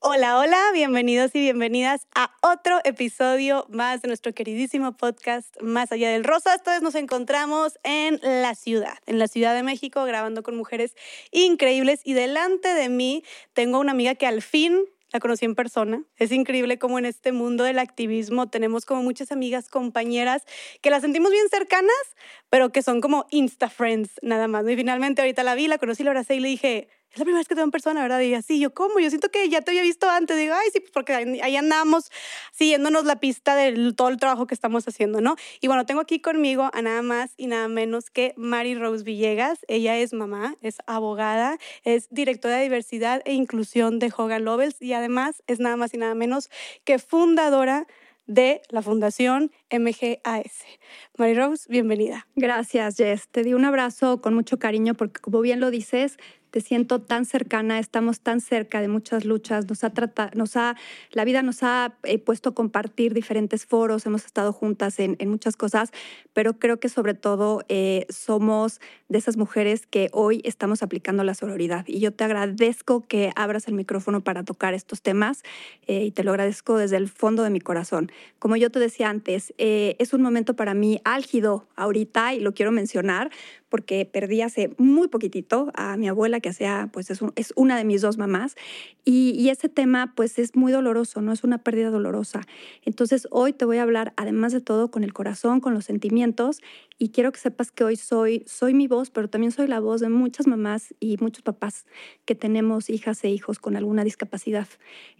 [0.00, 6.08] Hola, hola, bienvenidos y bienvenidas a otro episodio más de nuestro queridísimo podcast Más allá
[6.10, 6.54] del rosa.
[6.54, 10.94] Esta nos encontramos en la ciudad, en la Ciudad de México, grabando con mujeres
[11.32, 13.24] increíbles y delante de mí
[13.54, 16.04] tengo una amiga que al fin la conocí en persona.
[16.16, 20.44] Es increíble cómo en este mundo del activismo tenemos como muchas amigas, compañeras
[20.80, 21.90] que las sentimos bien cercanas,
[22.50, 24.68] pero que son como Insta Friends nada más.
[24.68, 27.40] Y finalmente ahorita la vi, la conocí, la abracé y le dije, es la primera
[27.40, 28.20] vez que te veo en persona, ¿verdad?
[28.20, 29.00] Y así, yo, ¿cómo?
[29.00, 30.36] Yo siento que ya te había visto antes.
[30.36, 32.10] Digo, ay, sí, pues porque ahí andamos
[32.52, 35.36] siguiéndonos la pista de todo el trabajo que estamos haciendo, ¿no?
[35.60, 39.60] Y bueno, tengo aquí conmigo a nada más y nada menos que Mari Rose Villegas.
[39.68, 44.92] Ella es mamá, es abogada, es directora de diversidad e inclusión de Hogan Lovells y
[44.92, 46.50] además es nada más y nada menos
[46.84, 47.86] que fundadora
[48.28, 50.64] de la Fundación MGAS.
[51.16, 52.28] Mary Rose, bienvenida.
[52.36, 53.26] Gracias, Jess.
[53.28, 56.18] Te di un abrazo con mucho cariño porque, como bien lo dices,
[56.50, 60.76] te siento tan cercana, estamos tan cerca de muchas luchas, nos ha tratado, nos ha,
[61.10, 65.56] la vida nos ha eh, puesto a compartir diferentes foros, hemos estado juntas en, muchas
[65.56, 65.90] cosas,
[66.32, 71.34] pero creo que sobre todo eh, somos de esas mujeres que hoy estamos aplicando la
[71.34, 71.84] sororidad.
[71.86, 75.42] Y yo te agradezco que abras el micrófono para tocar estos temas
[75.86, 78.10] eh, y te lo agradezco desde el fondo de mi corazón.
[78.38, 82.72] Como yo te decía antes, es un momento para mí álgido ahorita y lo quiero
[82.72, 83.30] mencionar
[83.68, 87.84] porque perdí hace muy poquitito a mi abuela, que sea, pues es, es una de
[87.84, 88.56] mis dos mamás,
[89.04, 92.42] y, y, ese tema pues es muy doloroso, no es una pérdida dolorosa.
[92.84, 96.60] Entonces hoy te voy a hablar, además de todo, con el corazón, con los sentimientos,
[96.98, 100.00] y quiero que sepas que hoy soy, soy mi voz, pero también soy la voz
[100.00, 101.86] de muchas mamás y muchos papás
[102.24, 104.66] que tenemos hijas e hijos con alguna discapacidad.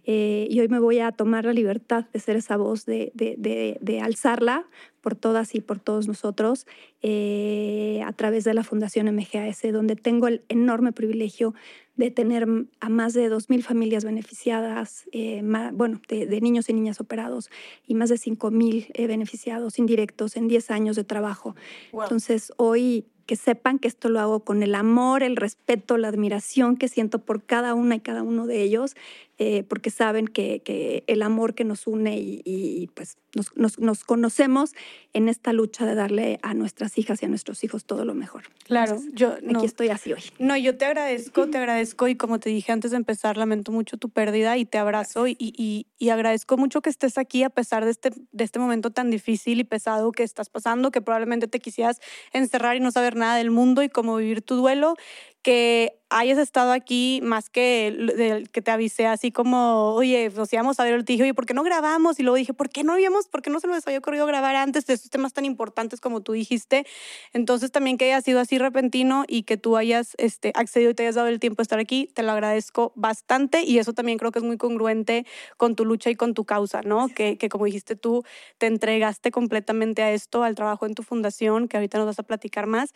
[0.03, 3.77] Eh, y hoy me voy a tomar la libertad de ser esa voz, de, de,
[3.79, 4.65] de, alzarla
[4.99, 6.67] por todas y por todos nosotros
[7.01, 11.53] eh, a través de la Fundación MGAS, donde tengo el enorme privilegio
[11.99, 12.47] de tener
[12.79, 15.41] a más de 2.000 familias beneficiadas, eh,
[15.73, 17.49] bueno, de, niños y niñas operados
[17.85, 21.57] y más de 5.000 eh, beneficiados indirectos en 10 años de trabajo.
[21.91, 26.77] Entonces, hoy que sepan que esto lo hago con el amor, el respeto, la admiración
[26.77, 28.95] que siento por cada una y cada uno de ellos,
[29.41, 30.61] eh, porque saben que,
[31.07, 34.73] el amor que nos une y, pues nos, conocemos
[35.13, 38.43] en esta lucha de darle a nuestras hijas y a nuestros hijos todo lo mejor.
[38.65, 40.23] Claro, yo aquí estoy así hoy.
[40.39, 43.95] No, yo te agradezco, te agradezco y como te dije antes de empezar, lamento mucho
[43.95, 47.85] tu pérdida y te abrazo y, y, y, agradezco mucho que estés aquí a pesar
[47.85, 51.59] de este, de este momento tan difícil y pesado que estás pasando, que probablemente te
[51.59, 52.01] quisieras
[52.33, 54.95] encerrar y no saber nada del mundo y cómo vivir tu duelo,
[55.41, 60.83] que hayas estado aquí más que que te avisé así como, oye, nos íbamos a
[60.83, 62.19] ver el dije, oye, ¿por qué no grabamos?
[62.19, 64.55] Y luego dije, ¿por qué no habíamos, por qué no se nos había ocurrido grabar
[64.55, 66.85] antes de estos temas tan importantes como tú dijiste?
[67.33, 71.03] Entonces también que haya sido así repentino y que tú hayas este, accedido y te
[71.03, 74.31] hayas dado el tiempo de estar aquí, te lo agradezco bastante y eso también creo
[74.31, 75.25] que es muy congruente
[75.57, 77.07] con tu lucha y con tu causa, ¿no?
[77.09, 78.23] Que, que como dijiste tú,
[78.57, 82.23] te entregaste completamente a esto, al trabajo en tu fundación, que ahorita nos vas a
[82.23, 82.93] platicar más.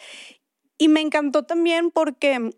[0.83, 2.49] Y me encantó también porque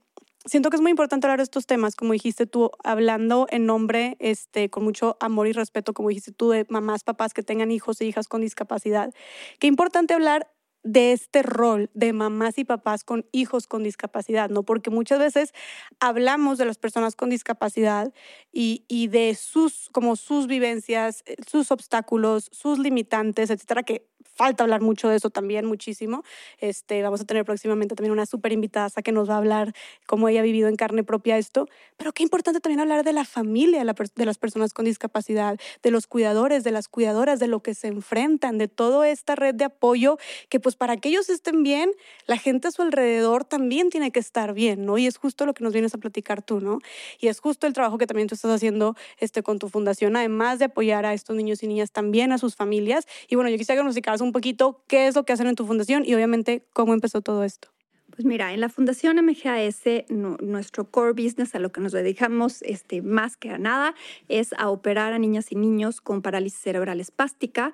[0.46, 4.18] siento que es muy importante hablar de estos temas, como dijiste tú, hablando en nombre,
[4.18, 8.02] este, con mucho amor y respeto, como dijiste tú, de mamás, papás que tengan hijos
[8.02, 9.14] e hijas con discapacidad.
[9.60, 14.64] Qué importante hablar de este rol de mamás y papás con hijos con discapacidad, ¿no?
[14.64, 15.54] Porque muchas veces
[16.00, 18.12] hablamos de las personas con discapacidad
[18.52, 24.64] y, y de sus, como sus vivencias, eh, sus obstáculos, sus limitantes, etcétera, que falta
[24.64, 26.24] hablar mucho de eso también, muchísimo.
[26.60, 29.74] Este, vamos a tener próximamente también una súper invitada que nos va a hablar
[30.06, 31.68] cómo ella ha vivido en carne propia esto.
[31.98, 36.08] Pero qué importante también hablar de la familia de las personas con discapacidad, de los
[36.08, 40.18] cuidadores, de las cuidadoras, de lo que se enfrentan, de toda esta red de apoyo
[40.50, 41.92] que pues para que ellos estén bien,
[42.28, 44.98] la gente a su alrededor también tiene que estar bien, ¿no?
[44.98, 46.80] Y es justo lo que nos vienes a platicar tú, ¿no?
[47.20, 50.60] Y es justo el trabajo que también tú estás haciendo este, con tu fundación, además
[50.60, 53.08] de apoyar a estos niños y niñas también a sus familias.
[53.30, 55.66] Y bueno, yo quisiera que nos un poquito qué es lo que hacen en tu
[55.66, 57.70] fundación y obviamente cómo empezó todo esto.
[58.16, 59.82] Pues mira, en la Fundación MGAS,
[60.40, 63.94] nuestro core business, a lo que nos dedicamos este, más que a nada,
[64.30, 67.74] es a operar a niñas y niños con parálisis cerebral espástica.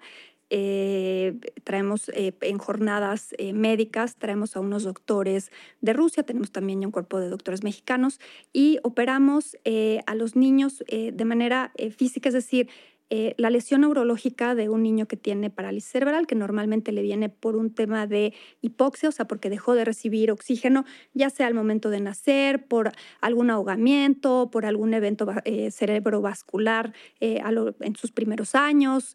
[0.50, 6.84] Eh, traemos eh, en jornadas eh, médicas, traemos a unos doctores de Rusia, tenemos también
[6.84, 8.20] un cuerpo de doctores mexicanos
[8.52, 9.56] y operamos
[10.06, 12.68] a los niños de manera física, es decir,
[13.14, 17.28] eh, la lesión neurológica de un niño que tiene parálisis cerebral, que normalmente le viene
[17.28, 21.54] por un tema de hipoxia, o sea, porque dejó de recibir oxígeno, ya sea al
[21.54, 27.42] momento de nacer, por algún ahogamiento, por algún evento eh, cerebrovascular eh,
[27.82, 29.14] en sus primeros años,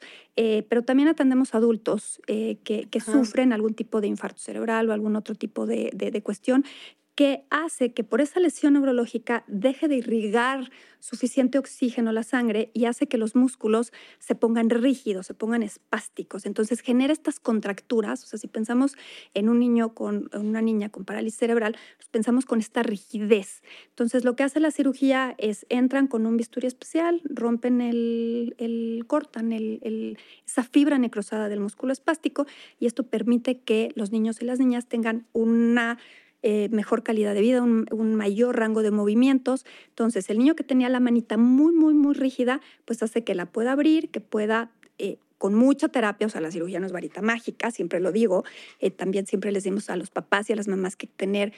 [0.68, 5.64] pero también atendemos adultos que, sufren algún tipo de infarto cerebral o algún otro tipo
[5.64, 6.62] de, de cuestión
[7.16, 10.70] que hace que por esa lesión neurológica deje de irrigar
[11.00, 15.62] suficiente oxígeno a la sangre y hace que los músculos se pongan rígidos, se pongan
[15.62, 16.44] espásticos.
[16.44, 18.22] Entonces genera estas contracturas.
[18.22, 18.96] O sea, si pensamos
[19.32, 23.62] en un niño con una niña con parálisis cerebral, pues pensamos con esta rigidez.
[23.88, 29.52] Entonces lo que hace la cirugía es entran con un bisturí especial, rompen el, cortan
[29.52, 32.46] esa fibra necrosada del músculo espástico
[32.78, 35.98] y esto permite que los niños y las niñas tengan una
[36.48, 39.66] eh, mejor calidad de vida, un, mayor rango de movimientos.
[39.88, 43.46] Entonces, el niño que tenía la manita muy, muy, muy rígida, pues hace que la
[43.46, 44.70] pueda abrir, que pueda...
[44.98, 48.44] Eh, con mucha terapia, o sea, la cirugía no es varita mágica, siempre lo digo,
[48.78, 51.52] eh, también siempre les decimos a los papás y a las mamás que tener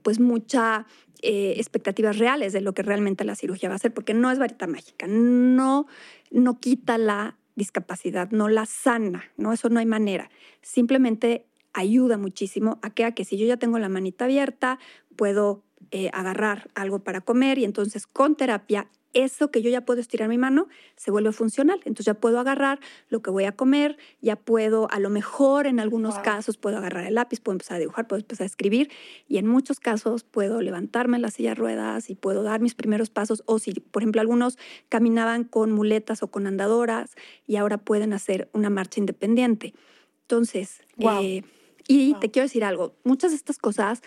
[0.00, 0.86] pues mucha
[1.20, 4.66] expectativas reales de lo que realmente la cirugía va a hacer, porque no es varita
[4.66, 5.86] mágica, no,
[6.30, 9.52] no quita la discapacidad, no la sana, ¿no?
[9.52, 10.30] Eso no hay manera.
[10.62, 14.78] Simplemente ayuda muchísimo a que, a que si yo ya tengo la manita abierta,
[15.16, 20.00] puedo eh, agarrar algo para comer y entonces con terapia eso que yo ya puedo
[20.00, 21.80] estirar mi mano se vuelve funcional.
[21.84, 25.80] Entonces ya puedo agarrar lo que voy a comer, ya puedo, a lo mejor en
[25.80, 28.90] algunos casos puedo agarrar el lápiz, puedo empezar a dibujar, puedo empezar a escribir
[29.26, 32.74] y en muchos casos puedo levantarme en la silla de ruedas y puedo dar mis
[32.74, 34.58] primeros pasos o si, por ejemplo, algunos
[34.88, 39.74] caminaban con muletas o con andadoras y ahora pueden hacer una marcha independiente.
[40.22, 41.42] Entonces, eh,
[41.90, 44.00] y te quiero decir algo, muchas de estas cosas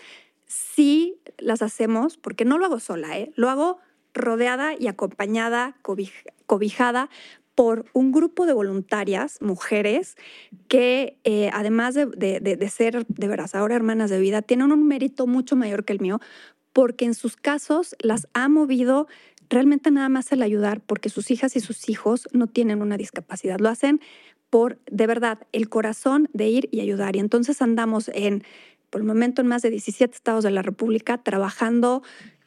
[0.46, 3.30] sí las hacemos, porque no lo hago sola, ¿eh?
[3.36, 3.78] lo hago
[4.14, 5.76] rodeada y acompañada,
[6.46, 7.10] cobijada
[7.54, 10.16] por un grupo de voluntarias, mujeres,
[10.66, 15.26] que eh, además de, de, ser de veras ahora hermanas de vida, tienen un mérito
[15.26, 16.20] mucho mayor que el mío,
[16.72, 19.08] porque en sus casos las ha movido
[19.50, 23.60] realmente nada más el ayudar, porque sus hijas y sus hijos no tienen una discapacidad,
[23.60, 24.00] lo hacen
[24.54, 27.16] por, de verdad, el corazón de ir y ayudar.
[27.16, 28.44] Y entonces andamos en,
[28.88, 32.04] por el momento, en más de 17 estados de la República trabajando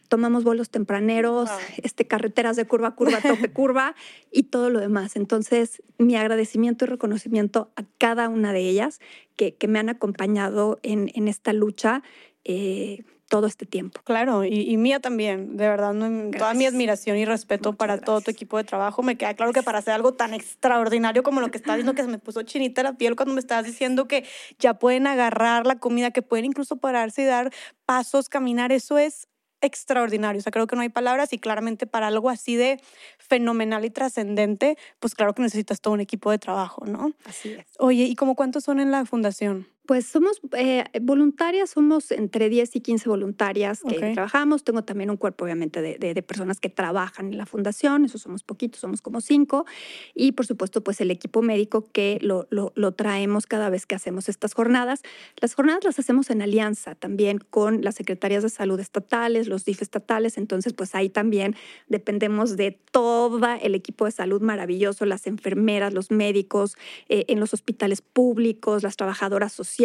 [0.08, 1.50] tomamos vuelos tempraneros,
[1.84, 3.94] este, carreteras de curva, curva, tope, curva
[4.32, 5.18] y todo lo demás.
[5.18, 9.02] Entonces, mi agradecimiento y reconocimiento a cada una de ellas
[9.36, 12.04] que, que me han acompañado en, en esta lucha.
[12.46, 14.02] Eh, todo este tiempo.
[14.04, 15.94] Claro, y, mía también, de verdad,
[16.38, 19.04] toda mi admiración y respeto para todo tu equipo de trabajo.
[19.04, 22.04] Me queda claro que para hacer algo tan extraordinario como lo que estás diciendo, que
[22.04, 24.26] se me puso chinita la piel cuando me estabas diciendo que
[24.60, 27.52] ya pueden agarrar la comida, que pueden incluso pararse y dar
[27.86, 29.28] pasos, caminar, eso es
[29.62, 30.40] extraordinario.
[30.40, 32.80] O sea, creo que no hay palabras y claramente para algo así de
[33.18, 37.14] fenomenal y trascendente, pues claro que necesitas todo un equipo de trabajo, ¿no?
[37.26, 37.66] Así es.
[37.80, 39.68] Oye, ¿y cómo cuántos son en la fundación?
[39.88, 44.66] Pues somos eh, voluntarias, somos entre 10 y 15 voluntarias que trabajamos.
[44.66, 48.44] Tengo también un cuerpo, obviamente, de, de, personas que trabajan en la fundación, eso somos
[48.44, 49.66] poquitos, somos como cinco.
[50.14, 53.96] Y por supuesto, pues el equipo médico que lo, lo, lo, traemos cada vez que
[53.96, 55.04] hacemos estas jornadas.
[55.40, 59.82] Las jornadas las hacemos en alianza también con las secretarías de salud estatales, los DIF
[59.82, 60.38] estatales.
[60.38, 61.56] Entonces, pues ahí también
[61.88, 66.76] dependemos de todo el equipo de salud maravilloso, las enfermeras, los médicos,
[67.08, 69.77] eh, en los hospitales públicos, las trabajadoras sociales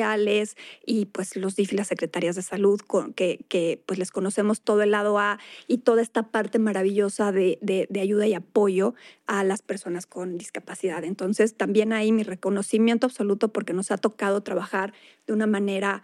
[0.86, 2.80] y pues los DIF y las secretarias de salud
[3.14, 8.00] que, pues les conocemos todo el lado A y toda esta parte maravillosa de, de,
[8.00, 8.94] ayuda y apoyo
[9.26, 11.04] a las personas con discapacidad.
[11.04, 14.92] Entonces también ahí mi reconocimiento absoluto porque nos ha tocado trabajar
[15.26, 16.02] de una manera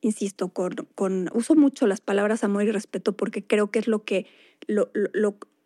[0.00, 4.04] insisto, con, con, uso mucho las palabras amor y respeto porque creo que es lo
[4.04, 4.26] que,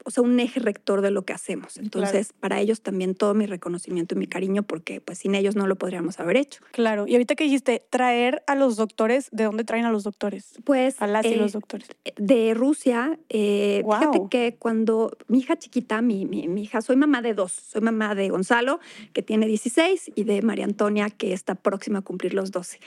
[0.05, 1.77] o sea, un eje rector de lo que hacemos.
[1.77, 5.67] Entonces, para ellos también todo mi reconocimiento y mi cariño, porque pues sin ellos no
[5.67, 6.63] lo podríamos haber hecho.
[6.73, 7.07] Claro.
[7.07, 10.55] Y ahorita que dijiste, traer a los doctores, ¿de dónde traen a los doctores?
[10.65, 11.01] Pues...
[11.01, 11.89] A las y los eh, doctores.
[12.17, 13.19] De Rusia.
[13.29, 17.53] Eh, Fíjate que cuando mi hija chiquita, mi, mi, mi, hija, soy mamá de dos.
[17.53, 18.81] Soy mamá de Gonzalo,
[19.13, 22.79] que tiene 16, y de María Antonia, que está próxima a cumplir los 12.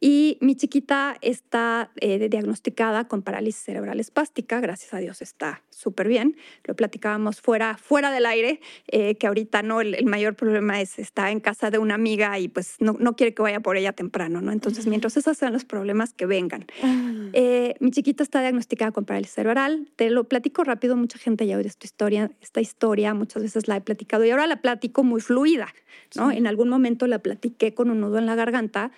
[0.00, 6.08] Y mi chiquita está eh, diagnosticada con parálisis cerebral espástica, gracias a Dios está súper
[6.08, 6.36] bien.
[6.64, 11.30] Lo platicábamos fuera, fuera del aire, eh, que ahorita no, el, mayor problema es está
[11.30, 14.40] en casa de una amiga y pues no, no quiere que vaya por ella temprano,
[14.40, 14.52] ¿no?
[14.52, 16.66] Entonces, mientras esos sean los problemas, que vengan.
[16.82, 17.28] Ah.
[17.32, 21.56] Eh, mi chiquita está diagnosticada con parálisis cerebral, te lo platico rápido, mucha gente ya
[21.56, 25.20] oído esta historia, esta historia muchas veces la he platicado y ahora la platico muy
[25.20, 25.68] fluida,
[26.16, 26.30] ¿no?
[26.30, 28.92] En algún momento la platiqué con un nudo en la garganta,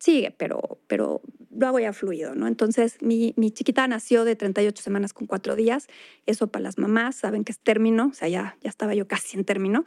[0.00, 1.22] sigue, pero, pero
[1.56, 2.48] lo hago ya fluido, ¿no?
[2.48, 5.88] Entonces, mi, mi, chiquita nació de 38 semanas con cuatro días.
[6.26, 9.36] Eso para las mamás, saben que es término, o sea, ya, ya estaba yo casi
[9.36, 9.84] en término.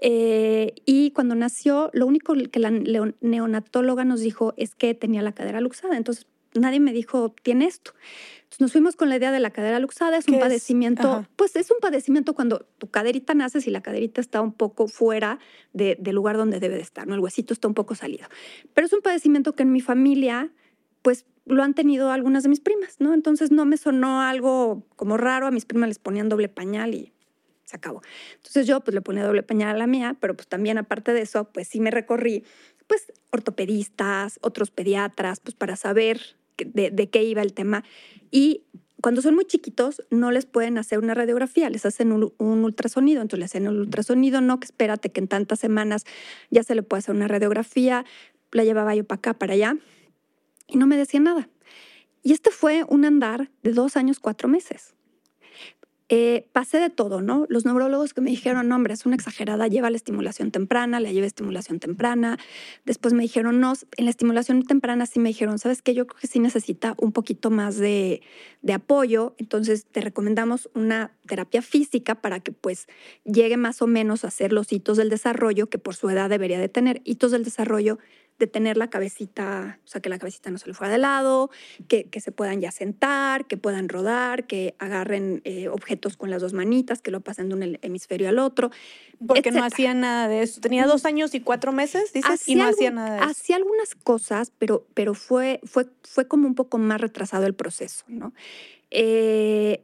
[0.00, 5.32] Eh, y cuando nació, lo único que la neonatóloga nos dijo es que tenía la
[5.32, 5.96] cadera luxada.
[5.96, 6.26] Entonces,
[6.60, 7.92] nadie me dijo, tiene esto.
[8.36, 11.70] Entonces nos fuimos con la idea de la cadera luxada, es un padecimiento, pues es
[11.70, 15.38] un padecimiento cuando tu caderita nace y la caderita está un poco fuera
[15.72, 17.14] del lugar donde debe de estar, ¿no?
[17.14, 18.28] El huesito está un poco salido.
[18.72, 20.52] Pero es un padecimiento que en mi familia
[21.02, 23.14] pues lo han tenido algunas de mis primas, ¿no?
[23.14, 27.12] Entonces no me sonó algo como raro, a mis primas les ponían doble pañal y
[27.64, 28.02] se acabó.
[28.36, 31.22] Entonces yo pues le ponía doble pañal a la mía, pero pues también aparte de
[31.22, 32.44] eso, pues sí me recorrí
[32.86, 37.84] pues ortopedistas, otros pediatras, pues para saber de, de qué iba el tema.
[38.30, 38.62] Y
[39.02, 43.22] cuando son muy chiquitos, no les pueden hacer una radiografía, les hacen un, ultrasonido.
[43.22, 46.04] Entonces, le hacen el ultrasonido, no que espérate que en tantas semanas
[46.50, 48.04] ya se le puede hacer una radiografía.
[48.52, 49.76] La llevaba yo para acá, para allá,
[50.66, 51.48] y no me decía nada.
[52.22, 54.94] Y este fue un andar de dos años, cuatro meses.
[56.08, 57.46] Eh, pasé de todo, ¿no?
[57.48, 61.12] Los neurólogos que me dijeron, no, hombre, es una exagerada, lleva la estimulación temprana, le
[61.12, 62.38] lleva estimulación temprana.
[62.84, 65.94] Después me dijeron, no, en la estimulación temprana sí me dijeron, ¿sabes qué?
[65.94, 68.22] Yo creo que sí necesita un poquito más de,
[68.62, 72.86] de apoyo, entonces te recomendamos una terapia física para que pues
[73.24, 76.60] llegue más o menos a hacer los hitos del desarrollo que por su edad debería
[76.60, 77.00] de tener.
[77.04, 77.98] Hitos del desarrollo
[78.38, 81.50] de tener la cabecita, o sea, que la cabecita no se le fuera de lado,
[81.88, 86.52] que, se puedan ya sentar, que puedan rodar, que agarren eh, objetos con las dos
[86.52, 88.70] manitas, que lo pasen de un hemisferio al otro.
[89.26, 90.60] Porque no hacía nada de eso.
[90.60, 93.30] Tenía dos años y cuatro meses, dices, y no hacía nada de eso.
[93.30, 98.04] Hacía algunas cosas, pero, pero fue, fue, fue como un poco más retrasado el proceso,
[98.08, 98.34] ¿no?
[98.90, 99.82] Eh,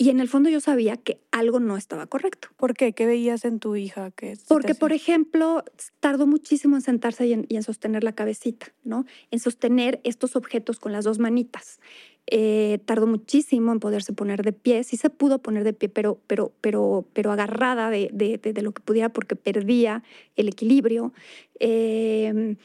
[0.00, 2.48] y en el fondo yo sabía que algo no estaba correcto.
[2.56, 2.94] ¿Por qué?
[2.94, 4.10] ¿Qué veías en tu hija?
[4.12, 5.62] Que Porque, por ejemplo,
[6.00, 9.04] tardó muchísimo en sentarse y en, sostener la cabecita, ¿no?
[9.30, 11.80] En sostener estos objetos con las dos manitas.
[12.28, 14.84] Eh, tardó muchísimo en poderse poner de pie.
[14.84, 18.80] Sí se pudo poner de pie, pero, pero, pero, pero agarrada de, de, lo que
[18.80, 20.02] pudiera porque perdía
[20.34, 21.12] el equilibrio.
[21.58, 22.56] Eh,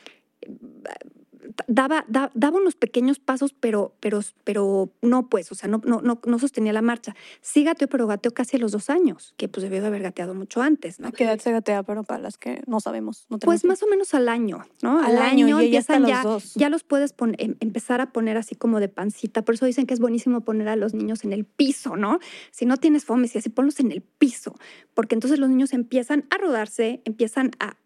[1.67, 6.39] daba, daba unos pequeños pasos, pero, pero, pero no, pues, o sea, no, no, no,
[6.39, 7.15] sostenía la marcha.
[7.41, 10.33] Sí gateó, pero gateó casi a los dos años, que pues debió de haber gateado
[10.33, 11.07] mucho antes, ¿no?
[11.07, 13.27] ¿A qué edad se gatea, pero para las que no sabemos?
[13.41, 14.99] pues más o menos al año, ¿no?
[15.01, 16.23] Al, año, y empiezan ya,
[16.55, 19.43] ya los puedes poner, em, empezar a poner así como de pancita.
[19.43, 22.19] Por eso dicen que es buenísimo poner a los niños en el piso, ¿no?
[22.51, 24.55] Si no tienes fomes y así ponlos en el piso,
[24.93, 27.77] porque entonces los niños empiezan a rodarse, empiezan a,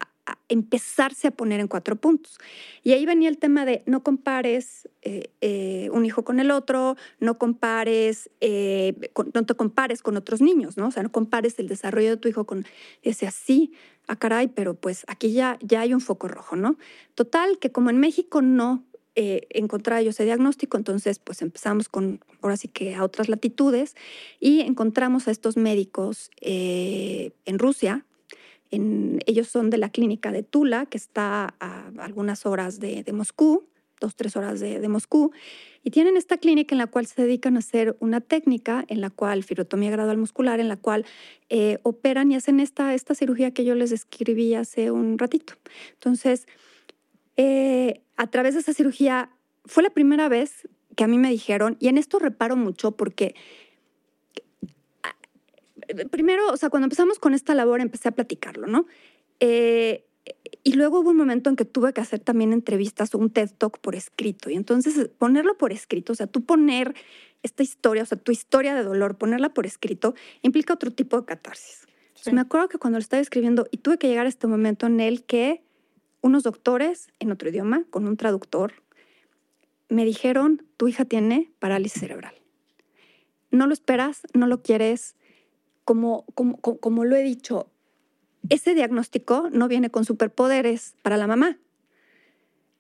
[0.49, 2.37] empezarse a poner en cuatro puntos.
[2.83, 6.95] Y ahí venía el tema de no compares eh, eh, un hijo con el otro,
[7.19, 8.93] no compares, eh,
[9.33, 10.87] no te compares con otros niños, ¿no?
[10.87, 12.65] O sea, no compares el desarrollo de tu hijo con
[13.01, 13.71] ese así,
[14.07, 16.77] a ah, caray, pero pues aquí ya, ya hay un foco rojo, ¿no?
[17.15, 22.55] Total, que como en México no encontraba yo ese diagnóstico, entonces pues empezamos con, ahora
[22.55, 23.97] sí que a otras latitudes,
[24.39, 28.05] y encontramos a estos médicos en Rusia,
[28.71, 33.67] ellos son de la clínica de Tula, que está a algunas horas de, Moscú,
[33.99, 35.31] dos, tres horas de, Moscú,
[35.83, 39.09] y tienen esta clínica en la cual se dedican a hacer una técnica, en la
[39.09, 41.05] cual, firotomía gradual muscular, en la cual
[41.49, 45.53] eh, operan y hacen esta, esta cirugía que yo les describí hace un ratito.
[45.93, 46.47] Entonces,
[47.37, 49.31] eh, a través de esa cirugía,
[49.65, 53.33] fue la primera vez que a mí me dijeron, y en esto reparo mucho porque
[56.11, 58.85] primero, o sea, cuando empezamos con esta labor empecé a platicarlo, ¿no?
[59.39, 60.05] Eh,
[60.63, 63.49] y luego hubo un momento en que tuve que hacer también entrevistas o un TED
[63.57, 64.49] Talk por escrito.
[64.49, 66.95] Y entonces ponerlo por escrito, o sea, tú poner
[67.43, 71.25] esta historia, o sea, tu historia de dolor, ponerla por escrito, implica otro tipo de
[71.25, 71.87] catarsis.
[72.31, 74.99] me acuerdo que cuando lo estaba escribiendo, y tuve que llegar a este momento en
[74.99, 75.63] el que
[76.21, 78.73] unos doctores en otro idioma, con un traductor,
[79.87, 82.35] me dijeron, tu hija tiene parálisis cerebral.
[83.51, 85.15] No lo esperas, no lo quieres,
[85.89, 87.71] como, como, lo he dicho,
[88.49, 91.57] ese diagnóstico no viene con superpoderes para la mamá.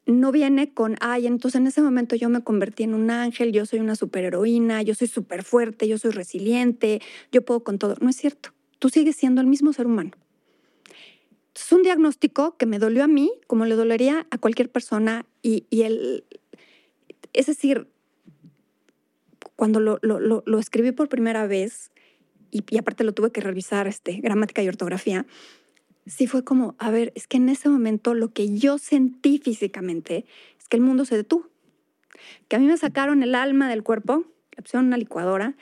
[0.05, 3.65] No viene con, ay, entonces en ese momento yo me convertí en un ángel, yo
[3.65, 7.01] soy una superheroína, yo soy súper fuerte, yo soy resiliente,
[7.31, 7.95] yo puedo con todo.
[7.99, 8.51] No es cierto.
[8.77, 10.11] Tú sigues siendo el mismo ser humano.
[11.55, 15.65] Es un diagnóstico que me dolió a mí como le dolería a cualquier persona y,
[15.71, 16.25] y el,
[17.33, 17.87] es decir,
[19.55, 21.91] cuando lo, lo, lo, escribí por primera vez,
[22.51, 25.25] y, aparte lo tuve que revisar, este, gramática y ortografía,
[26.05, 30.25] sí fue como, a ver, es que en ese momento lo que yo sentí físicamente
[30.59, 31.47] es que el mundo se detuvo.
[32.47, 34.25] Que a mí me sacaron el alma del cuerpo,
[34.55, 35.55] le pusieron una licuadora.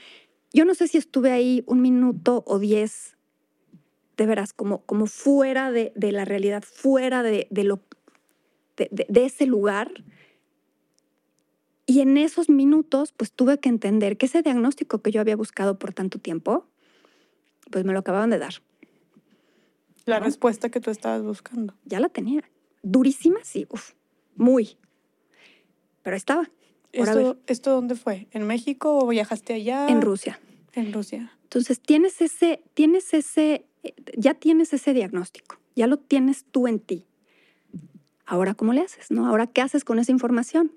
[0.54, 3.16] Yo no sé si estuve ahí un minuto o diez,
[4.16, 7.82] de veras, como, como fuera de, de la realidad, fuera de, de lo,
[8.76, 9.92] de ese lugar.
[11.86, 15.78] Y en esos minutos, pues tuve que entender que ese diagnóstico que yo había buscado
[15.78, 16.68] por tanto tiempo,
[17.72, 18.56] pues me lo acababan de dar.
[20.06, 21.74] La respuesta que tú estabas buscando.
[21.84, 22.44] Ya la tenía.
[22.82, 23.92] Durísima, sí, uf,
[24.36, 24.78] muy.
[26.04, 26.50] Pero estaba.
[26.94, 28.28] ¿Esto, ¿Esto dónde fue?
[28.32, 29.88] ¿En México o viajaste allá?
[29.90, 30.40] En Rusia.
[30.74, 31.32] En Rusia.
[31.44, 36.80] Entonces tienes ese, tienes ese, eh, ya tienes ese diagnóstico, ya lo tienes tú en
[36.80, 37.06] ti.
[38.26, 39.12] Ahora, ¿cómo le haces?
[39.12, 39.28] ¿No?
[39.28, 40.72] Ahora, ¿qué haces con esa información?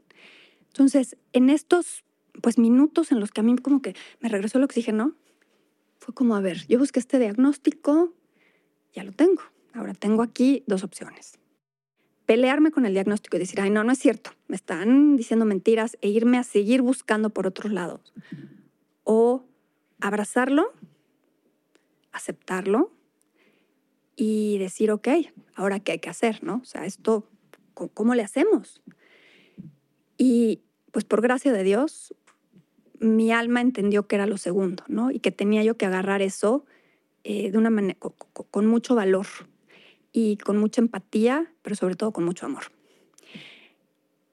[0.69, 2.05] Entonces, en estos
[2.41, 5.15] pues minutos en los que a mí como que me regresó el oxígeno,
[6.01, 8.13] fue como, a ver, yo busqué este diagnóstico,
[8.93, 9.43] ya lo tengo.
[9.75, 11.39] Ahora tengo aquí dos opciones.
[12.27, 15.99] Pelearme con el diagnóstico y decir, ay, no, no es cierto, me están diciendo mentiras
[16.01, 18.13] e irme a seguir buscando por otros lados.
[19.05, 19.45] O
[20.01, 20.73] abrazarlo,
[22.13, 22.91] aceptarlo
[24.17, 25.09] y decir, ok,
[25.55, 26.61] ahora qué hay que hacer, ¿no?
[26.63, 27.29] O sea, esto,
[27.75, 28.83] ¿cómo le hacemos?
[30.17, 32.15] Y pues por gracia de Dios,
[33.01, 35.11] mi alma entendió que era lo segundo, ¿no?
[35.11, 36.65] Y que tenía yo que agarrar eso
[37.25, 39.27] eh, de una manera, con, mucho valor
[40.13, 42.65] y con mucha empatía, pero sobre todo con mucho amor.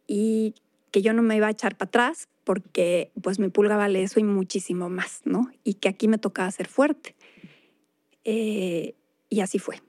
[0.06, 0.54] Y
[0.92, 4.20] que yo no me iba a echar para atrás porque pues mi pulga vale eso
[4.20, 5.50] y muchísimo más, ¿no?
[5.64, 7.16] Y que aquí me tocaba ser fuerte.
[8.26, 8.96] Eh,
[9.30, 9.82] y así fue.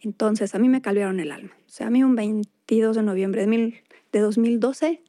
[0.00, 1.56] Entonces a mí me calviaron el alma.
[1.66, 5.02] O sea, a mí un 22 de noviembre de, de 2012,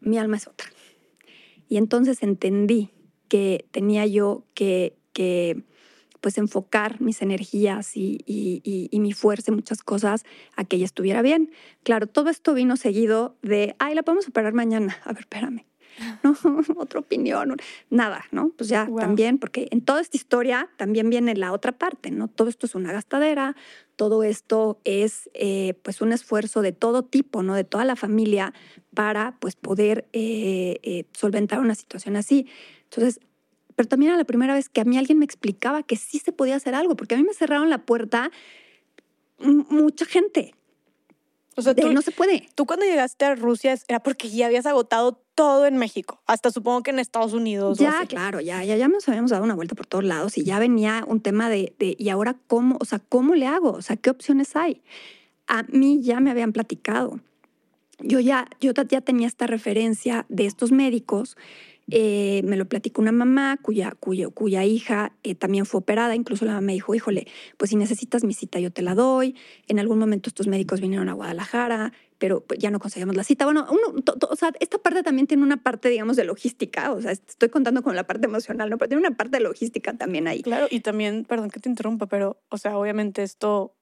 [0.00, 0.68] mi alma es otra.
[1.68, 2.90] Y entonces entendí
[3.28, 5.64] que tenía yo que, que
[6.20, 10.24] pues enfocar mis energías y, y, y, mi fuerza y muchas cosas
[10.56, 11.50] a que ella estuviera bien.
[11.82, 14.96] Claro, todo esto vino seguido de, ay, la podemos operar mañana.
[15.04, 15.64] A ver, espérame.
[16.22, 16.36] ¿no?
[16.76, 17.56] Otra opinión,
[17.90, 18.50] nada, ¿no?
[18.56, 22.28] Pues ya también, porque en toda esta historia también viene la otra parte, ¿no?
[22.28, 23.56] Todo esto es una gastadera,
[23.96, 27.54] todo esto es eh, pues un esfuerzo de todo tipo, ¿no?
[27.54, 28.52] De toda la familia
[28.94, 32.46] para pues poder eh, eh, solventar una situación así.
[32.84, 33.20] Entonces,
[33.74, 36.32] pero también era la primera vez que a mí alguien me explicaba que sí se
[36.32, 38.30] podía hacer algo, porque a mí me cerraron la puerta
[39.38, 40.54] mucha gente,
[41.56, 42.48] o sea, tú, no se puede.
[42.54, 46.82] Tú cuando llegaste a Rusia era porque ya habías agotado todo en México, hasta supongo
[46.82, 47.78] que en Estados Unidos.
[47.78, 50.58] Ya, claro, ya, ya, ya nos habíamos dado una vuelta por todos lados y ya
[50.58, 52.76] venía un tema de, de, ¿y ahora cómo?
[52.80, 53.72] O sea, ¿cómo le hago?
[53.72, 54.82] O sea, ¿qué opciones hay?
[55.46, 57.20] A mí ya me habían platicado.
[58.00, 61.38] Yo ya, yo ya tenía esta referencia de estos médicos
[61.88, 66.14] eh, me lo platicó una mamá cuya, cuya, cuya hija eh, también fue operada.
[66.14, 67.26] Incluso la mamá me dijo, híjole,
[67.56, 69.36] pues si necesitas mi cita yo te la doy.
[69.68, 73.44] En algún momento estos médicos vinieron a Guadalajara, pero pues, ya no conseguimos la cita.
[73.44, 73.66] Bueno,
[74.58, 76.92] esta parte también tiene una parte, digamos, de logística.
[76.92, 78.78] O sea, estoy contando con la parte emocional, ¿no?
[78.78, 80.42] Pero tiene una parte de logística también ahí.
[80.42, 83.76] Claro, y también, perdón que te interrumpa, pero, o sea, obviamente esto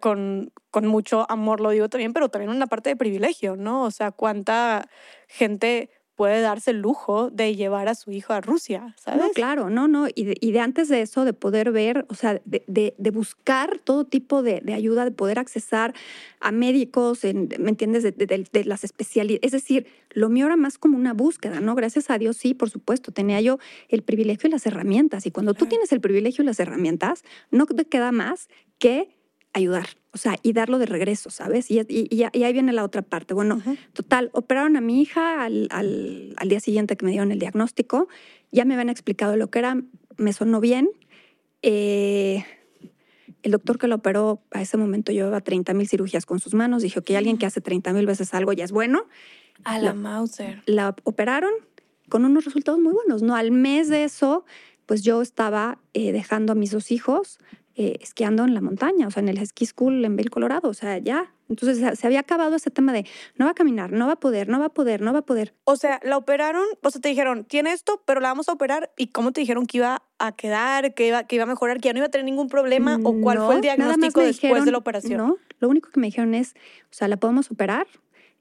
[0.00, 3.84] con, con mucho amor lo digo también, pero también una parte de privilegio, ¿no?
[3.84, 4.88] O sea, cuánta
[5.28, 5.90] gente
[6.22, 9.20] puede darse el lujo de llevar a su hijo a Rusia, ¿sabes?
[9.20, 10.06] No, claro, no, no.
[10.14, 13.10] Y de, y de antes de eso, de poder ver, o sea, de, de, de
[13.10, 15.94] buscar todo tipo de, ayuda, de poder accesar
[16.38, 18.04] a médicos, en, ¿me entiendes?
[18.04, 19.40] De, las especialidades.
[19.42, 21.74] Es decir, lo mío era más como una búsqueda, ¿no?
[21.74, 23.58] Gracias a Dios, sí, por supuesto, tenía yo
[23.88, 25.26] el privilegio y las herramientas.
[25.26, 29.08] Y cuando tú tienes el privilegio y las herramientas, no te queda más que
[29.52, 31.70] ayudar, o sea, y darlo de regreso, ¿sabes?
[31.70, 33.34] Y, y, ahí viene la otra parte.
[33.34, 33.60] Bueno,
[33.92, 38.08] total, operaron a mi hija al, al, al, día siguiente que me dieron el diagnóstico,
[38.50, 39.76] ya me habían explicado lo que era,
[40.16, 40.90] me sonó bien.
[41.62, 42.44] Eh,
[43.42, 46.82] el doctor que lo operó a ese momento llevaba 30 mil cirugías con sus manos,
[46.82, 49.06] dijo que alguien que hace 30 mil veces algo ya es bueno.
[49.64, 50.62] A la, Mauser.
[50.66, 51.52] La operaron
[52.08, 53.34] con unos resultados muy buenos, ¿no?
[53.34, 54.44] Al mes de eso,
[54.86, 57.38] pues yo estaba eh, dejando a mis dos hijos
[57.74, 60.74] eh, esquiando en la montaña, o sea, en el ski school en Vail, Colorado, o
[60.74, 61.32] sea, ya.
[61.48, 63.06] Entonces se había acabado ese tema de
[63.36, 65.24] no va a caminar, no va a poder, no va a poder, no va a
[65.24, 65.54] poder.
[65.64, 68.90] O sea, la operaron, o sea, te dijeron, tiene esto, pero la vamos a operar.
[68.96, 71.88] ¿Y cómo te dijeron que iba a quedar, que iba, que iba a mejorar, que
[71.88, 72.98] ya no iba a tener ningún problema?
[73.02, 75.18] ¿O cuál fue el diagnóstico después de la operación?
[75.18, 76.54] No, lo único que me dijeron es,
[76.84, 77.86] o sea, la podemos operar,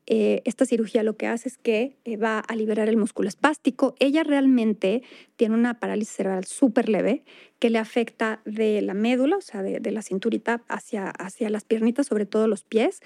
[0.07, 3.95] eh, esta cirugía lo que hace es que eh, va a liberar el músculo espástico.
[3.99, 5.03] Ella realmente
[5.35, 7.23] tiene una parálisis cerebral súper leve
[7.59, 12.07] que le afecta de la médula, o sea, de, la cinturita hacia, hacia las piernitas,
[12.07, 13.01] sobre todo los pies.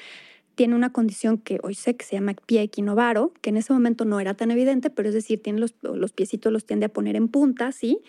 [0.56, 4.06] Tiene una condición que hoy sé que se llama pie equinovaro, que en ese momento
[4.06, 7.18] no era tan evidente, pero es decir, tiene los, los piecitos los tiende a poner
[7.18, 8.00] en punta, ¿sí?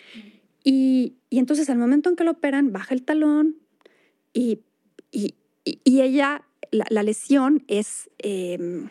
[0.62, 3.56] Y, y entonces al momento en que lo operan, baja el talón
[4.32, 4.60] y,
[5.10, 8.88] y, y ella la, lesión es em,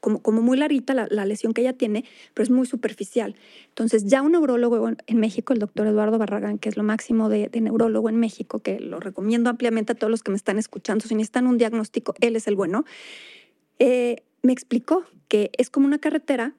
[0.00, 3.34] como, muy larita, la, lesión que ella tiene, pero es muy superficial.
[3.68, 7.48] Entonces, ya un neurólogo en México, el doctor Eduardo Barragán, que es lo máximo de,
[7.60, 11.14] neurólogo en México, que lo recomiendo ampliamente a todos los que me están escuchando, si
[11.14, 12.84] necesitan un diagnóstico, él es el bueno,
[13.78, 16.54] eh, me explicó que es como una carretera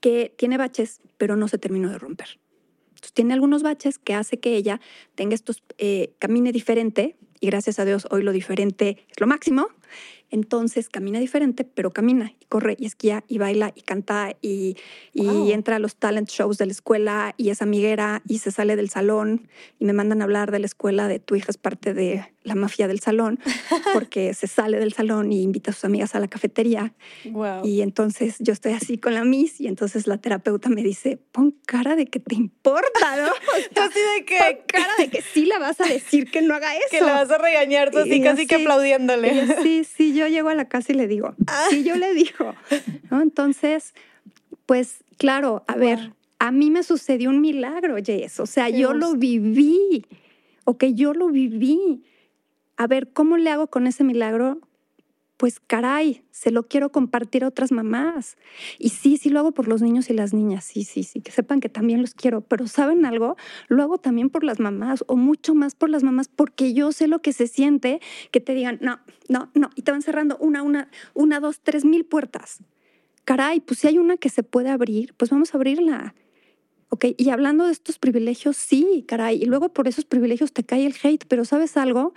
[0.00, 2.40] que tiene baches, pero no se terminó de romper.
[2.88, 4.80] Entonces, tiene algunos baches que hace que ella
[5.14, 9.68] tenga estos, eh, camine diferente, y gracias a Dios hoy lo diferente es lo máximo.
[10.30, 14.78] Entonces camina diferente, pero camina y corre y esquía y baila y canta y,
[15.12, 18.76] y entra a los talent shows de la escuela y es amiguera y se sale
[18.76, 19.46] del salón
[19.78, 22.54] y me mandan a hablar de la escuela de tu hija es parte de la
[22.54, 23.40] mafia del salón
[23.92, 26.94] porque se sale del salón y invita a sus amigas a la cafetería.
[27.64, 31.56] Y entonces yo estoy así con la Miss y entonces la terapeuta me dice, pon
[31.66, 33.32] cara de que te importa, ¿no?
[33.82, 34.38] así de que...
[34.38, 36.86] Pon cara de que sí la vas a decir que no haga eso.
[36.90, 39.62] Que la vas a regañar, tú así casi que aplaudiéndole.
[39.62, 41.66] sí, sí, yo llego a la casa y le digo, ah.
[41.70, 42.54] sí, yo le digo.
[43.10, 43.22] ¿no?
[43.22, 43.94] Entonces,
[44.66, 48.38] pues claro, a ver, a mí me sucedió un milagro, Jess.
[48.40, 50.04] O sea, yo lo viví.
[50.64, 52.04] Ok, yo lo viví
[52.76, 54.60] a ver, ¿cómo le hago con ese milagro?
[55.36, 58.36] Pues caray, se lo quiero compartir a otras mamás.
[58.78, 61.32] Y sí, sí lo hago por los niños y las niñas, sí, sí, sí, que
[61.32, 63.36] sepan que también los quiero, pero ¿saben algo?
[63.68, 67.08] Lo hago también por las mamás o mucho más por las mamás porque yo sé
[67.08, 70.62] lo que se siente que te digan, no, no, no, y te van cerrando una,
[70.62, 72.62] una, una, dos, tres mil puertas.
[73.24, 76.14] Caray, pues si hay una que se puede abrir, pues vamos a abrirla.
[76.94, 77.06] ¿ok?
[77.16, 80.94] Y hablando de estos privilegios, sí, caray, y luego por esos privilegios te cae el
[81.02, 82.14] hate, pero ¿sabes algo?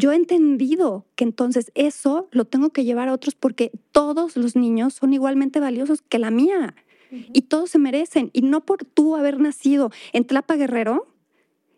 [0.00, 4.56] Yo he entendido que entonces eso lo tengo que llevar a otros porque todos los
[4.56, 6.74] niños son igualmente valiosos que la mía
[7.10, 8.30] y todos se merecen.
[8.32, 11.06] Y no por tú haber nacido en Tlapa Guerrero,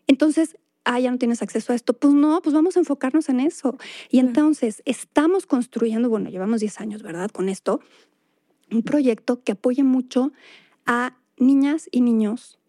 [0.07, 1.93] entonces, ah, ya no tienes acceso a esto.
[1.93, 3.77] Pues no, pues vamos a enfocarnos en eso.
[4.09, 7.29] Y entonces estamos construyendo, bueno, llevamos 10 años, ¿verdad?
[7.29, 7.81] Con esto,
[8.71, 10.31] un proyecto que apoye mucho
[10.85, 12.59] a niñas y niños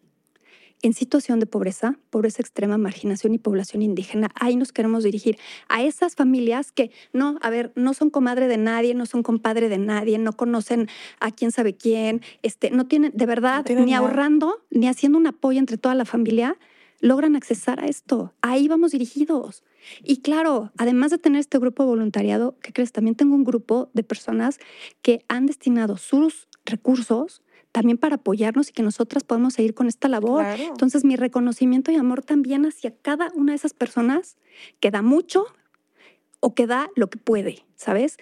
[0.85, 4.29] en situación de pobreza, pobreza extrema, marginación y población indígena.
[4.35, 8.57] Ahí nos queremos dirigir a esas familias que no, a ver, no son comadre de
[8.57, 10.87] nadie, no son compadre de nadie, no conocen
[11.19, 15.57] a quién sabe quién, este, no tienen, de verdad, ni ahorrando, ni haciendo un apoyo
[15.57, 16.55] entre toda la familia,
[16.99, 18.35] logran accesar a esto.
[18.41, 19.63] Ahí vamos dirigidos.
[20.03, 22.91] Y claro, además de tener este grupo de voluntariado, ¿qué crees?
[22.91, 24.59] También tengo un grupo de personas
[25.01, 27.41] que han destinado sus recursos
[27.75, 30.45] también para apoyarnos y que nosotras podamos seguir con esta labor.
[30.45, 34.37] Entonces, mi reconocimiento y amor también hacia cada una de esas personas
[34.79, 35.45] que da mucho
[36.39, 38.15] o que da lo que puede, ¿sabes?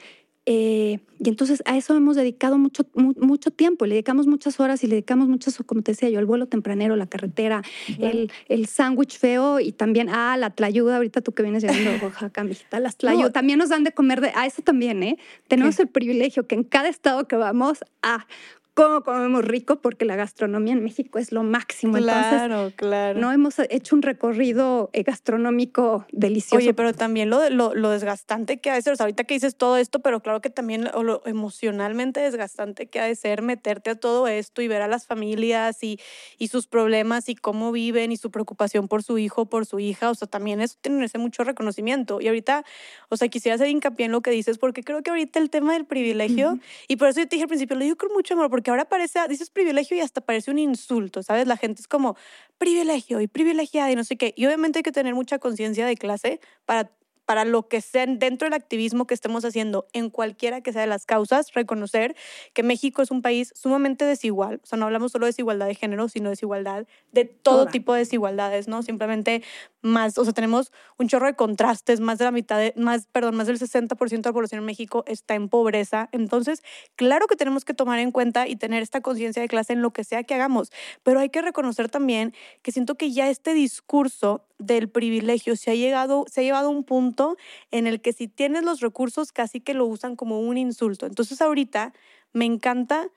[0.47, 4.87] Eh, y entonces a eso hemos dedicado mucho, mucho tiempo, le dedicamos muchas horas y
[4.87, 7.61] le dedicamos muchas, como te decía yo, el vuelo tempranero, la carretera,
[7.99, 12.05] el, el sándwich feo y también, ah, la tlayuda, ahorita tú que vienes llegando a
[12.07, 15.19] Oaxaca, mijita, las tlayudas, también nos dan de comer, de, ah, eso también, ¿eh?
[15.47, 18.25] Tenemos el privilegio que en cada estado que vamos, ah,
[18.73, 21.97] cómo comemos rico, porque la gastronomía en México es lo máximo.
[21.97, 23.19] Claro, claro.
[23.19, 26.57] No hemos hecho un recorrido eh, gastronómico delicioso.
[26.57, 29.35] Oye, pero también lo, lo, lo desgastante que ha de ser, o sea, ahorita que
[29.35, 33.91] dices todo esto, pero claro que también lo, emocionalmente desgastante que ha de ser meterte
[33.91, 35.99] a todo esto y ver a las familias y,
[36.37, 40.09] y sus problemas y cómo viven y su preocupación por su hijo, por su hija,
[40.09, 42.21] o sea, también eso tiene mucho reconocimiento.
[42.21, 42.63] Y ahorita,
[43.09, 45.73] o sea, quisiera hacer hincapié en lo que dices, porque creo que ahorita el tema
[45.73, 48.49] del privilegio, y por eso yo te dije al principio, lo digo con mucho amor,
[48.49, 51.47] porque porque ahora parece, dices privilegio y hasta parece un insulto, ¿sabes?
[51.47, 52.15] La gente es como
[52.57, 54.33] privilegio y privilegiada y no sé qué.
[54.37, 56.89] Y obviamente hay que tener mucha conciencia de clase para
[57.25, 60.87] para lo que sea dentro del activismo que estemos haciendo en cualquiera que sea de
[60.87, 62.15] las causas, reconocer
[62.53, 64.59] que México es un país sumamente desigual.
[64.63, 67.99] O sea, no hablamos solo de desigualdad de género, sino desigualdad de todo tipo de
[67.99, 68.83] desigualdades, ¿no?
[68.83, 69.43] Simplemente
[69.81, 73.35] más, o sea, tenemos un chorro de contrastes, más de la mitad, de, más, perdón,
[73.35, 76.09] más del 60% de la población en México está en pobreza.
[76.11, 76.63] Entonces,
[76.95, 79.91] claro que tenemos que tomar en cuenta y tener esta conciencia de clase en lo
[79.91, 80.71] que sea que hagamos,
[81.03, 85.75] pero hay que reconocer también que siento que ya este discurso del privilegio se ha
[85.75, 87.37] llegado, se ha llevado a un punto
[87.71, 91.05] en el que si tienes los recursos casi que lo usan como un insulto.
[91.05, 91.93] Entonces ahorita
[92.33, 93.09] me encanta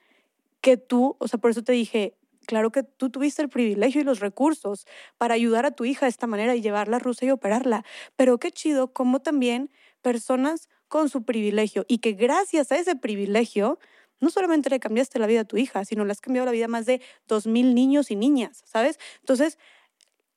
[0.61, 2.15] que tú, o sea, por eso te dije,
[2.47, 4.87] claro que tú tuviste el privilegio y los recursos
[5.19, 7.85] para ayudar a tu hija de esta manera y llevarla a Rusia y operarla,
[8.17, 9.71] pero qué chido como también
[10.03, 13.79] personas con su privilegio y que gracias a ese privilegio
[14.21, 16.67] no solamente le cambiaste la vida a tu hija, sino le has cambiado la vida
[16.67, 18.99] a más de dos mil niños y niñas, ¿sabes?
[19.21, 19.59] Entonces,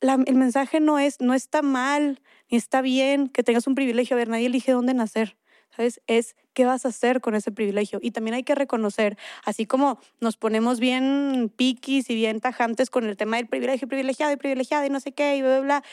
[0.01, 4.15] el mensaje no es, no está mal, ni está bien que tengas un privilegio.
[4.15, 5.37] A ver, nadie elige dónde nacer.
[5.75, 6.01] ¿Sabes?
[6.07, 7.99] Es qué vas a hacer con ese privilegio.
[8.01, 13.05] Y también hay que reconocer, así como nos ponemos bien piquis y bien tajantes con
[13.05, 15.83] el tema del privilegio, privilegiado y privilegiado y no sé qué, y bla, bla, bla,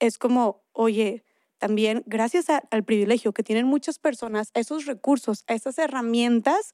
[0.00, 1.24] es como, oye,
[1.58, 6.72] también gracias al privilegio que tienen muchas personas, esos recursos, esas herramientas,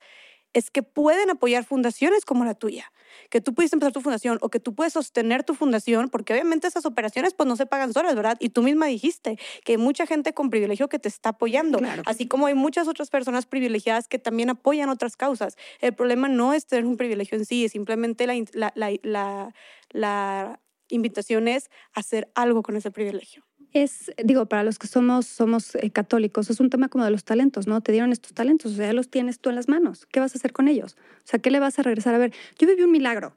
[0.55, 2.93] es que pueden apoyar fundaciones como la tuya,
[3.29, 6.69] que tú puedes empezar tu fundación o que tú puedes sostener tu fundación, porque obviamente
[6.69, 8.37] esas operaciones pues no se pagan solas, ¿verdad?
[8.41, 12.27] Y tú misma dijiste que hay mucha gente con privilegio que te está apoyando, así
[12.27, 15.57] como hay muchas otras personas privilegiadas que también apoyan otras causas.
[15.81, 19.55] El problema no es tener un privilegio en sí, es simplemente la, la, la,
[19.91, 23.45] la invitación es hacer algo con ese privilegio.
[23.75, 27.25] Es, digo, para los que somos, somos eh, católicos, es un tema como de los
[27.25, 27.81] talentos, ¿no?
[27.81, 30.07] Te dieron estos talentos, o sea, ya los tienes tú en las manos.
[30.07, 30.97] ¿Qué vas a hacer con ellos?
[30.97, 32.15] O sea, ¿qué le vas a regresar?
[32.15, 33.35] A ver, yo viví un milagro.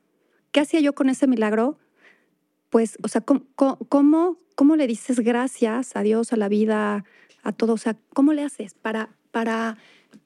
[0.52, 1.80] ¿Qué hacía yo con ese milagro?
[2.70, 7.04] Pues, o sea, ¿cómo, cómo, cómo le dices gracias a Dios, a la vida,
[7.42, 7.74] a todo?
[7.74, 9.78] O sea, ¿cómo le haces para, para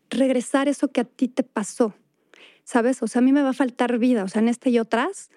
[0.10, 1.94] regresar eso que a ti te pasó?
[2.66, 3.02] ¿Sabes?
[3.02, 5.30] O sea, a mí me va a faltar vida, o sea, en este y otras,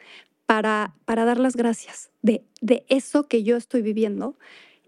[0.46, 4.36] para, para dar las gracias de, de eso que yo estoy viviendo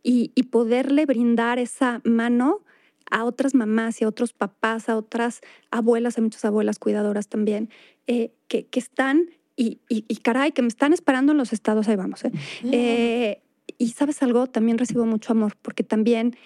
[0.02, 2.62] y, y, poderle brindar esa mano
[3.10, 5.40] a otras mamás y a otros papás, a otras
[5.70, 7.70] abuelas, a muchas abuelas cuidadoras también,
[8.06, 11.88] eh, que, que, están y, y, y, caray, que me están esperando en los estados,
[11.88, 12.24] ahí vamos.
[12.24, 12.32] ¿eh?
[12.70, 13.42] Eh,
[13.78, 16.36] y sabes algo, también recibo mucho amor, porque también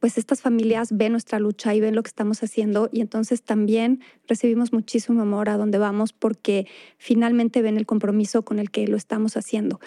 [0.00, 4.00] pues estas familias ven nuestra lucha y ven lo que estamos haciendo y entonces también
[4.26, 6.66] recibimos muchísimo amor a donde vamos porque
[6.98, 9.80] finalmente ven el compromiso con el que lo estamos haciendo.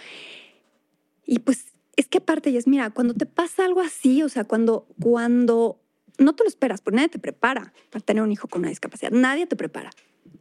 [1.25, 4.87] Y pues es que aparte, es, mira, cuando te pasa algo así, o sea, cuando,
[4.99, 5.81] cuando
[6.17, 9.11] no te lo esperas, porque nadie te prepara para tener un hijo con una discapacidad,
[9.11, 9.91] nadie te prepara,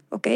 [0.09, 0.28] ¿ok?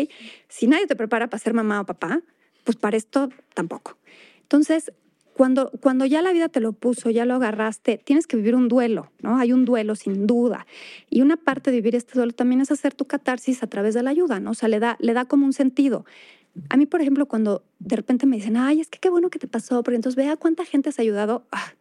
[0.48, 2.22] Si nadie te prepara para ser mamá o papá,
[2.64, 3.98] pues para esto tampoco.
[4.42, 4.92] Entonces,
[5.34, 8.68] cuando, cuando ya la vida te lo puso, ya lo agarraste, tienes que vivir un
[8.68, 9.36] duelo, ¿no?
[9.36, 10.64] Hay un duelo sin duda.
[11.10, 14.04] Y una parte de vivir este duelo también es hacer tu catarsis a través de
[14.04, 14.52] la ayuda, ¿no?
[14.52, 16.06] O sea, le da, le da como un sentido.
[16.70, 19.40] A mí, por ejemplo, cuando de repente me dicen, ay, es que qué bueno que
[19.40, 21.44] te pasó, porque entonces vea cuánta gente has ayudado.
[21.50, 21.72] Ah,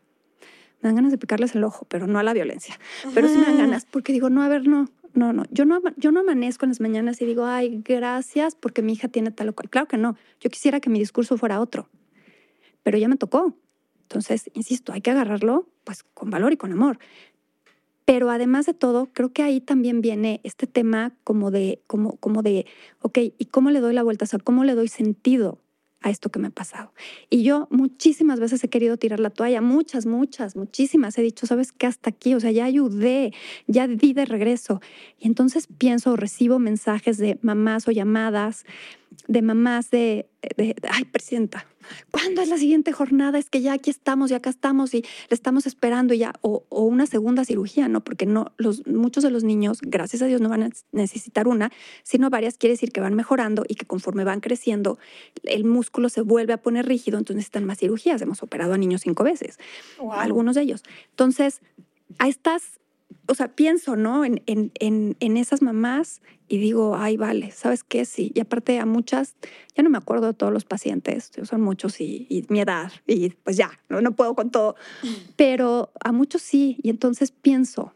[0.81, 2.79] me dan ganas de picarles el ojo, pero no a la violencia.
[3.13, 5.45] Pero sí me dan ganas, porque digo, no, a ver, no, no, no.
[5.51, 9.09] Yo no, yo no amanezco en las mañanas y digo, ay, gracias porque mi hija
[9.09, 9.69] tiene tal o cual.
[9.69, 10.17] Claro que no.
[10.39, 11.87] Yo quisiera que mi discurso fuera otro
[12.83, 13.55] pero ya me tocó.
[14.03, 16.99] Entonces, insisto, hay que agarrarlo pues con valor y con amor.
[18.05, 22.41] Pero además de todo, creo que ahí también viene este tema como de, como, como
[22.41, 22.65] de,
[22.99, 24.25] ok, ¿y cómo le doy la vuelta?
[24.25, 25.59] O sea, ¿cómo le doy sentido
[26.01, 26.91] a esto que me ha pasado?
[27.29, 31.17] Y yo muchísimas veces he querido tirar la toalla, muchas, muchas, muchísimas.
[31.17, 31.87] He dicho, ¿sabes qué?
[31.87, 33.33] Hasta aquí, o sea, ya ayudé,
[33.67, 34.81] ya di de regreso.
[35.17, 38.65] Y entonces pienso o recibo mensajes de mamás o llamadas
[39.27, 41.67] de mamás de, de, ay, presidenta,
[42.11, 43.37] ¿cuándo es la siguiente jornada?
[43.37, 46.65] Es que ya aquí estamos y acá estamos y le estamos esperando y ya, o,
[46.69, 48.03] o, una segunda cirugía, ¿no?
[48.03, 51.71] Porque no, los, muchos de los niños, gracias a Dios, no van a necesitar una,
[52.03, 54.97] sino varias, quiere decir que van mejorando y que conforme van creciendo,
[55.43, 58.21] el músculo se vuelve a poner rígido, entonces necesitan más cirugías.
[58.21, 59.57] Hemos operado a niños cinco veces,
[59.99, 60.13] wow.
[60.13, 60.83] algunos de ellos.
[61.11, 61.61] Entonces,
[62.19, 62.79] a estas
[63.27, 64.25] o sea, pienso, ¿no?
[64.25, 68.05] En, en, en, en, esas mamás y digo, ay, vale, ¿sabes qué?
[68.05, 68.31] Sí.
[68.35, 69.35] Y aparte a muchas,
[69.75, 73.29] ya no me acuerdo de todos los pacientes, son muchos y, y mi edad, y
[73.29, 74.75] pues ya, no, no, puedo con todo,
[75.35, 76.77] pero a muchos sí.
[76.83, 77.93] Y entonces pienso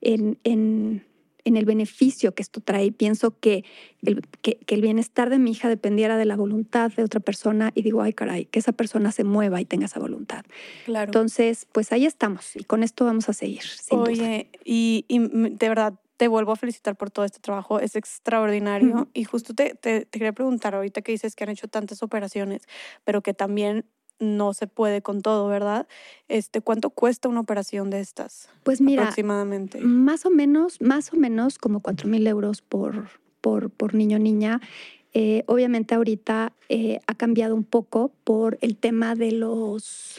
[0.00, 1.04] en,
[1.46, 2.92] en, el beneficio que esto trae.
[2.92, 3.64] Pienso que
[4.02, 7.72] el, que, que el, bienestar de mi hija dependiera de la voluntad de otra persona
[7.74, 10.44] y digo, ay caray, que esa persona se mueva y tenga esa voluntad.
[10.84, 11.08] Claro.
[11.08, 13.62] Entonces, pues ahí estamos y con esto vamos a seguir.
[13.90, 19.08] Oye, y, y, de verdad te vuelvo a felicitar por todo este trabajo, es extraordinario.
[19.12, 22.62] Y justo te, te, te quería preguntar ahorita que dices que han hecho tantas operaciones,
[23.04, 23.84] pero que también
[24.18, 25.86] no se puede con todo, ¿verdad?
[26.28, 28.48] Este, ¿Cuánto cuesta una operación de estas?
[28.62, 29.80] Pues mira, aproximadamente.
[29.80, 33.08] Más o menos, más o menos como 4 mil euros por,
[33.40, 34.60] por, por niño o niña.
[35.12, 40.18] Eh, obviamente ahorita eh, ha cambiado un poco por el tema de los,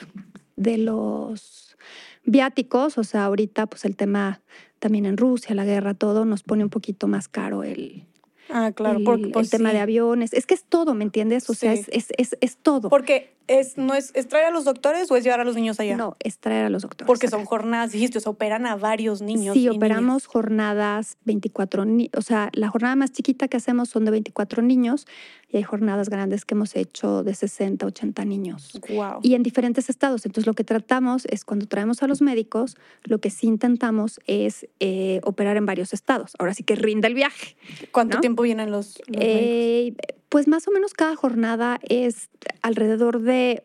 [0.56, 1.78] de los
[2.24, 4.42] viáticos, o sea, ahorita pues el tema
[4.80, 8.06] también en Rusia, la guerra, todo nos pone un poquito más caro el,
[8.50, 9.76] Ah, claro, el, porque, pues, el tema sí.
[9.76, 10.34] de aviones.
[10.34, 11.50] Es que es todo, ¿me entiendes?
[11.50, 11.84] O sea, Sí.
[11.92, 12.90] es, es, es, es todo.
[12.90, 15.80] Porque es, no es, es traer a los doctores o es llevar a los niños
[15.80, 15.96] allá.
[15.96, 17.08] No, es traer a los doctores.
[17.08, 19.54] Porque son jornadas, dijiste, o sea, operan a varios niños.
[19.54, 20.26] Sí, y operamos niñas.
[20.28, 25.08] jornadas 24, ni- o sea, la jornada más chiquita que hacemos son de 24 niños
[25.50, 28.80] y hay jornadas grandes que hemos hecho de 60, 80 niños.
[28.90, 29.20] Wow.
[29.24, 30.26] Y en diferentes estados.
[30.26, 34.68] Entonces, lo que tratamos es cuando traemos a los médicos, lo que sí intentamos es
[34.80, 36.34] eh, operar en varios estados.
[36.38, 37.56] Ahora sí que rinda el viaje.
[37.92, 38.22] ¿Cuánto ¿no?
[38.22, 40.16] tiempo vienen los, los médicos?
[40.30, 42.30] Pues más o menos cada jornada es
[42.62, 43.63] alrededor de,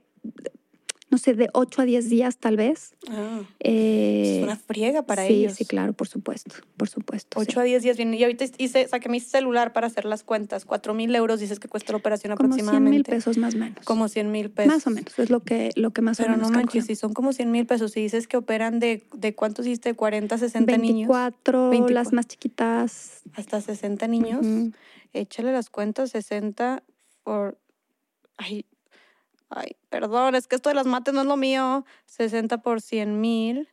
[1.11, 2.95] no sé, de 8 a 10 días tal vez.
[3.11, 5.55] Ah, Eh, es una friega para sí, ellos.
[5.55, 7.41] Sí, claro, por supuesto, por supuesto.
[7.41, 7.59] 8 sí.
[7.59, 8.15] a 10 días vienen.
[8.15, 10.65] Y ahorita hice, saqué mi celular para hacer las cuentas.
[10.65, 13.11] 4 mil euros dices que cuesta la operación Como 100 mil aproximadamente.
[13.11, 13.85] pesos más o menos.
[13.85, 14.73] Como 100 mil pesos.
[14.73, 16.95] Más o menos, es lo que, lo que más Pero o menos no manches, si
[16.95, 20.77] son como 100 mil pesos, si dices que operan de, de cuántos hiciste, 40, 60
[20.79, 21.93] niños, 24, 24.
[21.95, 23.23] las más chiquitas.
[23.35, 24.73] hasta 60 niños, Ujú.
[25.13, 26.83] Échale las cuentas, 60
[27.23, 27.59] por...
[28.37, 28.67] Ay,
[29.51, 31.85] ay, perdón, es que esto de las mates no es lo mío.
[32.07, 33.69] 60 por 100 mil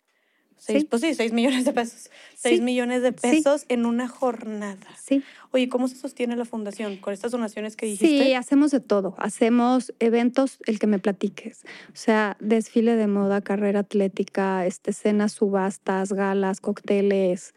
[0.60, 2.10] Seis, Pues sí, seis millones de pesos.
[2.36, 4.88] Seis millones de pesos en una jornada.
[5.02, 5.24] Sí.
[5.52, 8.24] Oye, ¿cómo se sostiene la fundación con estas donaciones que dijiste?
[8.26, 9.16] Sí, hacemos de todo.
[9.18, 11.64] Hacemos eventos, el que me platiques.
[11.88, 17.54] O sea, desfile de moda, carrera atlética, este, cenas, subastas, galas, cócteles,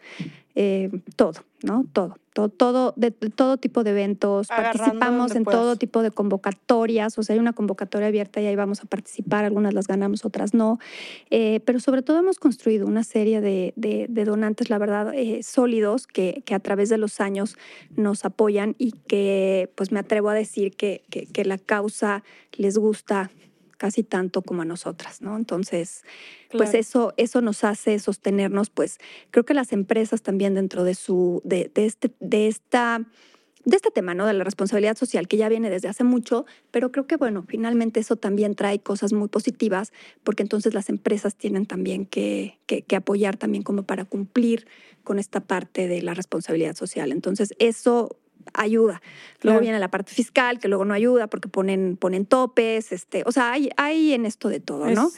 [0.55, 1.85] eh, todo, ¿no?
[1.93, 7.23] Todo todo, todo, de, todo tipo de eventos, participamos en todo tipo de convocatorias, o
[7.23, 10.79] sea, hay una convocatoria abierta y ahí vamos a participar, algunas las ganamos, otras no,
[11.31, 16.07] eh, pero sobre todo hemos construido una serie de, de, donantes, la verdad, eh, sólidos
[16.07, 17.57] que, que, a través de los años
[17.97, 22.79] nos apoyan y que pues me atrevo a decir que, que, que la causa les
[22.79, 23.31] gusta
[23.83, 25.37] casi tanto como a nosotras, ¿no?
[25.37, 26.05] Entonces,
[26.53, 28.99] pues eso, eso nos hace sostenernos, pues
[29.33, 33.05] creo que las empresas también dentro de su, de, de este, de esta
[33.65, 34.25] de este tema, ¿no?
[34.25, 37.99] De la responsabilidad social, que ya viene desde hace mucho, pero creo que, bueno, finalmente
[37.99, 39.93] eso también trae cosas muy positivas,
[40.23, 44.69] porque entonces las empresas tienen también que, que, que, apoyar también como para cumplir
[45.03, 47.11] con esta parte de la responsabilidad social.
[47.11, 48.17] Entonces, eso
[48.55, 49.03] ayuda.
[49.43, 53.33] Luego viene la parte fiscal, que luego no ayuda porque ponen, ponen topes, este, o
[53.33, 55.11] sea, hay, hay en esto de todo, ¿no?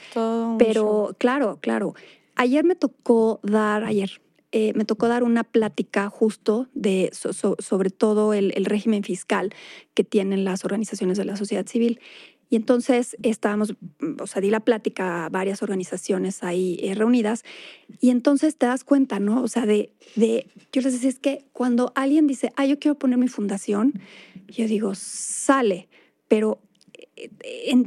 [0.58, 1.94] Pero claro, claro.
[2.36, 4.20] Ayer me tocó dar, ayer,
[4.52, 9.54] eh, me tocó dar una plática justo de sobre todo el, el, régimen fiscal
[9.94, 12.00] que tienen las organizaciones de la sociedad civil.
[12.50, 17.44] Y entonces estábamos, mm, o sea, di la plática a varias organizaciones ahí eh, reunidas
[18.00, 19.42] y entonces te das cuenta, ¿no?
[19.42, 22.98] O sea, de, de, yo les decía, es que cuando alguien dice, ah, yo quiero
[22.98, 23.94] poner mi fundación,
[24.48, 25.88] yo digo, sale,
[26.28, 26.60] pero
[27.16, 27.30] eh,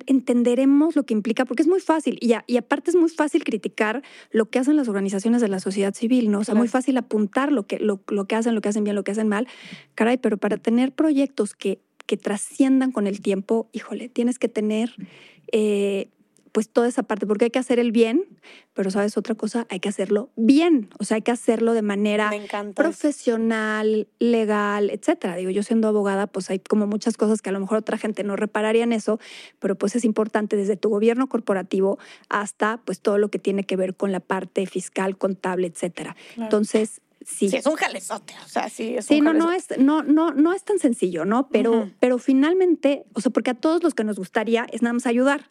[0.07, 4.01] entenderemos lo que implica, porque es muy fácil, y, y, aparte es muy fácil criticar
[4.31, 6.39] lo que hacen las organizaciones de la sociedad civil, ¿no?
[6.39, 8.95] O sea, muy fácil apuntar lo que, lo, lo que hacen, lo que hacen bien,
[8.95, 9.47] lo que hacen mal.
[9.95, 14.95] Caray, pero para tener proyectos que que trasciendan con el tiempo, híjole, tienes que tener
[15.51, 16.09] eh,
[16.57, 18.25] pues toda esa parte, porque hay que hacer el bien,
[18.73, 22.31] pero sabes otra cosa, hay que hacerlo bien, o sea, hay que hacerlo de manera
[22.73, 25.35] profesional, legal, etcétera.
[25.35, 28.23] Digo, yo siendo abogada, pues hay como muchas cosas que a lo mejor otra gente
[28.23, 29.19] no repararía en eso,
[29.59, 33.75] pero pues es importante desde tu gobierno corporativo hasta pues todo lo que tiene que
[33.75, 36.15] ver con la parte fiscal, contable, etcétera.
[36.37, 37.47] Entonces, Sí.
[37.53, 40.63] es un jalezote, o sea, sí es sí, no, no es, no, no, no es
[40.63, 41.49] tan sencillo, ¿no?
[41.49, 45.05] Pero, pero finalmente, o sea, porque a todos los que nos gustaría es nada más
[45.05, 45.49] ayudar,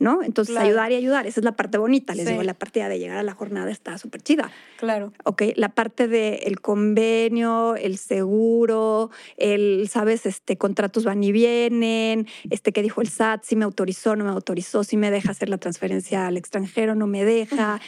[0.00, 0.24] ¿no?
[0.24, 2.16] Entonces, ayudar y ayudar, esa es la parte bonita.
[2.16, 4.50] Les digo, la parte de llegar a la jornada está súper chida.
[4.76, 5.12] Claro.
[5.24, 10.26] Ok, la parte del convenio, el seguro, el, ¿sabes?
[10.26, 14.30] Este, contratos van y vienen, este, que dijo el SAT, si me autorizó, no me
[14.30, 17.80] autorizó, si me deja hacer la transferencia al extranjero, no me deja.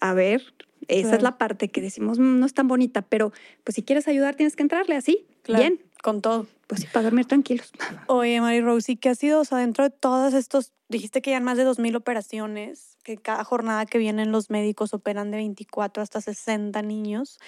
[0.00, 0.42] A ver,
[0.88, 3.32] esa es la parte que decimos, mm, no es tan bonita, pero
[3.64, 5.80] pues si quieres ayudar tienes que entrarle así, bien.
[6.02, 6.46] Con todo.
[6.66, 7.70] Pues sí, para dormir tranquilos.
[8.08, 9.40] Oye, Mary Rosy, ¿qué ha sido?
[9.40, 13.44] O sea, dentro de todos estos, dijiste que ya más de 2.000 operaciones, que cada
[13.44, 17.38] jornada que vienen los médicos operan de 24 hasta 60 niños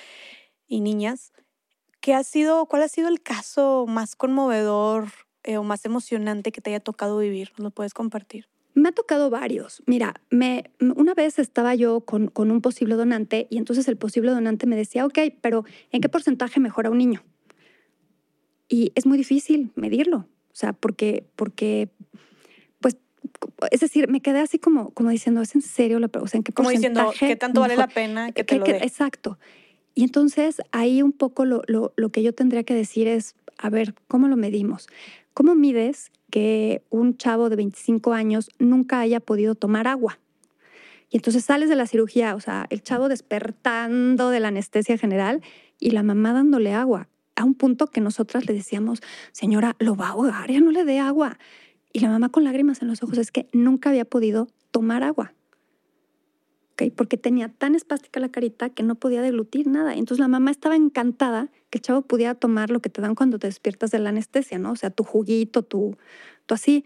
[0.68, 1.32] y niñas.
[2.00, 5.08] ¿Qué ha sido, cuál ha sido el caso más conmovedor
[5.42, 7.50] eh, o más emocionante que te haya tocado vivir?
[7.56, 8.46] ¿Nos lo puedes compartir?
[8.74, 9.82] Me ha tocado varios.
[9.86, 14.32] Mira, me, una vez estaba yo con, con, un posible donante y entonces el posible
[14.32, 17.22] donante me decía, ok, pero ¿en qué porcentaje mejora un niño?
[18.68, 21.90] Y es muy difícil medirlo, o sea, porque, porque
[22.80, 22.96] pues,
[23.70, 26.44] es decir, me quedé así como, como diciendo, ¿es en serio la o sea, ¿en
[26.44, 28.78] qué como diciendo, ¿qué tanto vale la pena que te lo dé?
[28.78, 29.38] Exacto.
[29.94, 33.70] Y entonces ahí un poco lo, lo, lo que yo tendría que decir es, a
[33.70, 34.88] ver, ¿cómo lo medimos?
[35.34, 40.18] ¿Cómo mides que un chavo de 25 años nunca haya podido tomar agua.
[41.08, 45.42] Y entonces sales de la cirugía, o sea, el chavo despertando de la anestesia general
[45.78, 50.08] y la mamá dándole agua, a un punto que nosotras le decíamos, señora, lo va
[50.08, 51.38] a ahogar, ya no le dé agua.
[51.92, 55.34] Y la mamá con lágrimas en los ojos es que nunca había podido tomar agua.
[56.96, 59.94] Porque tenía tan espástica la carita que no podía deglutir nada.
[59.94, 63.38] Entonces la mamá estaba encantada que el chavo pudiera tomar lo que te dan cuando
[63.38, 64.72] te despiertas de la anestesia, ¿no?
[64.72, 65.96] O sea, tu juguito, tu,
[66.46, 66.84] tu así.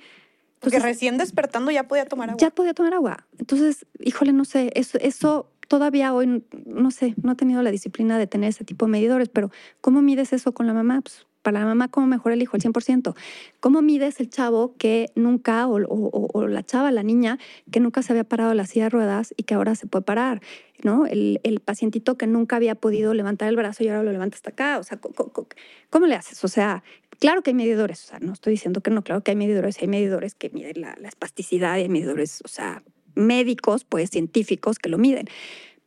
[0.61, 2.41] Porque recién despertando ya podía tomar agua.
[2.41, 3.27] Ya podía tomar agua.
[3.39, 8.19] Entonces, híjole, no sé, eso, eso todavía hoy, no sé, no he tenido la disciplina
[8.19, 11.01] de tener ese tipo de medidores, pero ¿cómo mides eso con la mamá?
[11.01, 12.57] Pues para la mamá, ¿cómo mejora el hijo?
[12.57, 13.15] El 100%.
[13.61, 17.39] ¿Cómo mides el chavo que nunca, o, la chava, la niña,
[17.71, 20.41] que nunca se había parado la silla de ruedas y que ahora se puede parar?
[20.83, 21.07] ¿no?
[21.07, 24.79] El, pacientito que nunca había podido levantar el brazo y ahora lo levanta hasta acá.
[24.79, 26.43] O sea, ¿cómo, le haces?
[26.45, 26.83] O sea,
[27.19, 29.79] claro que hay medidores, o sea, no estoy diciendo que no, claro que hay medidores,
[29.81, 32.83] hay medidores que miden la, la espasticidad y hay medidores, o sea,
[33.15, 35.27] médicos, pues científicos que lo miden.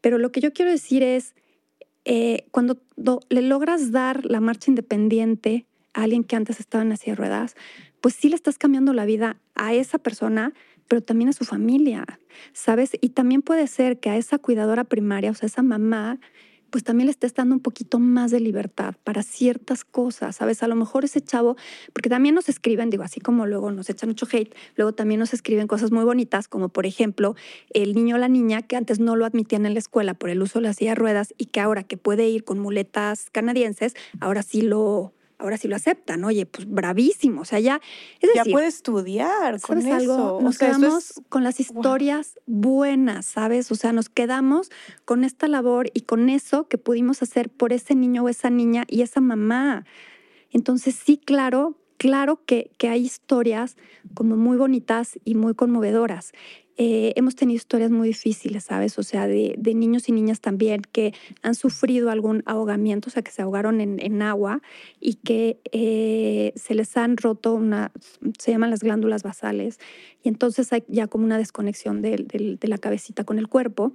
[0.01, 1.33] Pero lo que yo quiero decir es,
[2.05, 2.81] eh, cuando
[3.29, 7.17] le logras dar la marcha independiente a alguien que antes estaba en la silla de
[7.17, 7.55] ruedas,
[7.99, 10.53] pues sí le estás cambiando la vida a esa persona
[10.91, 12.03] pero también a su familia,
[12.51, 12.91] ¿sabes?
[12.99, 16.19] Y también puede ser que a esa cuidadora primaria, o sea, esa mamá,
[16.71, 20.63] pues también le estés dando un poquito más de libertad para ciertas cosas, ¿sabes?
[20.63, 21.57] A lo mejor ese chavo,
[21.93, 25.33] porque también nos escriben, digo, así como luego nos echan mucho hate, luego también nos
[25.33, 27.35] escriben cosas muy bonitas, como por ejemplo,
[27.73, 30.41] el niño o la niña que antes no lo admitían en la escuela por el
[30.41, 34.41] uso de las sillas ruedas y que ahora que puede ir con muletas canadienses, ahora
[34.41, 37.81] sí lo ahora sí lo aceptan, oye, pues bravísimo, o sea, ya,
[38.19, 39.93] es ya puede estudiar con eso.
[39.93, 40.39] Algo?
[40.41, 43.71] Nos quedamos con las historias buenas, ¿sabes?
[43.71, 44.71] O sea, nos quedamos
[45.03, 48.85] con esta labor y con eso que pudimos hacer por ese niño o esa niña
[48.87, 49.85] y esa mamá.
[50.51, 53.77] Entonces, sí, claro, claro que, que hay historias
[54.13, 56.33] como muy bonitas y muy conmovedoras.
[56.83, 58.97] Eh, hemos tenido historias muy difíciles, ¿sabes?
[58.97, 61.13] O sea, de, niños y niñas también que
[61.43, 64.63] han sufrido algún ahogamiento, o sea, que se ahogaron en, agua
[64.99, 67.91] y que eh, se les han roto una,
[68.39, 69.79] se llaman las glándulas basales,
[70.23, 72.15] y entonces hay ya como una desconexión de,
[72.59, 73.93] de la cabecita con el cuerpo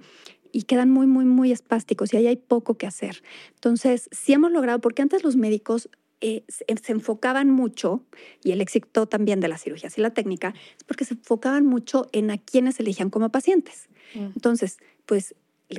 [0.53, 3.21] y quedan muy, muy, muy espásticos y ahí hay poco que hacer.
[3.55, 5.89] Entonces, sí hemos logrado, porque antes los médicos
[6.21, 8.03] eh, se, enfocaban mucho,
[8.43, 12.07] y el éxito también de la cirugía y la técnica, es porque se enfocaban mucho
[12.11, 13.89] en a quienes elegían como pacientes.
[14.15, 14.31] Mm.
[14.35, 15.35] Entonces, pues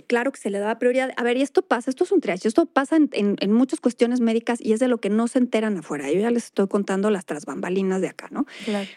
[0.06, 1.10] claro que se le daba prioridad.
[1.16, 4.20] A ver, y esto pasa, esto es un triage, esto pasa en, en, muchas cuestiones
[4.20, 6.10] médicas y es de lo que no se enteran afuera.
[6.12, 8.46] Yo ya les estoy contando las trasbambalinas de acá, ¿no?
[8.64, 8.88] Claro.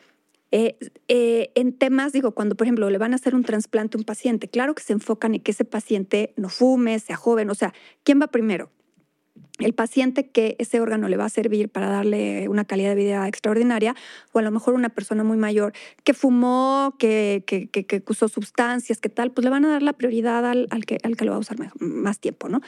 [0.51, 0.77] Eh,
[1.07, 4.03] eh, en temas, digo, cuando por ejemplo le van a hacer un trasplante a un
[4.03, 7.73] paciente, claro que se enfocan en que ese paciente no fume, sea joven, o sea,
[8.03, 8.69] ¿quién va primero?
[9.59, 13.27] El paciente que ese órgano le va a servir para darle una calidad de vida
[13.27, 13.95] extraordinaria,
[14.31, 15.73] o a lo mejor una persona muy mayor
[16.03, 20.45] que fumó, que, que, usó sustancias, que tal, pues le van a dar la prioridad
[20.45, 22.61] al, que, al que lo va a usar más tiempo, ¿no?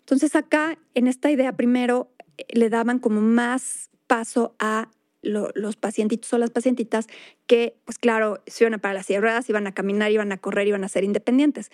[0.00, 4.88] Entonces acá, en esta idea, primero eh, le daban como más paso a
[5.22, 7.06] los pacientitos o las pacientitas
[7.46, 10.66] que, pues claro, se iban a para las sierras, iban a caminar, iban a correr,
[10.66, 11.70] iban a ser independientes.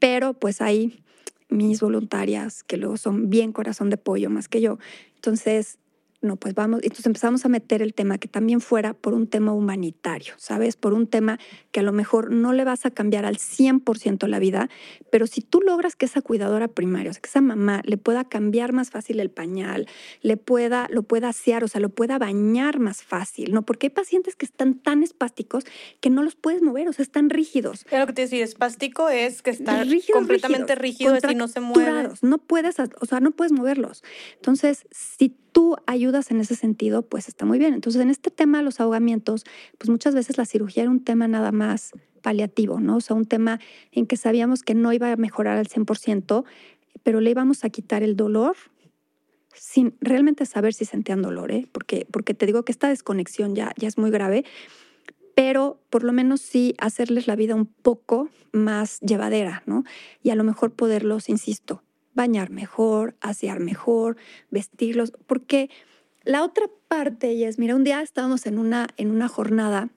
[0.00, 1.04] Pero pues ahí
[1.48, 4.78] mis voluntarias, que luego son bien corazón de pollo más que yo.
[5.14, 5.78] Entonces,
[6.20, 9.52] no, pues vamos, entonces empezamos a meter el tema que también fuera por un tema
[9.52, 10.76] humanitario, ¿sabes?
[10.76, 11.38] Por un tema
[11.70, 14.68] que a lo mejor no le vas a cambiar al 100% la vida,
[15.12, 18.24] pero si tú logras que esa cuidadora primaria, o sea, que esa mamá le pueda
[18.24, 19.86] cambiar más fácil el pañal,
[20.20, 23.62] le pueda, lo pueda asear, o sea, lo pueda bañar más fácil, ¿no?
[23.62, 25.64] Porque hay pacientes que están tan espásticos
[26.00, 27.84] que no los puedes mover, o sea, están rígidos.
[27.84, 32.08] Claro que te decía, espástico es que está completamente rígido y no se mueve.
[32.22, 34.02] No puedes, o sea, no puedes moverlos.
[34.34, 37.74] Entonces, si tú ayudas en ese sentido, pues está muy bien.
[37.74, 39.44] Entonces, en este tema de los ahogamientos,
[39.78, 41.92] pues muchas veces la cirugía era un tema nada más
[42.22, 42.96] paliativo, ¿no?
[42.96, 43.60] O sea, un tema
[43.92, 46.44] en que sabíamos que no iba a mejorar al 100%,
[47.02, 48.56] pero le íbamos a quitar el dolor
[49.54, 51.66] sin realmente saber si sentían dolor, ¿eh?
[51.72, 54.44] Porque, porque te digo que esta desconexión ya, ya es muy grave,
[55.34, 59.84] pero por lo menos sí hacerles la vida un poco más llevadera, ¿no?
[60.22, 61.82] Y a lo mejor poderlos, insisto,
[62.18, 64.16] bañar mejor, asear mejor,
[64.50, 65.70] vestirlos, porque
[66.24, 69.88] la otra parte es, mira, un día estábamos en una, en una jornada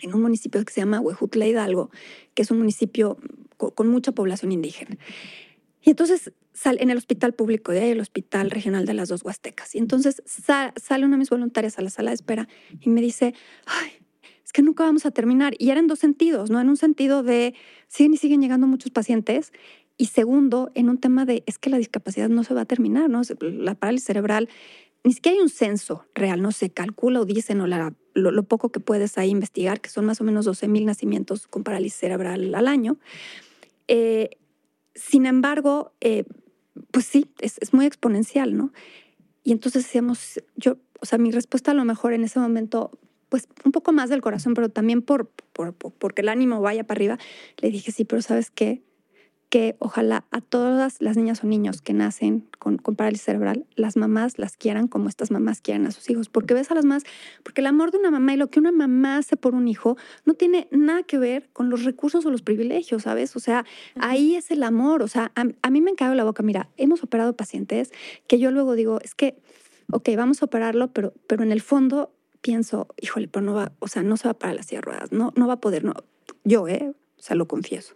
[0.00, 1.90] en un municipio que se llama Huejutla Hidalgo,
[2.34, 3.18] que es un municipio
[3.56, 4.96] con, mucha población indígena.
[5.82, 9.22] Y entonces sale en el hospital público de ahí, el Hospital Regional de las Dos
[9.22, 9.74] Huastecas.
[9.74, 12.48] Y entonces sale una de mis voluntarias a la sala de espera
[12.80, 13.34] y me dice,
[13.66, 13.90] ay,
[14.44, 15.54] es que nunca vamos a terminar.
[15.58, 16.60] Y era en dos sentidos, ¿no?
[16.60, 17.54] En un sentido de,
[17.86, 19.52] siguen y siguen llegando muchos pacientes
[20.02, 23.08] y segundo, en un tema de, es que la discapacidad no se va a terminar,
[23.08, 23.22] ¿no?
[23.38, 24.48] La parálisis cerebral,
[25.04, 28.80] ni siquiera hay un censo real, no se calcula o dicen o lo, poco que
[28.80, 32.66] puedes ahí investigar, que son más o menos 12 mil nacimientos con parálisis cerebral al
[32.66, 32.98] año.
[33.86, 34.30] Eh,
[34.96, 36.24] sin embargo, eh,
[36.90, 38.72] pues sí, es, muy exponencial, ¿no?
[39.44, 42.90] Y entonces decíamos, yo, o sea, mi respuesta a lo mejor en ese momento,
[43.28, 46.98] pues un poco más del corazón, pero también por, por, porque el ánimo vaya para
[46.98, 47.18] arriba,
[47.58, 48.82] le dije, sí, pero ¿sabes qué?
[49.52, 54.38] Que ojalá a todas las niñas o niños que nacen con, parálisis cerebral, las mamás
[54.38, 56.30] las quieran como estas mamás quieren a sus hijos.
[56.30, 57.04] Porque ves a las mamás,
[57.42, 59.98] porque el amor de una mamá y lo que una mamá hace por un hijo
[60.24, 63.36] no tiene nada que ver con los recursos o los privilegios, ¿sabes?
[63.36, 65.02] O sea, ahí es el amor.
[65.02, 66.42] O sea, a, mí me encago la boca.
[66.42, 67.92] Mira, hemos operado pacientes
[68.28, 69.36] que yo luego digo, es que,
[69.90, 73.88] ok, vamos a operarlo, pero, pero en el fondo pienso, híjole, pero no va, o
[73.88, 75.92] sea, no se va para las silla ruedas, no, no va a poder, no.
[76.42, 76.94] Yo, ¿eh?
[77.18, 77.94] O sea, lo confieso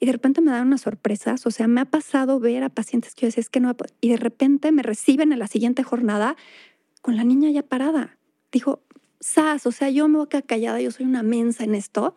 [0.00, 1.46] y de repente me dan unas sorpresas.
[1.46, 4.10] O sea, me ha pasado ver a pacientes que yo decía, es que no, y
[4.10, 6.36] de repente me reciben en la siguiente jornada
[7.02, 8.18] con la niña ya parada.
[8.52, 8.82] Dijo,
[9.20, 12.14] sas, o sea, yo me voy a callada, yo soy una mensa en esto.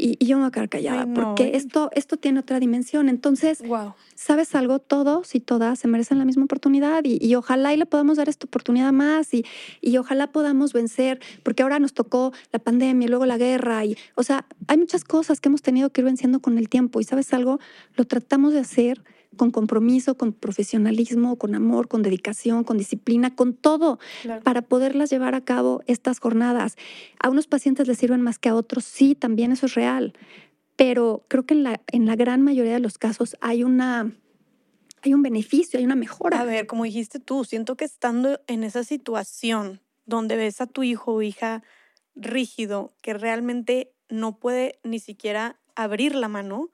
[0.00, 3.08] Y, yo me voy a quedar callada porque esto, esto tiene otra dimensión.
[3.08, 3.94] Entonces, wow.
[4.14, 4.78] ¿sabes algo?
[4.78, 8.46] Todos y todas se merecen la misma oportunidad y, ojalá y le podamos dar esta
[8.46, 9.44] oportunidad más y,
[9.80, 13.84] y, ojalá podamos vencer, porque ahora nos tocó la pandemia y luego la guerra.
[13.84, 17.00] Y, o sea, hay muchas cosas que hemos tenido que ir venciendo con el tiempo
[17.00, 17.60] y ¿sabes algo?
[17.96, 19.02] Lo tratamos de hacer
[19.36, 23.98] con compromiso, con profesionalismo, con amor, con dedicación, con disciplina, con todo,
[24.42, 26.76] para poderlas llevar a cabo estas jornadas.
[27.20, 30.14] A unos pacientes les sirven más que a otros, sí, también eso es real,
[30.76, 34.12] pero creo que en la, en la gran mayoría de los casos hay una...
[35.02, 36.40] Hay un beneficio, hay una mejora.
[36.40, 40.82] A ver, como dijiste tú, siento que estando en esa situación donde ves a tu
[40.82, 41.62] hijo o hija
[42.14, 46.68] rígido, que realmente no puede ni siquiera abrir la mano,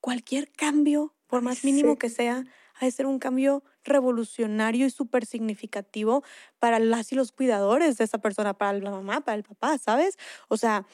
[0.00, 5.26] cualquier cambio por más mínimo que sea, ha de ser un cambio revolucionario y súper
[5.26, 6.24] significativo
[6.58, 10.16] para las y los cuidadores de esa persona, para la mamá, para el papá, ¿sabes?
[10.48, 10.86] O sea,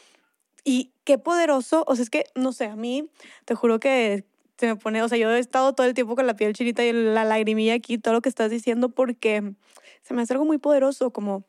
[0.64, 3.10] y qué poderoso, o sea, es que, no sé, a mí,
[3.44, 4.24] te juro que
[4.56, 6.84] se me pone, o sea, yo he estado todo el tiempo con la piel chinita
[6.84, 9.54] y la lagrimilla aquí, todo lo que estás diciendo, porque
[10.02, 11.44] se me hace algo muy poderoso, como,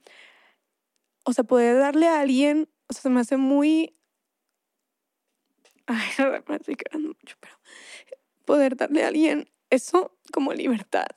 [1.23, 3.95] o sea, poder darle a alguien, o sea, se me hace muy...
[5.87, 6.09] Ay,
[6.47, 7.55] me estoy quedando mucho, pero
[8.45, 11.07] poder darle a alguien eso como libertad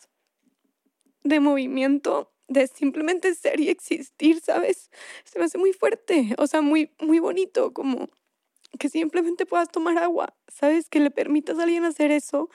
[1.25, 4.91] de movimiento, de simplemente ser y existir, ¿sabes?
[5.25, 8.09] Se me hace muy fuerte, o sea, muy, muy bonito, como
[8.79, 10.89] que simplemente puedas tomar agua, ¿sabes?
[10.89, 12.49] Que le permitas a alguien hacer eso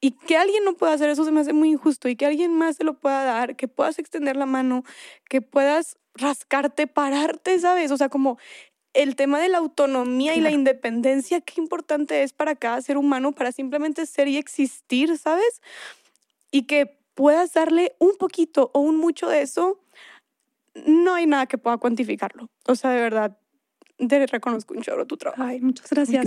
[0.00, 2.54] y que alguien no pueda hacer eso se me hace muy injusto y que alguien
[2.54, 4.84] más se lo pueda dar, que puedas extender la mano,
[5.28, 7.90] que puedas rascarte, pararte, ¿sabes?
[7.90, 8.38] O sea, como
[8.98, 13.30] el tema de la autonomía y la independencia, qué importante es para cada ser humano,
[13.30, 15.62] para simplemente ser y existir, ¿sabes?
[16.50, 19.78] Y que puedas darle un poquito o un mucho de eso,
[20.84, 22.50] no hay nada que pueda cuantificarlo.
[22.66, 23.38] O sea, de verdad,
[23.98, 25.44] te reconozco un chorro tu trabajo.
[25.44, 26.26] Ay, muchas gracias.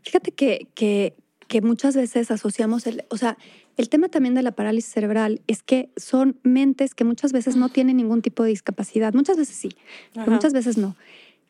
[0.00, 1.14] Fíjate que, que,
[1.48, 3.36] que muchas veces asociamos el, o sea,
[3.76, 7.68] el tema también de la parálisis cerebral es que son mentes que muchas veces no
[7.68, 9.12] tienen ningún tipo de discapacidad.
[9.12, 9.76] Muchas veces sí,
[10.14, 10.96] pero muchas veces no.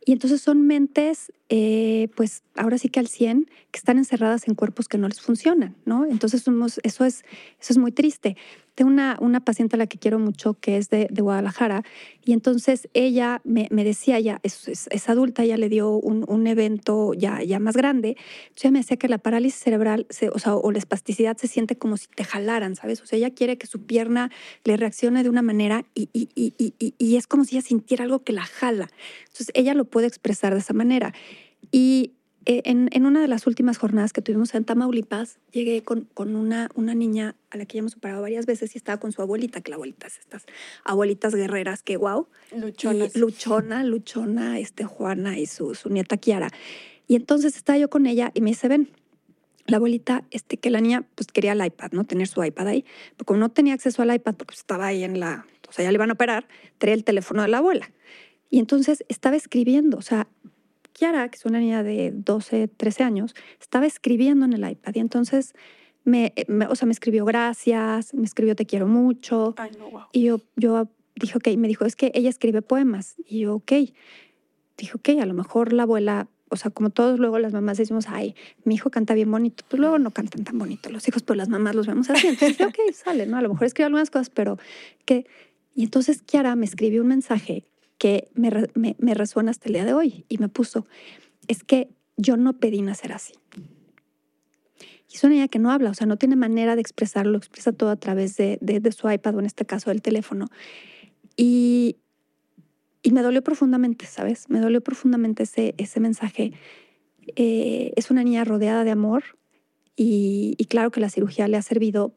[0.08, 4.54] Y entonces son mentes, eh, pues ahora sí que al 100, que están encerradas en
[4.54, 6.06] cuerpos que no les funcionan, ¿no?
[6.06, 7.24] Entonces somos, eso, es,
[7.60, 8.36] eso es muy triste.
[8.84, 11.82] Una, una paciente a la que quiero mucho que es de, de Guadalajara
[12.24, 16.46] y entonces ella me, me decía, ya es, es, adulta, ya le dio un, un,
[16.46, 18.16] evento ya, ya más grande,
[18.48, 21.46] entonces ella me decía que la parálisis cerebral se, o, sea, o la espasticidad se
[21.46, 23.00] siente como si te jalaran, ¿sabes?
[23.00, 24.30] O sea, ella quiere que su pierna
[24.64, 28.24] le reaccione de una manera y, y, y, y es como si ella sintiera algo
[28.24, 28.88] que la jala.
[29.26, 31.14] Entonces ella lo puede expresar de esa manera.
[31.70, 32.15] Y
[32.48, 36.68] eh, en, una de las últimas jornadas que tuvimos en Tamaulipas, llegué con, con una,
[36.76, 39.60] una niña a la que ya hemos superado varias veces y estaba con su abuelita,
[39.60, 40.46] que la abuelita es estas
[40.84, 42.28] abuelitas guerreras, que wow.
[42.56, 43.16] Luchonas.
[43.16, 46.50] luchona, luchona, este, Juana y su, su nieta Kiara.
[47.08, 48.90] Y entonces estaba yo con ella y me dice, ven,
[49.66, 52.04] la abuelita, este, que la niña pues quería el iPad, ¿no?
[52.04, 52.84] Tener su iPad ahí.
[53.16, 55.90] Pero como no tenía acceso al iPad porque estaba ahí en la, o sea, ya
[55.90, 56.46] le iban a operar,
[56.78, 57.90] traía el teléfono de la abuela.
[58.48, 60.28] Y entonces estaba escribiendo, o sea,
[60.96, 65.00] Kiara, que es una niña de 12, 13 años, estaba escribiendo en el iPad y
[65.00, 65.54] entonces
[66.04, 66.32] me,
[66.70, 69.54] o sea, me escribió gracias, me escribió te quiero mucho.
[70.12, 73.16] Y yo, yo dije, ok, me dijo, es que ella escribe poemas.
[73.26, 73.72] Y yo, ok.
[74.78, 78.06] Dije, ok, a lo mejor la abuela, o sea, como todos luego las mamás decimos,
[78.08, 78.34] ay,
[78.64, 81.50] mi hijo canta bien bonito, pues luego no cantan tan bonito los hijos, pero las
[81.50, 82.28] mamás los vemos así.
[82.28, 83.36] Entonces, ok, sale, ¿no?
[83.36, 84.58] A lo mejor escribe algunas cosas, pero
[85.04, 85.26] que...
[85.74, 87.66] Y entonces Kiara me escribió un mensaje
[87.98, 88.50] que me,
[88.98, 90.86] me, resuena hasta el día de hoy y me puso,
[91.48, 93.34] es que yo no pedí nacer así.
[95.08, 97.72] Y es una niña que no habla, o sea, no tiene manera de expresarlo, expresa
[97.72, 100.48] todo a través de, de, su iPad o en este caso del teléfono.
[101.36, 101.96] Y,
[103.02, 104.50] y, me dolió profundamente, ¿sabes?
[104.50, 106.52] Me dolió profundamente ese, ese mensaje.
[107.36, 109.24] Eh, es una niña rodeada de amor
[109.94, 112.14] y, y claro que la cirugía le ha servido,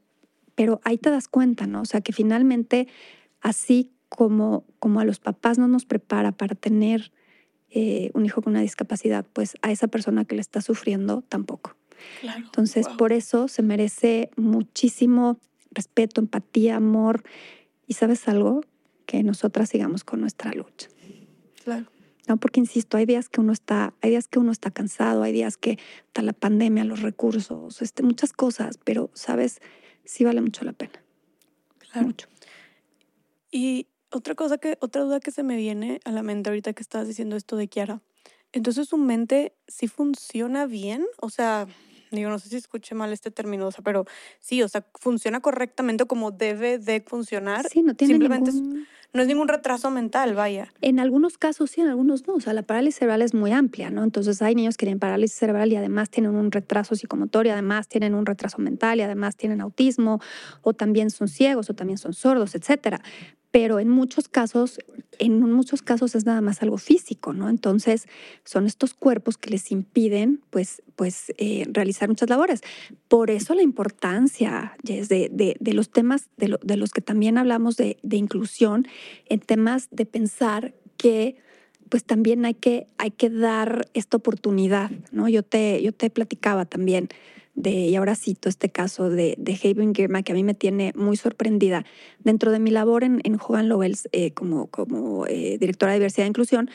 [0.56, 1.82] pero ahí te das cuenta, ¿no?
[1.82, 2.88] O sea, que finalmente
[3.40, 7.12] así como, como a los papás no nos prepara para tener
[7.70, 11.76] eh, un hijo con una discapacidad, pues a esa persona que le está sufriendo tampoco.
[12.24, 15.38] Entonces, por eso se merece muchísimo
[15.72, 17.24] respeto, empatía, amor.
[17.88, 18.62] Y sabes algo,
[19.06, 20.88] que nosotras sigamos con nuestra lucha.
[21.64, 21.88] Claro.
[22.28, 25.34] No, porque insisto, hay días que uno está, hay días que uno está cansado, hay
[25.34, 29.62] días que está la pandemia, los recursos, este, muchas cosas, pero sabes,
[30.06, 31.02] sí vale mucho la pena.
[31.80, 32.06] Claro.
[32.06, 32.28] Mucho.
[33.52, 36.82] Y otra cosa que, otra duda que se me viene a la mente ahorita que
[36.82, 38.02] estás diciendo esto de Kiara.
[38.52, 41.68] Entonces su mente sí funciona bien, o sea,
[42.12, 44.06] digo, no sé si escuché mal este término, o sea, pero
[44.40, 47.68] sí, o sea, funciona correctamente como debe de funcionar.
[47.70, 50.74] Sí, no tiene ningún, no es ningún retraso mental, vaya.
[50.82, 52.36] En algunos casos sí, en algunos no.
[52.36, 54.04] O sea, la parálisis cerebral es muy amplia, ¿no?
[54.04, 57.88] Entonces hay niños que tienen parálisis cerebral y además tienen un retraso psicomotor y además
[57.88, 60.20] tienen un retraso mental y además tienen autismo
[60.62, 63.02] o también son ciegos o también son sordos, etcétera
[63.52, 64.80] pero en muchos casos,
[65.18, 67.50] en muchos casos es nada más algo físico, ¿no?
[67.50, 68.08] Entonces
[68.44, 72.62] son estos cuerpos que les impiden, pues, pues eh, realizar muchas labores.
[73.08, 75.30] Por eso la importancia de,
[75.60, 78.88] de, los temas de, de, los que también hablamos de, inclusión,
[79.26, 81.38] en temas de pensar que
[81.90, 85.28] pues también hay que, hay que dar esta oportunidad, ¿no?
[85.28, 87.10] Yo te, yo te platicaba también
[87.60, 90.94] de, y ahora cito este caso de, de Haven Girma, que a mí me tiene
[90.96, 91.86] muy sorprendida.
[92.24, 96.26] Dentro de mi labor en, en Hogan Lovells eh, como, como eh, directora de diversidad
[96.26, 96.70] e inclusión,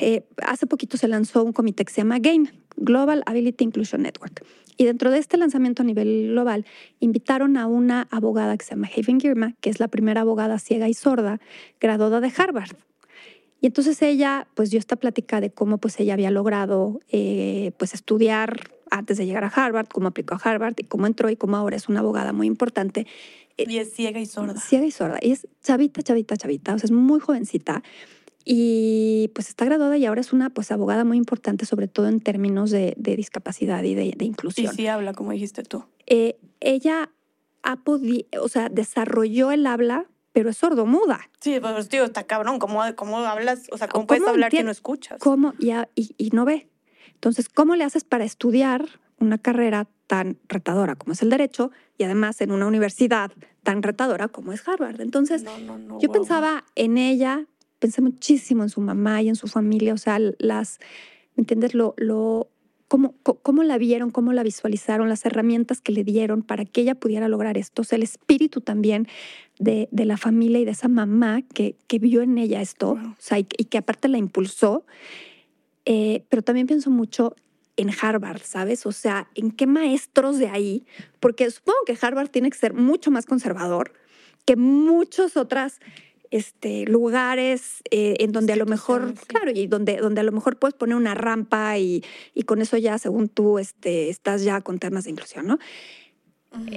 [0.00, 4.42] eh, hace poquito se lanzó un comité que se llama GAIN, Global Ability Inclusion Network.
[4.78, 6.64] Y dentro de este lanzamiento a nivel global,
[6.98, 10.88] invitaron a una abogada que se llama Haven Girma, que es la primera abogada ciega
[10.88, 11.40] y sorda
[11.78, 12.74] graduada de Harvard.
[13.60, 17.00] Y entonces ella, pues dio esta plática de cómo pues ella había logrado
[17.76, 21.36] pues estudiar antes de llegar a Harvard, cómo aplicó a Harvard y cómo entró y
[21.36, 23.06] cómo ahora es una abogada muy importante.
[23.56, 24.60] Eh, y es ciega y sorda.
[24.60, 25.18] Ciega y sorda.
[25.20, 26.74] Y es chavita, chavita, chavita.
[26.74, 27.82] O sea, es muy jovencita.
[28.44, 32.20] Y pues está graduada y ahora es una pues abogada muy importante, sobre todo en
[32.20, 34.72] términos de, discapacidad y de, inclusión.
[34.72, 35.84] Y sí habla, como dijiste tú.
[36.06, 37.10] Eh, ella
[37.62, 41.30] ha podido, o sea, desarrolló el habla, pero es sordomuda.
[41.40, 42.58] Sí, pues tío, está cabrón.
[42.58, 43.68] ¿Cómo, cómo hablas?
[43.70, 45.20] O sea, ¿cómo, puedes hablar que no escuchas?
[45.20, 45.54] ¿Cómo?
[45.58, 46.68] y, y no ve.
[47.22, 52.02] Entonces, ¿cómo le haces para estudiar una carrera tan retadora como es el derecho y
[52.02, 53.30] además en una universidad
[53.62, 55.00] tan retadora como es Harvard?
[55.00, 55.44] Entonces,
[56.00, 57.46] yo pensaba en ella,
[57.78, 60.80] pensé muchísimo en su mamá y en su familia, o sea, las,
[61.36, 61.74] ¿me entiendes?
[61.74, 62.48] Lo, lo,
[62.88, 66.96] cómo, cómo la vieron, cómo la visualizaron, las herramientas que le dieron para que ella
[66.96, 69.06] pudiera lograr esto, o sea, el espíritu también
[69.60, 73.14] de, de la familia y de esa mamá que, que vio en ella esto, o
[73.20, 74.84] sea, y, y que aparte la impulsó.
[75.84, 77.34] Eh, pero también pienso mucho
[77.76, 78.86] en Harvard, ¿sabes?
[78.86, 80.86] O sea, en qué maestros de ahí,
[81.20, 83.92] porque supongo que Harvard tiene que ser mucho más conservador
[84.44, 85.80] que muchos otros
[86.30, 90.58] este, lugares eh, en donde a lo mejor, claro, y donde, donde a lo mejor
[90.58, 92.02] puedes poner una rampa y,
[92.34, 95.58] y con eso ya, según tú, este, estás ya con temas de inclusión, ¿no?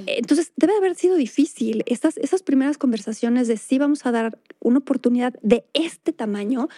[0.06, 4.78] Entonces, debe haber sido difícil estas, esas primeras conversaciones de si vamos a dar una
[4.78, 6.68] oportunidad de este tamaño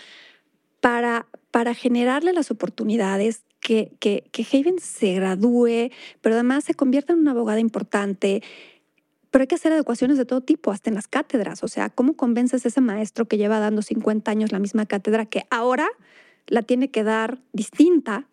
[0.80, 7.12] para, para generarle las oportunidades, que, que, que Haven se gradúe, pero además se convierta
[7.12, 8.42] en una abogada importante.
[9.30, 11.62] Pero hay que hacer adecuaciones de todo tipo, hasta en las cátedras.
[11.62, 15.26] O sea, ¿cómo convences a ese maestro que lleva dando 50 años la misma cátedra
[15.26, 15.88] que ahora
[16.46, 18.26] la tiene que dar distinta?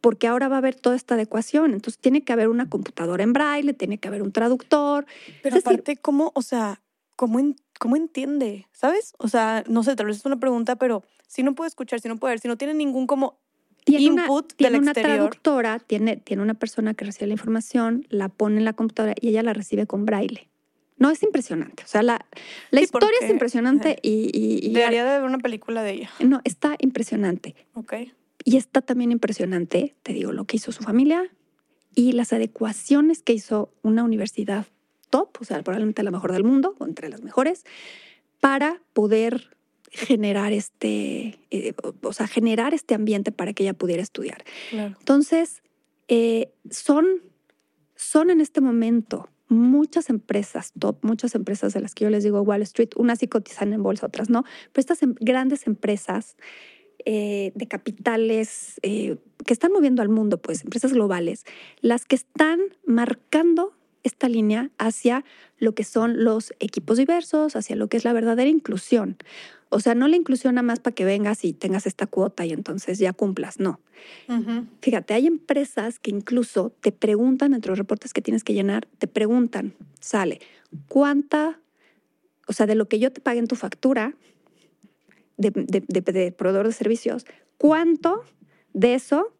[0.00, 1.72] Porque ahora va a haber toda esta adecuación.
[1.72, 5.06] Entonces tiene que haber una computadora en braille, tiene que haber un traductor.
[5.42, 6.82] Pero aparte, ¿cómo, o sea,
[7.16, 7.38] cómo,
[7.78, 8.66] cómo entiende?
[8.72, 9.14] ¿Sabes?
[9.18, 12.08] O sea, no sé, tal vez es una pregunta, pero si no puede escuchar, si
[12.08, 13.38] no puede ver, si no tiene ningún como
[13.84, 18.28] tiene input una, tiene una traductora, tiene, tiene una persona que recibe la información, la
[18.28, 20.48] pone en la computadora y ella la recibe con braille.
[20.96, 21.82] No, es impresionante.
[21.82, 22.24] O sea, la,
[22.70, 26.10] la historia es impresionante y, y, Debería de ver una película de ella.
[26.20, 27.56] No, está impresionante.
[27.74, 27.94] Ok.
[28.44, 31.30] Y está también impresionante, te digo, lo que hizo su familia
[31.94, 34.66] y las adecuaciones que hizo una universidad
[35.14, 37.62] top, o sea, probablemente la mejor del mundo, o entre las mejores,
[38.40, 39.56] para poder
[39.92, 44.42] generar este, eh, o sea, generar este ambiente para que ella pudiera estudiar.
[44.72, 45.62] Entonces,
[46.08, 47.06] eh, son,
[47.94, 52.40] son en este momento muchas empresas top, muchas empresas de las que yo les digo
[52.40, 54.42] Wall Street, unas sí cotizan en bolsa, otras no,
[54.72, 56.36] pero estas em, grandes empresas
[57.04, 61.44] eh, de capitales que están moviendo al mundo, pues empresas globales,
[61.82, 63.74] las que están marcando
[64.04, 65.24] esta línea hacia
[65.58, 69.16] lo que son los equipos diversos, hacia lo que es la verdadera inclusión.
[69.70, 72.52] O sea, no la inclusión nada más para que vengas y tengas esta cuota y
[72.52, 73.80] entonces ya cumplas, no.
[74.80, 79.08] Fíjate, hay empresas que incluso te preguntan entre los reportes que tienes que llenar, te
[79.08, 80.40] preguntan, sale,
[80.88, 81.58] ¿cuánta,
[82.46, 84.14] o sea, de lo que yo te pague en tu factura
[85.36, 87.26] de, de proveedor de servicios,
[87.56, 88.22] cuánto
[88.74, 89.33] de eso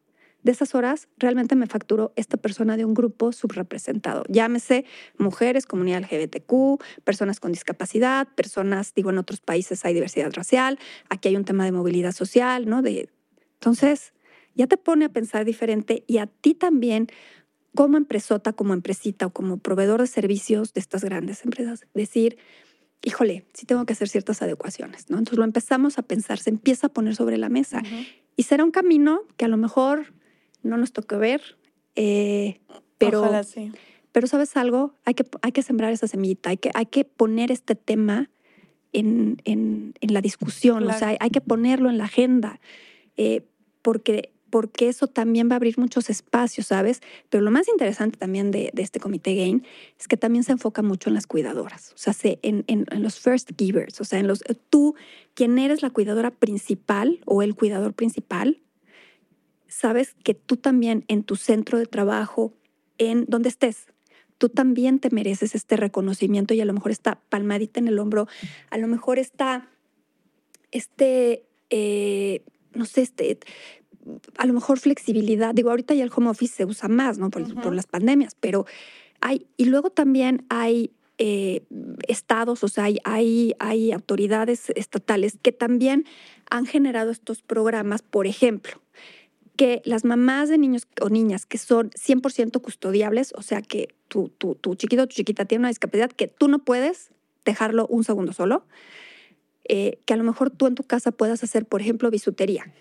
[0.45, 4.23] de esas horas realmente me facturó esta persona de un grupo subrepresentado.
[4.29, 4.85] Llámese
[5.19, 10.79] mujeres, comunidad LGBTQ, personas con discapacidad, personas, digo, en otros países hay diversidad racial,
[11.09, 12.83] aquí hay un tema de movilidad social, ¿no?
[12.83, 13.09] De,
[13.55, 14.13] entonces,
[14.55, 17.09] ya te pone a pensar diferente y a ti también
[17.75, 22.37] como empresota, como empresita o como proveedor de servicios de estas grandes empresas, decir,
[23.03, 25.19] híjole, sí tengo que hacer ciertas adecuaciones, ¿no?
[25.19, 27.83] Entonces lo empezamos a pensar, se empieza a poner sobre la mesa.
[28.37, 30.13] Y será un camino que a lo mejor
[30.65, 31.57] no nos tocó ver,
[31.95, 32.61] eh,
[32.99, 33.31] pero,
[34.13, 37.53] pero sabes algo, hay que, hay que sembrar esa semillita, hay que, hay que poner
[37.53, 38.31] este tema
[38.93, 42.61] en, en, la discusión, o sea, hay, que ponerlo en la agenda,
[43.17, 43.45] eh,
[43.83, 47.01] porque, porque eso también va a abrir muchos espacios, ¿sabes?
[47.29, 49.65] Pero lo más interesante también de, de este comité GAIN
[49.99, 53.51] es que también se enfoca mucho en las cuidadoras, o sea, en, en, los first
[53.59, 54.95] givers, o sea, en los, tú,
[55.35, 58.61] quien eres la cuidadora principal o el cuidador principal,
[59.75, 62.55] sabes que tú también en tu centro de trabajo,
[62.99, 63.89] en donde estés,
[64.39, 68.29] tú también te mereces este reconocimiento y a lo mejor esta palmadita en el hombro,
[68.71, 69.69] a lo mejor está
[70.71, 73.39] este, eh, no sé, este,
[74.39, 75.55] a lo mejor flexibilidad.
[75.55, 77.31] Digo, ahorita ya el home office se usa más, ¿no?
[77.31, 78.67] Por, las pandemias, pero
[79.21, 81.63] hay, y luego también hay eh,
[82.07, 86.05] estados, o sea, hay, hay, hay autoridades estatales que también
[86.49, 88.81] han generado estos programas, por ejemplo,
[89.57, 94.29] que las mamás de niños o niñas que son 100% custodiables, o sea, que tu,
[94.29, 97.11] tu, tu chiquito o tu chiquita tiene una discapacidad que tú no puedes
[97.45, 98.67] dejarlo un segundo solo,
[99.65, 102.73] eh, que a lo mejor tú en tu casa puedas hacer, por ejemplo, bisutería,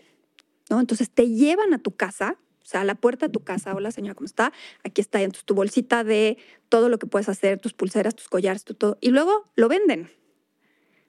[0.69, 0.79] ¿no?
[0.79, 3.91] Entonces te llevan a tu casa, o sea, a la puerta de tu casa, hola
[3.91, 4.51] señora, ¿cómo está?
[4.83, 6.37] Aquí está entonces, tu bolsita de
[6.69, 10.09] todo lo que puedes hacer, tus pulseras, tus collares, tu todo, y luego lo venden.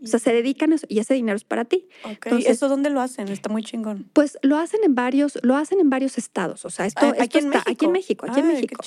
[0.04, 1.88] O sea, se dedican a eso y ese dinero es para ti.
[2.04, 3.28] Entonces, ¿Eso dónde lo hacen?
[3.28, 4.08] Está muy chingón.
[4.12, 6.64] Pues lo hacen en varios, lo hacen en varios estados.
[6.64, 8.26] O sea, esto, ah, aquí, en está, aquí en México.
[8.28, 8.82] Aquí en México.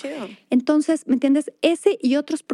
[0.49, 1.51] Entonces, ¿me entiendes?
[1.61, 2.45] Ese y otros,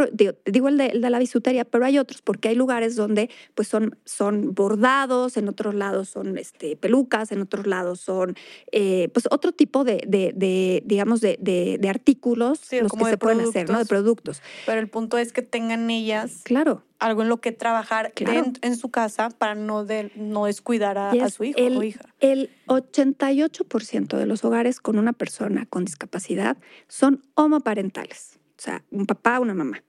[0.45, 4.53] digo, el, de, la bisutería, pero hay otros porque hay lugares donde pues son, son
[4.53, 8.35] bordados, en otros lados son este, pelucas, en otros lados son
[8.71, 13.77] eh, pues otro tipo de, de, digamos, de, artículos los que se pueden hacer, ¿no?
[13.77, 14.41] De productos.
[14.65, 16.41] Pero el punto es que tengan ellas.
[16.43, 21.29] Claro algo en lo que trabajar en, su casa para no, de, no descuidar a,
[21.29, 22.05] su hijo el, o hija.
[22.19, 29.05] El 88% de los hogares con una persona con discapacidad son homoparentales, o sea, un
[29.05, 29.83] papá, una mamá.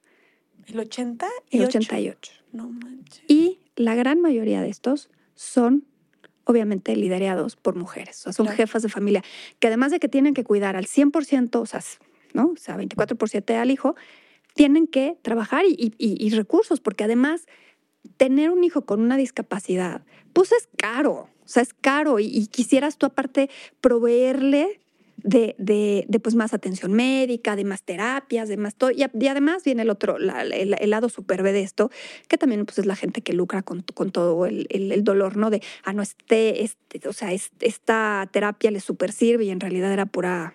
[0.67, 1.29] ¿El 80?
[1.51, 2.33] El 88.
[2.53, 3.23] No manches.
[3.29, 5.85] Y la gran mayoría de estos son
[6.45, 9.23] obviamente liderados por mujeres, o sea, son jefas de familia,
[9.59, 11.81] que además de que tienen que cuidar al 100%, o sea,
[12.35, 12.49] ¿no?
[12.49, 13.97] O sea, 24 por 7 al hijo,
[14.55, 17.47] tienen que trabajar y, recursos, porque además
[18.17, 20.03] tener un hijo con una discapacidad,
[20.33, 23.51] pues es caro, o sea, es caro y, quisieras tú aparte
[23.81, 24.81] proveerle
[25.17, 28.91] de, de, pues más atención médica, de más terapias, de más todo.
[28.91, 31.91] Y, además viene el otro, el, lado super de esto,
[32.29, 35.51] que también pues es la gente que lucra con, todo el, el, dolor, ¿no?
[35.51, 39.93] De, ah, no, este, este o sea, esta terapia le super sirve y en realidad
[39.93, 40.55] era pura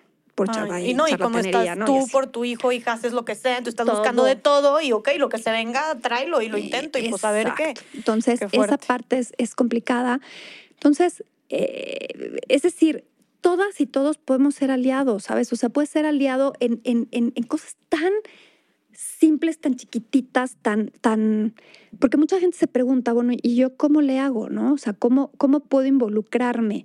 [0.82, 3.70] y no, y como estás tú por tu hijo, hija, haces lo que sea, tú
[3.70, 7.08] estás buscando de todo y ok, lo que se venga, tráelo y lo intento y
[7.08, 7.74] pues a ver qué.
[7.94, 10.20] Entonces, esa parte es, complicada.
[10.70, 13.04] Entonces, eh, es decir,
[13.40, 15.52] todas y todos podemos ser aliados, ¿sabes?
[15.52, 18.12] O sea, puedes ser aliado en, en, en, en cosas tan
[18.92, 21.54] simples, tan chiquititas, tan, tan,
[21.98, 24.74] porque mucha gente se pregunta, bueno, ¿y yo cómo le hago, no?
[24.74, 26.84] O sea, ¿cómo, cómo puedo involucrarme?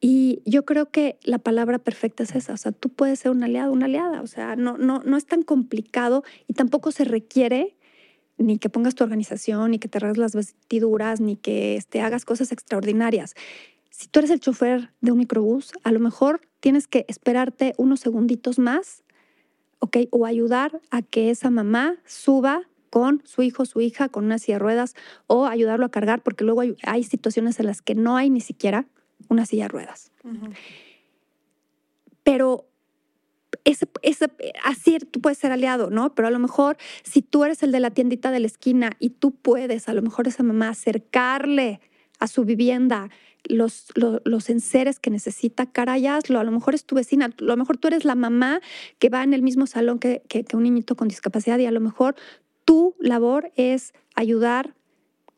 [0.00, 3.42] Y yo creo que la palabra perfecta es esa, o sea, tú puedes ser un
[3.44, 7.76] aliado, una aliada, o sea, no, no, no es tan complicado y tampoco se requiere
[8.38, 12.24] ni que pongas tu organización, ni que te arregles las vestiduras, ni que este, hagas
[12.24, 13.34] cosas extraordinarias.
[13.90, 18.00] Si tú eres el chofer de un microbús, a lo mejor tienes que esperarte unos
[18.00, 19.04] segunditos más,
[19.80, 19.98] ¿ok?
[20.10, 24.54] O ayudar a que esa mamá suba con su hijo, su hija, con una silla
[24.54, 24.94] de ruedas,
[25.26, 28.86] o ayudarlo a cargar, porque luego hay situaciones en las que no hay ni siquiera
[29.28, 30.12] una silla de ruedas.
[32.22, 32.66] Pero
[33.64, 33.86] ese,
[34.64, 36.14] así tú puedes ser aliado, ¿no?
[36.14, 39.10] Pero a lo mejor si tú eres el de la tiendita de la esquina y
[39.10, 41.80] tú puedes, a lo mejor esa mamá, acercarle
[42.18, 43.10] a su vivienda
[43.44, 46.38] los, los, enseres que necesita, caray, hazlo.
[46.38, 48.60] A lo mejor es tu vecina, a lo mejor tú eres la mamá
[48.98, 51.80] que va en el mismo salón que, que un niñito con discapacidad y a lo
[51.80, 52.16] mejor
[52.66, 54.74] tu labor es ayudar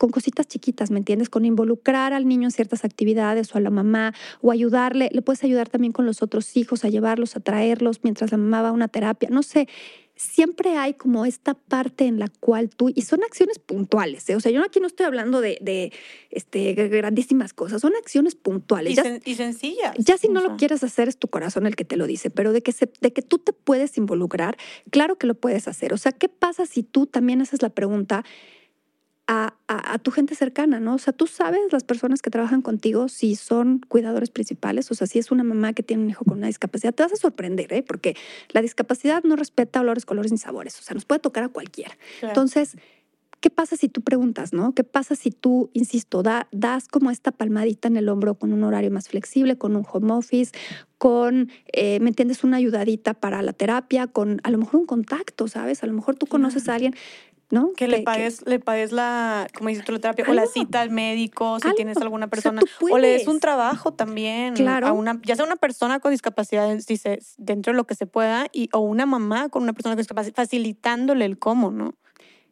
[0.03, 1.29] con cositas chiquitas, ¿me entiendes?
[1.29, 5.45] Con involucrar al niño en ciertas actividades o a la mamá o ayudarle, le puedes
[5.45, 8.71] ayudar también con los otros hijos a llevarlos, a traerlos mientras la mamá va a
[8.73, 9.69] una terapia, no sé.
[10.17, 14.35] Siempre hay como esta parte en la cual tú, y son acciones puntuales, ¿eh?
[14.35, 15.93] o sea, yo aquí no estoy hablando de,
[16.31, 18.99] este, grandísimas cosas, son acciones puntuales.
[19.23, 19.95] Y, sencillas.
[19.97, 22.51] Ya si no lo quieres hacer es tu corazón el que te lo dice, pero
[22.51, 24.57] de que, se, de que tú te puedes involucrar,
[24.89, 25.93] claro que lo puedes hacer.
[25.93, 28.25] O sea, ¿qué pasa si tú también haces la pregunta?
[29.67, 30.95] A, tu gente cercana, ¿no?
[30.95, 35.07] O sea, tú sabes las personas que trabajan contigo si son cuidadores principales, o sea,
[35.07, 37.71] si es una mamá que tiene un hijo con una discapacidad, te vas a sorprender,
[37.73, 37.83] ¿eh?
[37.83, 38.15] Porque
[38.49, 41.97] la discapacidad no respeta olores, colores ni sabores, o sea, nos puede tocar a cualquiera.
[42.21, 42.75] Entonces,
[43.39, 44.73] ¿qué pasa si tú preguntas, ¿no?
[44.73, 48.91] ¿Qué pasa si tú, insisto, das como esta palmadita en el hombro con un horario
[48.91, 50.51] más flexible, con un home office,
[50.97, 52.43] con, eh, ¿me entiendes?
[52.43, 55.83] Una ayudadita para la terapia, con a lo mejor un contacto, ¿sabes?
[55.83, 56.95] A lo mejor tú conoces a alguien
[57.53, 57.71] ¿no?
[57.73, 60.89] Que, le pagues, le pagues la, como dices tú, la terapia, o la cita al
[60.89, 64.87] médico, si tienes alguna persona, o, le des un trabajo también, claro.
[64.87, 68.47] a una, ya sea una persona con discapacidad, dice, dentro de lo que se pueda,
[68.51, 71.93] y, o una mamá con una persona con discapacidad, facilitándole el cómo, ¿no?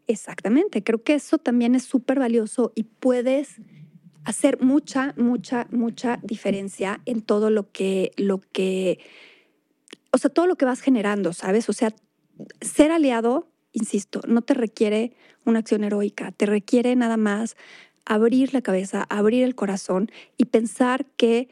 [0.06, 3.56] Exactamente, creo que eso también es súper valioso y puedes
[4.24, 8.99] hacer mucha, mucha, mucha diferencia en todo lo que, lo que,
[10.12, 11.70] o sea, todo lo que vas generando, ¿sabes?
[11.70, 11.91] O sea,
[12.62, 15.13] ser aliado, insisto, no te requiere
[15.45, 17.55] una acción heroica, te requiere nada más
[18.05, 21.49] abrir la cabeza, abrir el corazón y pensar que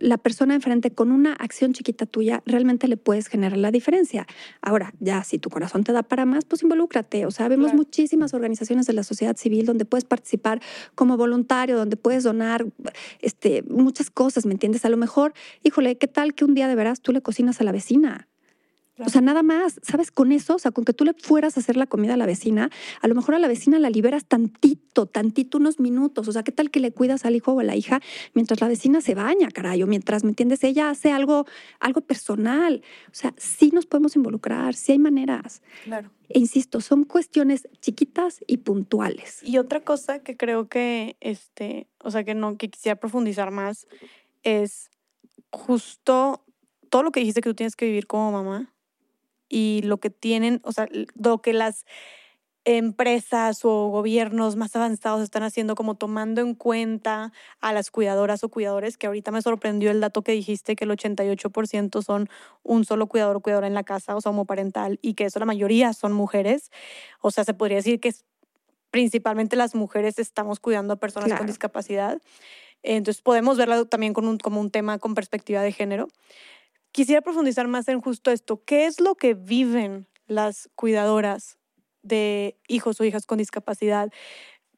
[0.00, 4.26] la persona enfrente con una acción chiquita tuya realmente le puedes generar la diferencia.
[4.60, 7.26] Ahora, ya si tu corazón te da para más, pues involúcrate.
[7.26, 10.60] O sea, vemos muchísimas organizaciones de la sociedad civil donde puedes participar
[10.94, 12.66] como voluntario, donde puedes donar
[13.20, 14.84] este, muchas cosas, ¿me entiendes?
[14.84, 15.32] A lo mejor,
[15.62, 18.28] híjole, ¿qué tal que un día de veras tú le cocinas a la vecina?
[19.04, 20.10] O sea, nada más, ¿sabes?
[20.10, 22.26] Con eso, o sea, con que tú le fueras a hacer la comida a la
[22.26, 22.70] vecina,
[23.00, 26.26] a lo mejor a la vecina la liberas tantito, tantito, unos minutos.
[26.26, 28.00] O sea, ¿qué tal que le cuidas al hijo o a la hija
[28.34, 29.82] mientras la vecina se baña, caray?
[29.82, 30.64] O mientras, ¿me entiendes?
[30.64, 31.46] Ella hace algo,
[31.78, 32.82] algo personal.
[33.06, 35.62] O sea, sí nos podemos involucrar, sí hay maneras.
[35.84, 36.10] Claro.
[36.28, 39.42] E insisto, son cuestiones chiquitas y puntuales.
[39.42, 43.86] Y otra cosa que creo que, este, o sea, que no, que quisiera profundizar más
[44.42, 44.90] es
[45.50, 46.44] justo
[46.90, 48.74] todo lo que dijiste que tú tienes que vivir como mamá
[49.48, 51.84] y lo que tienen, o sea, lo que las
[52.64, 58.50] empresas o gobiernos más avanzados están haciendo como tomando en cuenta a las cuidadoras o
[58.50, 62.28] cuidadores, que ahorita me sorprendió el dato que dijiste que el 88% son
[62.62, 65.46] un solo cuidador o cuidadora en la casa, o sea, homoparental, y que eso la
[65.46, 66.70] mayoría son mujeres.
[67.22, 68.12] O sea, se podría decir que
[68.90, 72.20] principalmente las mujeres estamos cuidando a personas con discapacidad.
[72.82, 76.08] Entonces podemos verlo también con un, como un tema con perspectiva de género.
[76.92, 78.64] Quisiera profundizar más en justo esto.
[78.64, 81.58] ¿Qué es lo que viven las cuidadoras
[82.02, 84.10] de hijos o hijas con discapacidad?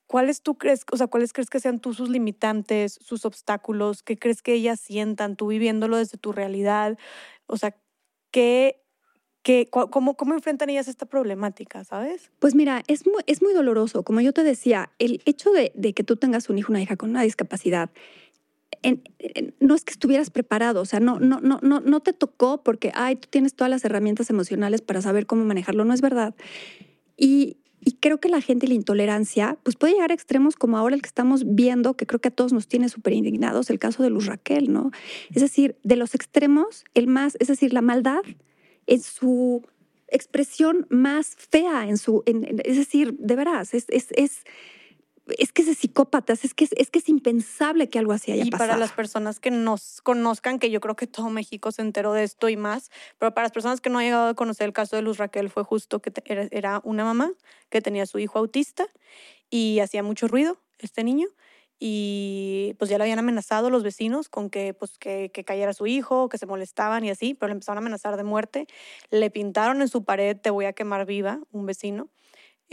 [0.07, 4.03] ¿Cuáles tú crees, o sea, cuáles crees que sean tú sus limitantes, sus obstáculos?
[4.03, 6.99] ¿Qué crees que ellas sientan tú viviéndolo desde tu realidad?
[7.47, 7.77] O sea,
[8.33, 8.83] ¿qué,
[9.43, 12.33] qué, cómo, ¿cómo enfrentan ellas esta problemática, sabes?
[12.41, 14.03] Pues mira, es muy, es muy doloroso.
[14.03, 16.97] Como yo te decía, el hecho de, de que tú tengas un hijo, una hija
[16.97, 17.91] con una discapacidad,
[19.61, 22.93] no es que estuvieras preparado, o sea, no, no, no, no, no te tocó porque,
[22.95, 26.35] ay, tú tienes todas las herramientas emocionales para saber cómo manejarlo, no es verdad.
[27.17, 27.57] Y,
[28.01, 31.03] creo que la gente y la intolerancia, pues puede llegar a extremos como ahora el
[31.03, 34.11] que estamos viendo, que creo que a todos nos tiene súper indignados, el caso de
[34.11, 34.91] Luz Raquel, ¿no?
[35.35, 38.23] Es decir, de los extremos, el más, es decir, la maldad
[38.87, 39.67] en su
[40.09, 43.87] expresión más fea, en su, es decir, de veras, es
[45.39, 48.45] es que es de psicópatas, es que es, que es impensable que algo así haya
[48.45, 48.67] y pasado.
[48.67, 52.13] Y para las personas que nos conozcan, que yo creo que todo México se enteró
[52.13, 54.73] de esto y más, pero para las personas que no han llegado a conocer el
[54.73, 56.13] caso de Luz Raquel, fue justo que
[56.51, 57.33] era una mamá
[57.69, 58.87] que tenía a su hijo autista
[59.51, 61.29] y hacía mucho ruido este niño
[61.83, 65.87] y pues ya le habían amenazado los vecinos con que pues que, que, cayera su
[65.87, 68.67] hijo, que se molestaban y así, pero le empezaron a amenazar de muerte.
[69.11, 72.11] Le pintaron en su pared, te voy a quemar viva, un vecino.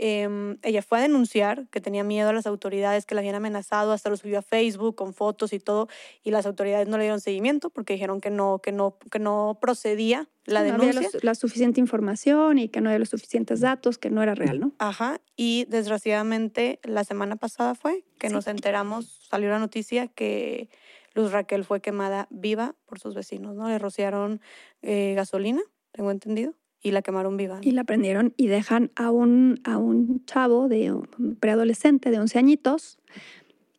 [0.00, 3.92] Em, ella fue a denunciar que tenía miedo a las autoridades que la habían amenazado,
[3.92, 5.88] hasta lo subió a Facebook con fotos y todo,
[6.22, 9.58] y las autoridades no le dieron seguimiento porque dijeron que no, que no, que no
[9.60, 10.92] procedía la denuncia.
[10.92, 14.36] No había la suficiente información y que no había los suficientes datos, que no era
[14.36, 14.72] real, ¿no?
[14.78, 20.70] Ajá, y desgraciadamente la semana pasada fue que nos enteramos, salió la noticia que
[21.14, 23.68] Luz Raquel fue quemada viva por sus vecinos, ¿no?
[23.68, 24.40] Le rociaron
[24.82, 27.58] eh, gasolina, tengo entendido y la quemaron viva.
[27.62, 32.38] Y la prendieron y dejan a un, a un chavo de un preadolescente de 11
[32.38, 32.98] añitos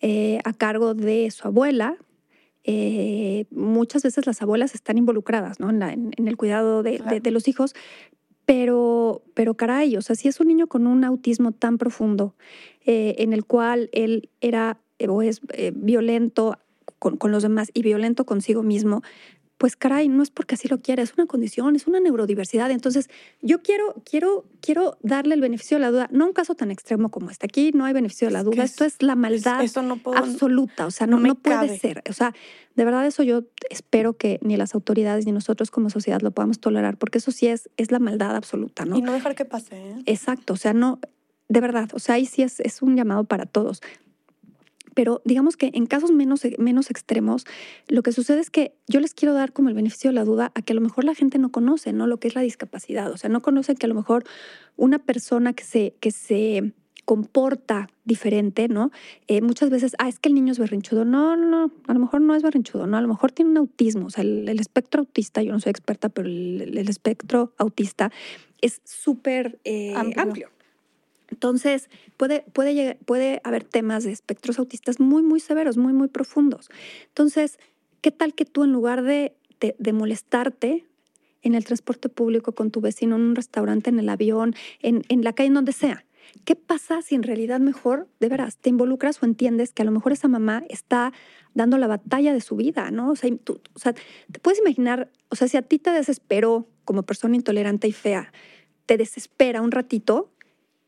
[0.02, 1.98] eh, a cargo de su abuela.
[2.64, 5.70] Eh, muchas veces las abuelas están involucradas ¿no?
[5.70, 7.74] en, la, en, el cuidado de, de, los hijos,
[8.46, 12.36] pero, pero caray, o sea, si es un niño con un autismo tan profundo,
[12.86, 15.40] eh, en el cual él era o es
[15.74, 16.58] violento
[17.00, 19.02] con, con, los demás y violento consigo mismo,
[19.60, 22.72] pues caray, no es porque así lo quiera, es una condición, es una neurodiversidad.
[22.72, 23.10] Entonces,
[23.42, 27.12] yo quiero, quiero, quiero darle el beneficio de la duda, no un caso tan extremo
[27.12, 27.46] como este.
[27.46, 29.62] Aquí no hay beneficio de la duda, esto es la maldad
[30.16, 32.02] absoluta, o sea, no, no, puede ser.
[32.10, 32.34] O sea,
[32.76, 36.62] de verdad eso yo espero que ni las autoridades ni nosotros como sociedad lo podamos
[36.62, 38.98] tolerar, porque eso sí es, es la maldad absoluta, ¿no?
[38.98, 39.76] Y no dejar que pase.
[39.76, 39.96] ¿eh?
[40.06, 41.00] Exacto, o sea, no,
[41.50, 43.82] de verdad, o sea, ahí sí es, es un llamado para todos
[45.00, 47.46] pero digamos que en casos menos, menos extremos,
[47.88, 50.52] lo que sucede es que yo les quiero dar como el beneficio de la duda
[50.56, 52.06] a que a lo mejor la gente no conoce, ¿no?
[52.06, 54.26] Lo que es la discapacidad, o sea, no conocen que a lo mejor
[54.76, 56.74] una persona que se, que se
[57.06, 58.92] comporta diferente, ¿no?
[59.30, 61.06] Eh, muchas veces, ah, es que el niño es berrinchudo.
[61.06, 62.98] No, no, a lo mejor no es berrinchudo, ¿no?
[62.98, 66.10] A lo mejor tiene un autismo, o sea, el, espectro autista, yo no soy experta,
[66.10, 68.12] pero el, espectro autista
[68.60, 70.50] es súper eh, amplio.
[71.30, 76.70] Entonces, puede, puede, puede haber temas de espectros autistas muy, muy severos, muy, muy profundos.
[77.08, 77.60] Entonces,
[78.02, 80.86] ¿qué tal que tú en lugar de, de, molestarte
[81.42, 85.24] en el transporte público con tu vecino, en un restaurante, en el avión, en, en
[85.24, 86.06] la calle, en donde sea,
[86.46, 89.92] ¿Qué pasa si en realidad mejor, de veras, te involucras o entiendes que a lo
[89.92, 91.14] mejor esa mamá está
[91.54, 93.12] dando la batalla de su vida, ¿no?
[93.12, 96.68] O sea, tú, o sea, te puedes imaginar, o sea, si a ti te desesperó
[96.86, 98.32] como persona intolerante y fea,
[98.86, 100.32] te desespera un ratito,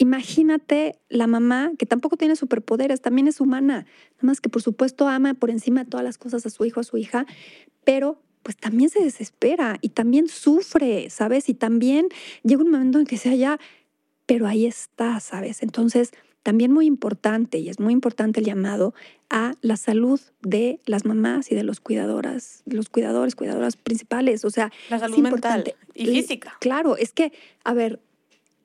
[0.02, 3.86] imagínate la mamá que tampoco tiene superpoderes, también es humana,
[4.16, 6.80] nada más que por supuesto ama por encima de todas las cosas a su hijo,
[6.80, 7.28] a su hija,
[7.84, 11.50] pero pues también se desespera y también sufre, ¿sabes?
[11.50, 12.10] Y también
[12.42, 13.60] llega un momento en que sea ya
[14.26, 15.62] pero ahí está, ¿sabes?
[15.62, 18.94] Entonces, también muy importante, y es muy importante el llamado
[19.30, 24.46] a la salud de las mamás y de los cuidadoras, los cuidadores, cuidadoras principales.
[24.46, 26.56] O sea, la salud mental y física.
[26.62, 27.34] Claro, es que,
[27.66, 28.00] a ver,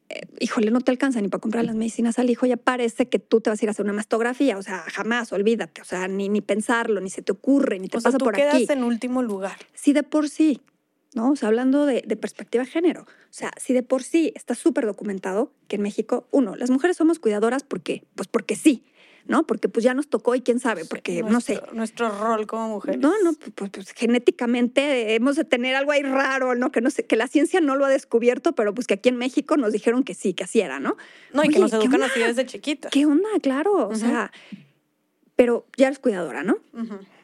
[0.09, 3.19] eh, híjole, no te alcanza ni para comprar las medicinas al hijo, ya parece que
[3.19, 6.09] tú te vas a ir a hacer una mastografía, o sea, jamás, olvídate, o sea,
[6.09, 8.67] ni, ni pensarlo, ni se te ocurre, ni te pasa por quedas aquí.
[8.71, 9.57] en último lugar.
[9.75, 10.61] Sí, de por sí,
[11.15, 11.31] ¿no?
[11.31, 13.03] O sea, hablando de, perspectiva de género.
[13.03, 16.97] O sea, si de por sí está súper documentado que en México, uno, las mujeres
[16.97, 18.85] somos cuidadoras porque, pues porque sí,
[19.29, 19.47] ¿no?
[19.47, 21.61] Porque pues ya nos tocó y quién sabe, porque no sé.
[21.73, 23.01] Nuestro rol como mujeres.
[23.01, 26.73] No, no, pues, pues, pues, genéticamente hemos de tener algo ahí raro, ¿no?
[26.73, 29.17] Que no sé, que la ciencia no lo ha descubierto, pero pues que aquí en
[29.17, 30.97] México nos dijeron que sí, que así era, ¿no?
[31.33, 32.91] No, y que nos educan así desde chiquitas.
[32.93, 33.29] ¿Qué onda?
[33.43, 34.33] Claro, o sea,
[35.35, 36.59] pero ya eres cuidadora, ¿no?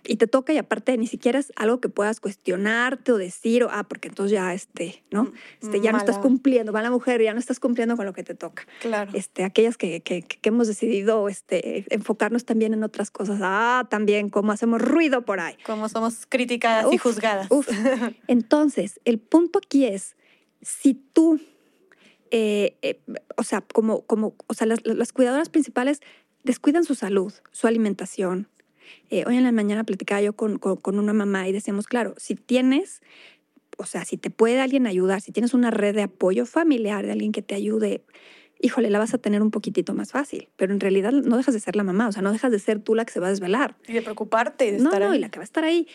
[0.04, 3.68] Y te toca y aparte ni siquiera es algo que puedas cuestionarte o decir, o,
[3.70, 5.24] ah, porque entonces ya, este, ¿no?
[5.24, 5.32] Mm,
[5.62, 8.24] este, ya no estás cumpliendo, va la mujer, ya no estás cumpliendo con lo que
[8.24, 8.66] te toca.
[8.80, 9.12] Claro.
[9.14, 14.28] Este, aquellas que, que, que hemos decidido este, enfocarnos también en otras cosas, ah, también
[14.28, 15.56] cómo hacemos ruido por ahí.
[15.64, 17.48] Cómo somos criticadas y juzgadas.
[18.26, 20.16] Entonces, el punto aquí es,
[20.60, 21.40] si tú,
[22.30, 23.00] eh, eh,
[23.36, 26.00] o sea, como, como, o sea, las, las cuidadoras principales
[26.44, 28.48] descuidan su salud, su alimentación,
[29.10, 32.34] eh, hoy en la mañana platicaba yo con, con, una mamá y decíamos, claro, si
[32.34, 33.02] tienes,
[33.78, 37.12] o sea, si te puede alguien ayudar, si tienes una red de apoyo familiar, de
[37.12, 38.04] alguien que te ayude,
[38.60, 40.48] híjole, la vas a tener un poquitito más fácil.
[40.56, 42.80] Pero en realidad no dejas de ser la mamá, o sea, no dejas de ser
[42.80, 43.76] tú la que se va a desvelar.
[43.86, 44.72] Y de preocuparte.
[44.72, 45.86] De no, estar no, y la que va a estar ahí.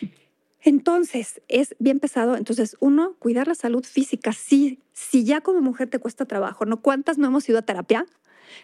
[0.62, 2.36] Entonces, es bien pesado.
[2.36, 4.32] Entonces, uno, cuidar la salud física.
[4.32, 6.82] Sí, si ya como mujer te cuesta trabajo, ¿no?
[6.82, 8.06] ¿Cuántas no hemos ido a terapia?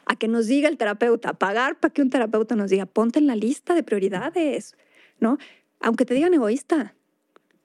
[0.07, 3.27] A que nos diga el terapeuta, pagar para que un terapeuta nos diga, ponte en
[3.27, 4.77] la lista de prioridades,
[5.21, 5.39] ¿no?
[5.81, 6.95] Aunque te digan egoísta,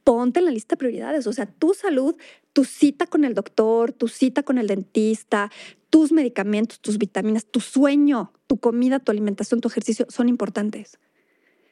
[0.04, 2.16] ponte en la lista de prioridades, o sea, tu salud,
[2.54, 5.52] tu cita con el doctor, tu cita con el dentista,
[5.90, 11.00] tus medicamentos, tus vitaminas, tu sueño, tu comida, tu alimentación, tu ejercicio son importantes.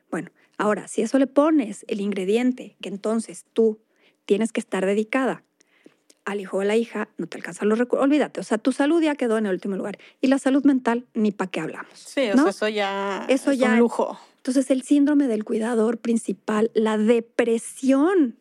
[0.10, 3.80] Bueno, ahora, si eso le pones el ingrediente que entonces tú
[4.26, 5.44] tienes que estar dedicada
[6.28, 8.04] al hijo o a la hija, no te alcanzan los recursos.
[8.04, 9.98] Olvídate, o sea, tu salud ya quedó en el último lugar.
[10.20, 11.94] Y la salud mental, ni para qué hablamos.
[11.94, 14.20] Sí, eso ya eso es ya, un lujo.
[14.36, 18.36] Entonces, el síndrome del cuidador principal, la depresión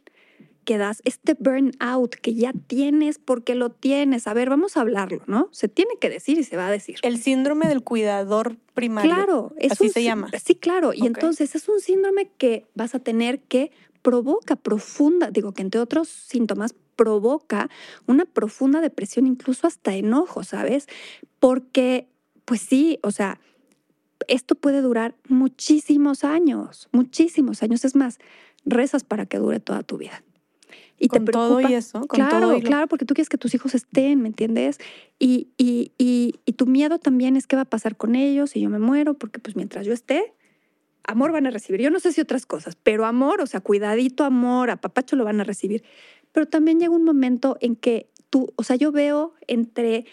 [0.65, 4.27] que das, este burnout que ya tienes porque lo tienes.
[4.27, 5.49] A ver, vamos a hablarlo, ¿no?
[5.53, 6.97] Se tiene que decir y se va a decir.
[7.03, 9.15] El síndrome del cuidador primario.
[9.15, 10.29] Claro, es así se llama.
[10.45, 10.93] Sí, claro.
[10.93, 13.71] Y entonces es un síndrome que vas a tener que
[14.03, 17.71] provoca profunda, digo que entre otros síntomas, provoca
[18.07, 20.87] una profunda depresión, incluso hasta enojo, ¿sabes?
[21.39, 22.09] Porque,
[22.45, 23.39] pues sí, o sea,
[24.29, 27.85] esto puede durar muchísimos años, muchísimos años.
[27.85, 28.19] Es más,
[28.65, 30.23] rezas para que dure toda tu vida.
[30.99, 33.55] Y con te todo y eso, con claro, todo claro, porque tú quieres que tus
[33.55, 34.79] hijos estén, ¿me entiendes?
[35.19, 38.61] Y, y, y, y, tu miedo también es qué va a pasar con ellos si
[38.61, 40.33] yo me muero, porque pues mientras yo esté,
[41.05, 41.83] amor van a recibir.
[41.83, 45.25] Yo no sé si otras cosas, pero amor, o sea, cuidadito amor, a papacho lo
[45.25, 45.85] van a recibir.
[46.37, 50.05] Pero también llega un momento en que tú, o sea, yo veo entre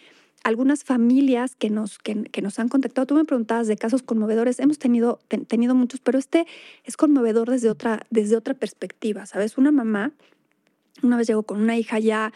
[0.45, 4.79] algunas familias que nos, que, nos han contactado, tú me preguntabas de casos conmovedores, hemos
[4.79, 5.19] tenido,
[5.49, 6.47] tenido muchos, pero este
[6.85, 9.57] es conmovedor desde otra, desde otra perspectiva, ¿sabes?
[9.57, 10.13] Una mamá,
[11.01, 12.31] una vez llegó con una hija ya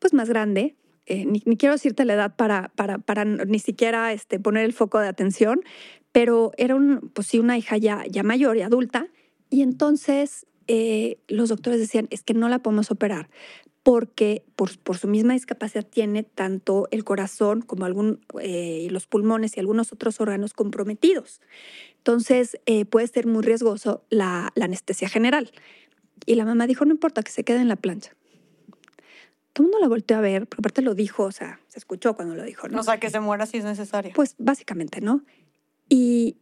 [0.00, 0.76] pues más grande,
[1.06, 4.98] eh, ni, quiero decirte la edad para, para, para ni siquiera este, poner el foco
[4.98, 5.62] de atención,
[6.12, 9.06] pero era un, pues sí, una hija ya, ya mayor y adulta,
[9.48, 13.28] y entonces eh, los doctores decían, es que no la podemos operar
[13.82, 19.56] porque por, por su misma discapacidad tiene tanto el corazón como algún, eh, los pulmones
[19.56, 21.40] y algunos otros órganos comprometidos.
[21.96, 25.50] Entonces eh, puede ser muy riesgoso la, la, anestesia general.
[26.24, 28.12] Y la mamá dijo, no importa que se quede en la plancha.
[29.52, 32.14] Todo el mundo la volteó a ver, porque aparte lo dijo, o sea, se escuchó
[32.14, 32.78] cuando lo dijo, ¿no?
[32.78, 34.12] O sea, que se muera si es necesario.
[34.14, 35.24] Pues básicamente, ¿no?
[35.88, 36.36] Y,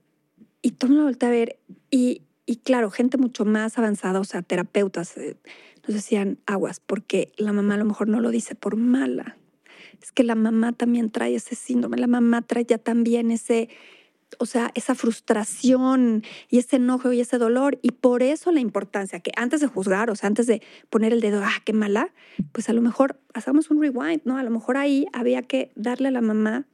[0.60, 1.58] y todo el mundo la volteó a ver.
[1.90, 5.36] Y, y claro, gente mucho más avanzada, o sea, terapeutas, eh,
[5.86, 9.36] nos decían aguas, porque la mamá a lo mejor no lo dice por mala,
[10.00, 13.68] es que la mamá también trae ese síndrome, la mamá trae ya también ese,
[14.38, 17.78] o sea, esa frustración y ese enojo y ese dolor.
[17.82, 21.20] Y por eso la importancia que antes de juzgar, o sea, antes de poner el
[21.20, 22.14] dedo, ah, qué mala,
[22.52, 24.38] pues a lo mejor hacemos un rewind, ¿no?
[24.38, 26.66] A lo mejor ahí había que darle a la mamá,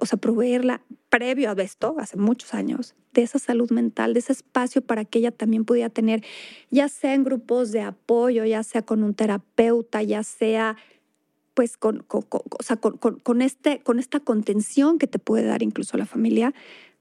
[0.00, 4.32] o sea, proveerla previo a esto, hace muchos años, de esa salud mental, de ese
[4.32, 6.22] espacio para que ella también pudiera tener,
[6.70, 10.76] ya sea en grupos de apoyo, ya sea con un terapeuta, ya sea
[11.54, 16.52] pues con, con, este, con esta contención que te puede dar incluso la familia,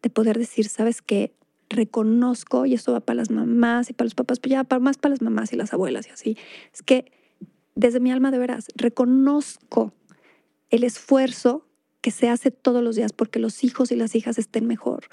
[0.01, 1.34] de poder decir, sabes que
[1.68, 4.97] reconozco, y esto va para las mamás y para los papás, pero ya para, más
[4.97, 6.38] para las mamás y las abuelas y así,
[6.74, 7.11] es que
[7.76, 9.91] desde mi alma de veras, reconozco
[10.70, 11.68] el esfuerzo
[12.06, 15.06] que se hace todos los días porque los hijos y las hijas estén mejor.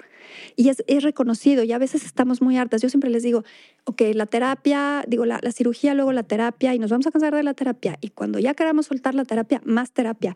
[0.55, 2.83] Y es, reconocido y a veces estamos muy hartas.
[2.83, 3.43] Yo siempre les digo,
[3.85, 7.41] ok, la terapia, digo, la, cirugía, luego la terapia y nos vamos a cansar de
[7.41, 7.97] la terapia.
[7.99, 10.35] Y cuando ya queramos soltar la terapia, más terapia.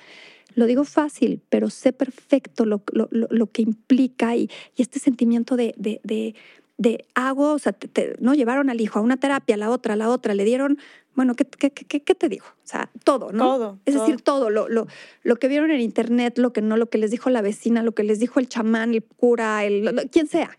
[0.55, 6.33] Lo digo fácil, pero sé perfecto lo, lo, que implica y, este sentimiento de, de
[6.77, 7.75] de hago, o sea,
[8.19, 10.77] no llevaron al hijo a una terapia, a la otra, a la otra, le dieron
[11.17, 12.45] bueno, ¿qué, qué, qué, qué te digo?
[12.45, 13.43] O sea, todo, ¿no?
[13.43, 13.79] Todo.
[13.85, 14.85] Es decir, todo, lo, lo,
[15.23, 17.93] lo, que vieron en internet, lo que no, lo que les dijo la vecina, lo
[17.93, 20.55] que les dijo el chamán, el cura, el, quien sea.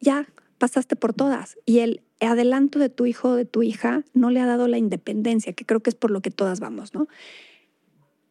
[0.00, 0.26] Ya
[0.58, 1.56] pasaste por todas.
[1.64, 4.78] Y el adelanto de tu hijo o de tu hija no le ha dado la
[4.78, 7.06] independencia, que creo que es por lo que todas vamos, ¿no?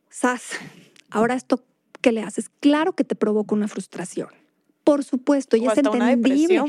[0.10, 0.50] Sas,
[1.10, 1.64] ahora esto,
[2.02, 2.50] ¿qué le haces?
[2.60, 4.43] Claro que te provoca una frustración
[4.84, 6.62] por supuesto, y es entendible.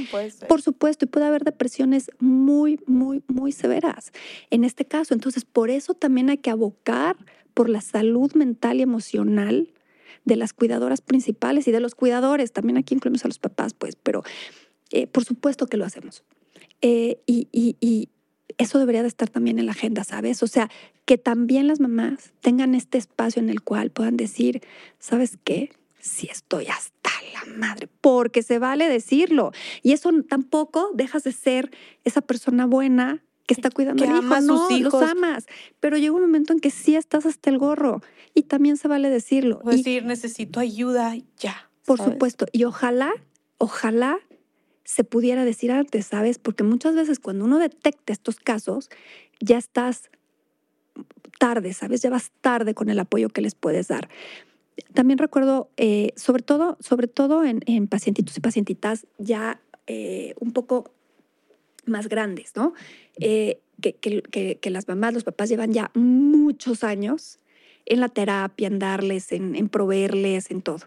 [0.48, 4.12] Por supuesto, y puede haber depresiones muy, muy, muy severas
[4.50, 5.14] en este caso.
[5.14, 7.16] Entonces, por eso también hay que abocar
[7.54, 9.72] por la salud mental y emocional
[10.24, 12.52] de las cuidadoras principales y de los cuidadores.
[12.52, 14.22] También aquí incluimos a los papás, pues, pero
[14.90, 16.24] eh, por supuesto que lo hacemos.
[16.80, 18.08] Eh, y, y
[18.58, 20.42] eso debería de estar también en la agenda, ¿sabes?
[20.42, 20.70] O sea,
[21.04, 24.62] que también las mamás tengan este espacio en el cual puedan decir,
[24.98, 25.70] ¿sabes qué?
[25.98, 29.52] Si estoy hasta la madre, porque se vale decirlo.
[29.82, 31.70] Y eso tampoco dejas de ser
[32.04, 34.40] esa persona buena que está cuidando al hijo.
[34.40, 35.46] no, los amas.
[35.80, 38.00] Pero llega un momento en que sí estás hasta el gorro
[38.34, 39.60] y también se vale decirlo.
[39.64, 41.70] O decir, necesito ayuda ya.
[41.84, 42.46] Por supuesto.
[42.52, 43.12] Y ojalá,
[43.58, 44.18] ojalá
[44.84, 46.38] se pudiera decir antes, ¿sabes?
[46.38, 48.88] Porque muchas veces cuando uno detecta estos casos,
[49.40, 50.10] ya estás
[51.38, 52.00] tarde, ¿sabes?
[52.00, 54.08] Ya vas tarde con el apoyo que les puedes dar
[54.92, 60.90] también recuerdo, eh, sobre todo, sobre todo en, pacientitos y pacientitas ya eh, un poco
[61.86, 62.74] más grandes, ¿no?
[63.20, 67.38] Eh, que, las mamás, los papás llevan ya muchos años
[67.86, 70.86] en la terapia, en darles, en, proveerles, en todo.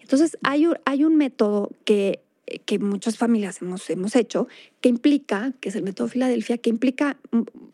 [0.00, 2.20] Entonces, hay, hay un método que
[2.64, 4.46] que muchas familias hemos, hemos hecho,
[4.80, 7.18] que implica, que es el método Filadelfia, que implica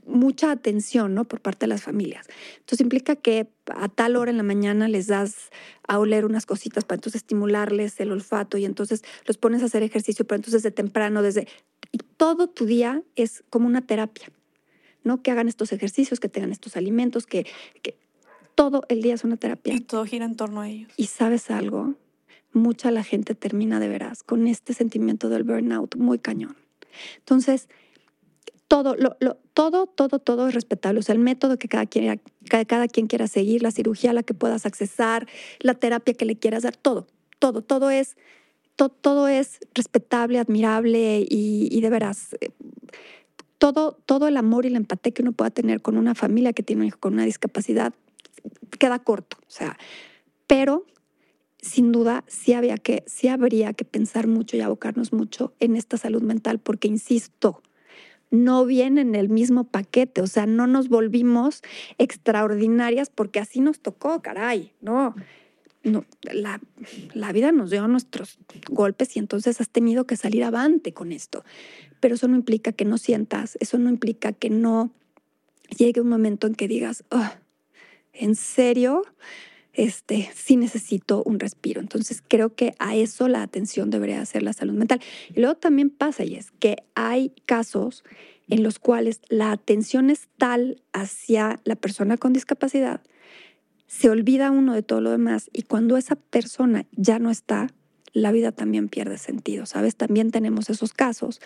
[0.07, 1.25] mucha atención ¿no?
[1.25, 2.27] por parte de las familias.
[2.61, 5.51] Entonces implica que a tal hora en la mañana les das
[5.87, 9.83] a oler unas cositas para entonces estimularles el olfato y entonces los pones a hacer
[9.83, 11.47] ejercicio, pero entonces de temprano, desde...
[11.91, 14.31] Y todo tu día es como una terapia,
[15.05, 15.23] ¿no?
[15.23, 17.47] Que hagan estos ejercicios, que tengan estos alimentos, que,
[17.83, 17.99] que
[18.55, 19.75] todo el día es una terapia.
[19.75, 20.91] Y todo gira en torno a ellos.
[20.97, 21.95] Y sabes algo,
[22.53, 26.57] mucha la gente termina de veras con este sentimiento del burnout muy cañón.
[27.19, 27.69] Entonces,
[28.69, 29.17] todo, lo,
[29.53, 31.01] todo, todo, todo es respetable.
[31.01, 34.23] O sea, el método que cada quien, cada quien quiera seguir, la cirugía a la
[34.23, 35.27] que puedas accesar,
[35.61, 37.07] la terapia que le quieras dar, todo,
[37.39, 38.17] todo, todo es,
[38.77, 42.35] todo es respetable, admirable y, de veras.
[42.41, 42.51] Eh,
[43.59, 46.63] todo, todo el amor y la empatía que uno pueda tener con una familia que
[46.63, 47.93] tiene un hijo con una discapacidad
[48.79, 49.37] queda corto.
[49.41, 49.79] O sea,
[50.47, 50.85] pero
[51.63, 55.97] sin duda sí, había que, sí habría que pensar mucho y abocarnos mucho en esta
[55.97, 57.63] salud mental, porque, insisto,
[58.31, 61.63] no viene en el mismo paquete, o sea, no nos volvimos
[61.99, 65.15] extraordinarias porque así nos tocó, caray, no.
[66.23, 66.61] La,
[67.13, 68.39] la, vida nos dio nuestros
[68.71, 71.45] golpes y entonces has tenido que salir avante con esto.
[71.99, 74.93] Pero eso no implica que no sientas, eso no implica que no
[75.77, 77.31] llegue un momento en que digas, oh,
[78.13, 79.03] ¿en serio?
[79.73, 81.81] Este, sí necesito un respiro.
[81.81, 85.01] Entonces creo que a eso la atención debería ser la salud mental.
[85.35, 88.05] Y luego también pasa y es que hay casos
[88.49, 93.01] en los cuales la atención es tal hacia la persona con discapacidad,
[93.87, 97.69] se olvida uno de todo lo demás y cuando esa persona ya no está,
[98.13, 99.97] la vida también pierde sentido, ¿sabes?
[99.97, 101.41] También tenemos esos casos,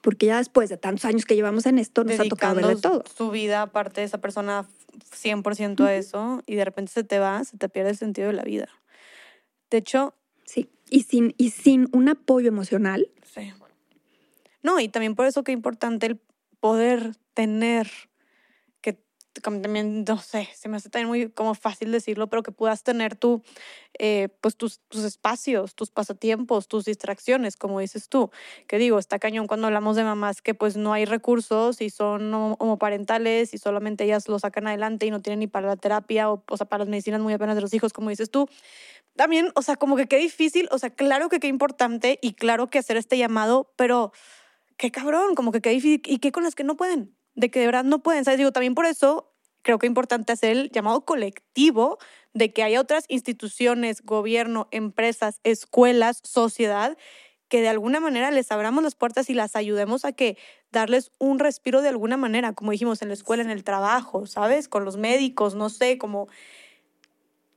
[0.00, 2.76] porque ya después de tantos años que llevamos en esto, nos ha tocado ver de
[2.76, 3.04] todo.
[3.16, 4.66] Su vida, aparte de esa persona,
[5.10, 8.34] 100% a eso, y de repente se te va, se te pierde el sentido de
[8.34, 8.68] la vida.
[9.70, 10.14] De hecho...
[10.44, 13.08] Sí, y sin, y sin un apoyo emocional.
[13.22, 13.52] Sí.
[14.62, 16.20] No, y también por eso que es importante el
[16.60, 17.88] poder tener,
[19.40, 23.16] también, no sé, se me hace también muy como fácil decirlo, pero que puedas tener
[23.16, 23.42] tu,
[23.98, 28.30] eh, pues tus, tus espacios, tus pasatiempos, tus distracciones, como dices tú.
[28.66, 32.32] Que digo, está cañón cuando hablamos de mamás que pues no hay recursos y son
[32.34, 36.44] homoparentales y solamente ellas lo sacan adelante y no tienen ni para la terapia o,
[36.48, 38.48] o sea, para las medicinas muy apenas de los hijos, como dices tú.
[39.16, 42.68] También, o sea, como que qué difícil, o sea, claro que qué importante y claro
[42.70, 44.12] que hacer este llamado, pero
[44.76, 47.60] qué cabrón, como que qué difícil y qué con las que no pueden de que
[47.60, 48.38] de verdad no pueden, ¿sabes?
[48.38, 49.32] Digo, también por eso
[49.62, 51.98] creo que es importante hacer el llamado colectivo
[52.34, 56.96] de que haya otras instituciones, gobierno, empresas, escuelas, sociedad,
[57.48, 60.38] que de alguna manera les abramos las puertas y las ayudemos a que
[60.70, 64.68] darles un respiro de alguna manera, como dijimos en la escuela, en el trabajo, ¿sabes?
[64.68, 66.28] Con los médicos, no sé, como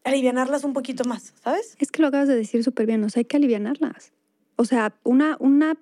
[0.03, 1.77] alivianarlas un poquito más, ¿sabes?
[1.79, 4.11] Es que lo acabas de decir súper bien, o sea, hay que alivianarlas.
[4.57, 5.77] O sea, una, una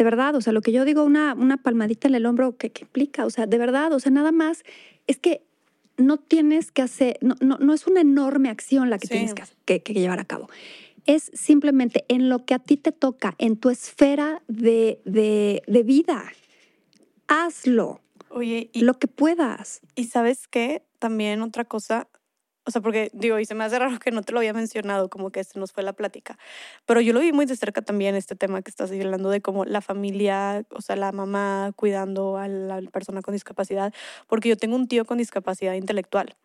[0.00, 2.72] de verdad, o sea, lo que yo digo, una, una palmadita en el hombro, ¿qué,
[2.80, 3.26] implica?
[3.26, 4.62] O sea, de verdad, o sea, nada más
[5.06, 5.42] es que
[5.98, 9.34] no tienes que hacer, no, no, es una enorme acción la que tienes
[9.66, 10.48] que, que, llevar a cabo.
[11.04, 15.82] Es simplemente en lo que a ti te toca, en tu esfera de, de, de
[15.82, 16.32] vida.
[17.28, 18.00] Hazlo.
[18.30, 19.82] Oye, y, lo que puedas.
[19.96, 22.08] Y sabes qué, también otra cosa,
[22.70, 25.10] o sea, porque digo, y se me hace raro que no te lo había mencionado,
[25.10, 26.38] como que se nos fue la plática.
[26.86, 29.64] Pero yo lo vi muy de cerca también, este tema que estás hablando de cómo
[29.64, 33.92] la familia, o sea, la mamá cuidando a la persona con discapacidad,
[34.28, 36.36] porque yo tengo un tío con discapacidad intelectual.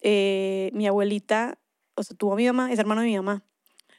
[0.00, 1.58] Eh, mi abuelita,
[1.96, 3.44] o sea, tuvo a mi mamá, es hermano de mi mamá.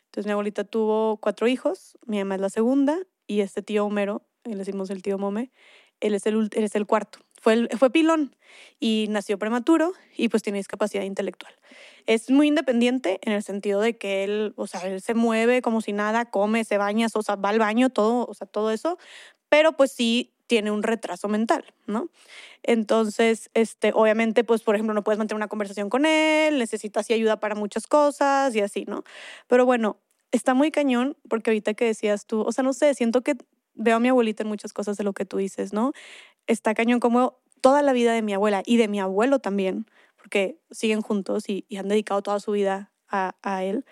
[0.06, 2.98] Entonces mi abuelita tuvo cuatro hijos, mi mamá es la segunda,
[3.28, 5.52] y este tío Homero, le decimos el tío Mome,
[6.00, 8.36] él es el, él es el cuarto fue, pilón
[8.80, 11.53] y nació prematuro y pues tiene discapacidad intelectual.
[12.06, 15.82] Es muy independiente en el sentido de que él, o sea, él se mueve como
[15.82, 18.98] si nada, come, se baña, o sea, va al baño, todo, o sea, todo eso,
[19.49, 22.10] pero pues sí tiene un retraso mental, ¿no?
[22.64, 27.14] Entonces, este, obviamente, pues, por ejemplo, no puedes mantener una conversación con él, necesitas y
[27.14, 29.03] ayuda para muchas cosas y así, ¿no?
[29.48, 29.98] Pero bueno,
[30.32, 33.36] está muy cañón porque ahorita que decías tú, o sea, no sé, siento que
[33.76, 35.94] veo a mi abuelita en muchas cosas de lo que tú dices, ¿no?
[36.50, 39.86] Está cañón como toda la vida de mi abuela y de mi abuelo también,
[40.18, 43.86] porque siguen juntos y, han dedicado toda su vida a, él.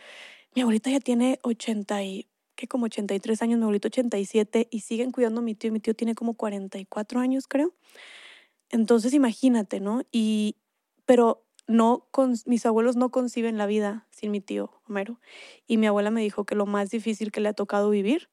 [0.55, 2.67] Mi abuelita ya tiene 80 y, ¿qué?
[2.67, 5.71] Como 83 años, mi abuelito 87 y siguen cuidando a mi tío.
[5.71, 7.75] Mi tío tiene como 44 años, creo.
[8.71, 10.01] Entonces, imagínate, ¿no?
[10.11, 10.55] Y,
[11.05, 15.19] pero no, con, mis abuelos no conciben la vida sin mi tío Homero.
[15.67, 18.29] Y mi abuela me dijo que lo más difícil que le ha tocado vivir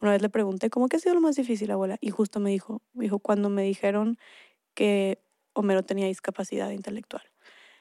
[0.00, 1.96] una vez le pregunté, ¿cómo que ha sido lo más difícil, abuela?
[2.00, 4.18] Y justo me dijo, dijo, cuando me dijeron
[4.74, 5.22] que
[5.54, 7.22] Homero tenía discapacidad intelectual,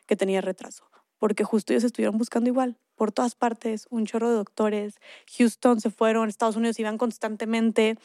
[0.05, 4.35] que tenía retraso, porque justo ellos estuvieron buscando igual, por todas partes, un chorro de
[4.35, 4.95] doctores,
[5.37, 7.97] Houston se fueron, Estados Unidos iban constantemente,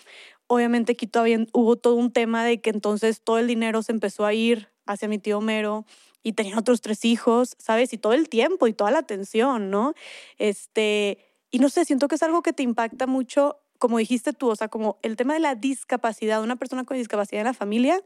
[0.48, 4.26] obviamente aquí todavía hubo todo un tema de que entonces todo el dinero se empezó
[4.26, 5.86] a ir hacia mi tío Homero
[6.22, 7.92] y tenían otros tres hijos, ¿sabes?
[7.92, 9.94] Y todo el tiempo y toda la atención, ¿no?
[10.38, 11.18] Este,
[11.50, 14.56] y no sé, siento que es algo que te impacta mucho como dijiste tú, o
[14.56, 18.00] sea, como el tema de la discapacidad, una persona con discapacidad en la familia,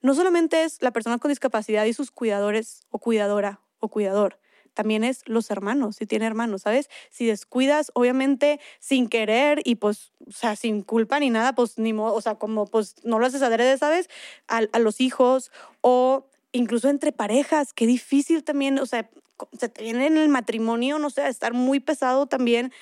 [0.00, 4.38] no solamente es la persona con discapacidad y sus cuidadores o cuidadora o cuidador,
[4.72, 6.88] también es los hermanos, si tiene hermanos, ¿sabes?
[7.10, 11.92] Si descuidas, obviamente, sin querer y pues, o sea, sin culpa ni nada, pues ni
[11.92, 14.08] modo, o sea, como pues no lo haces adrede, ¿sabes?
[14.48, 15.52] A, a los hijos
[15.82, 19.10] o incluso entre parejas, qué difícil también, o sea,
[19.58, 22.72] se te en el matrimonio, no sé, estar muy pesado también,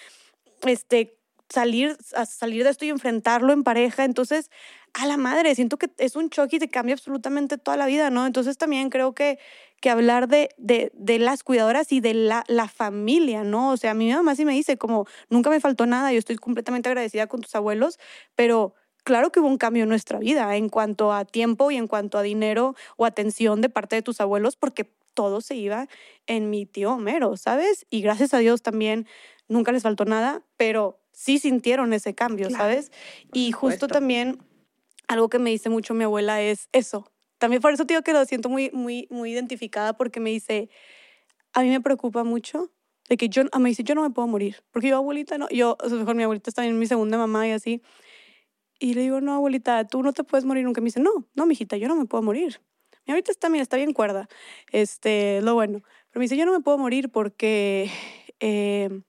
[0.62, 1.19] este,
[1.50, 4.04] salir, a salir de esto y enfrentarlo en pareja.
[4.04, 4.50] Entonces,
[4.94, 8.10] a la madre, siento que es un choque y te cambia absolutamente toda la vida,
[8.10, 8.26] ¿no?
[8.26, 9.38] Entonces también creo que,
[9.80, 13.70] que hablar de, de, de las cuidadoras y de la, la, familia, ¿no?
[13.70, 16.36] O sea, a mi mamá sí me dice como, nunca me faltó nada, yo estoy
[16.36, 17.98] completamente agradecida con tus abuelos,
[18.34, 18.74] pero
[19.04, 22.18] claro que hubo un cambio en nuestra vida en cuanto a tiempo y en cuanto
[22.18, 25.88] a dinero o atención de parte de tus abuelos, porque todo se iba
[26.26, 27.86] en mi tío Homero, ¿sabes?
[27.90, 29.06] Y gracias a Dios también
[29.48, 32.90] nunca les faltó nada, pero sí sintieron ese cambio, ¿sabes?
[33.34, 34.38] Y justo también
[35.06, 37.12] algo que me dice mucho mi abuela es eso.
[37.36, 40.70] También por eso digo que lo siento muy, muy, muy identificada porque me dice,
[41.52, 42.72] a mí me preocupa mucho
[43.10, 45.76] de que yo, me dice, yo no me puedo morir, porque yo abuelita no, yo,
[45.78, 47.82] o sea, mejor mi abuelita está en mi segunda mamá y así.
[48.78, 50.80] Y le digo, no, abuelita, tú no te puedes morir nunca.
[50.80, 52.62] Me dice, no, no, mijita, yo no me puedo morir.
[53.06, 54.26] Mi abuelita está, mira, está bien cuerda,
[54.72, 55.82] este, lo bueno.
[56.10, 57.90] Pero me dice, yo no me puedo morir porque
[58.40, 59.02] eh,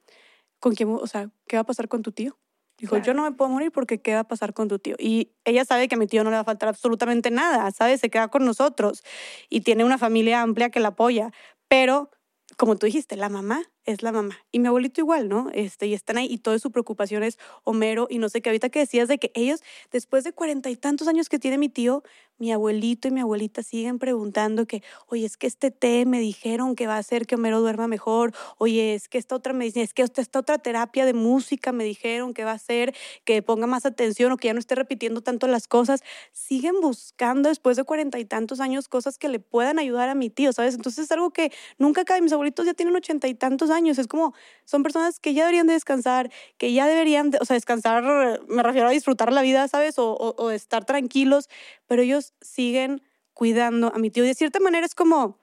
[0.61, 2.37] ¿con quién, o sea, qué va a pasar con tu tío?
[2.77, 4.95] Dijo, yo no me puedo morir porque qué va a pasar con tu tío.
[4.97, 7.99] Y ella sabe que a mi tío no le va a faltar absolutamente nada, ¿sabes?
[7.99, 9.03] Se queda con nosotros
[9.49, 11.31] y tiene una familia amplia que la apoya.
[11.67, 12.09] Pero,
[12.57, 14.35] como tú dijiste, la mamá es la mamá.
[14.51, 15.51] Y mi abuelito igual, ¿no?
[15.53, 18.49] Este, y están ahí y toda su preocupación es Homero y no sé qué.
[18.49, 19.61] Ahorita que decías de que ellos,
[19.91, 22.01] después de cuarenta y tantos años que tiene mi tío,
[22.41, 26.75] mi abuelito y mi abuelita siguen preguntando que, oye, es que este té me dijeron
[26.75, 29.93] que va a hacer que Homero duerma mejor, oye, es que esta otra medicina, es
[29.93, 32.95] que esta otra terapia de música me dijeron que va a hacer
[33.25, 36.01] que ponga más atención o que ya no esté repitiendo tanto las cosas.
[36.31, 40.31] Siguen buscando después de cuarenta y tantos años cosas que le puedan ayudar a mi
[40.31, 40.73] tío, ¿sabes?
[40.73, 42.21] Entonces es algo que nunca cae.
[42.21, 43.99] Mis abuelitos ya tienen ochenta y tantos años.
[43.99, 44.33] Es como,
[44.65, 48.87] son personas que ya deberían de descansar, que ya deberían, o sea, descansar, me refiero
[48.87, 49.99] a disfrutar la vida, ¿sabes?
[49.99, 51.47] O, o estar tranquilos,
[51.85, 53.01] pero ellos siguen
[53.33, 54.23] cuidando a mi tío.
[54.23, 55.39] De cierta manera es como,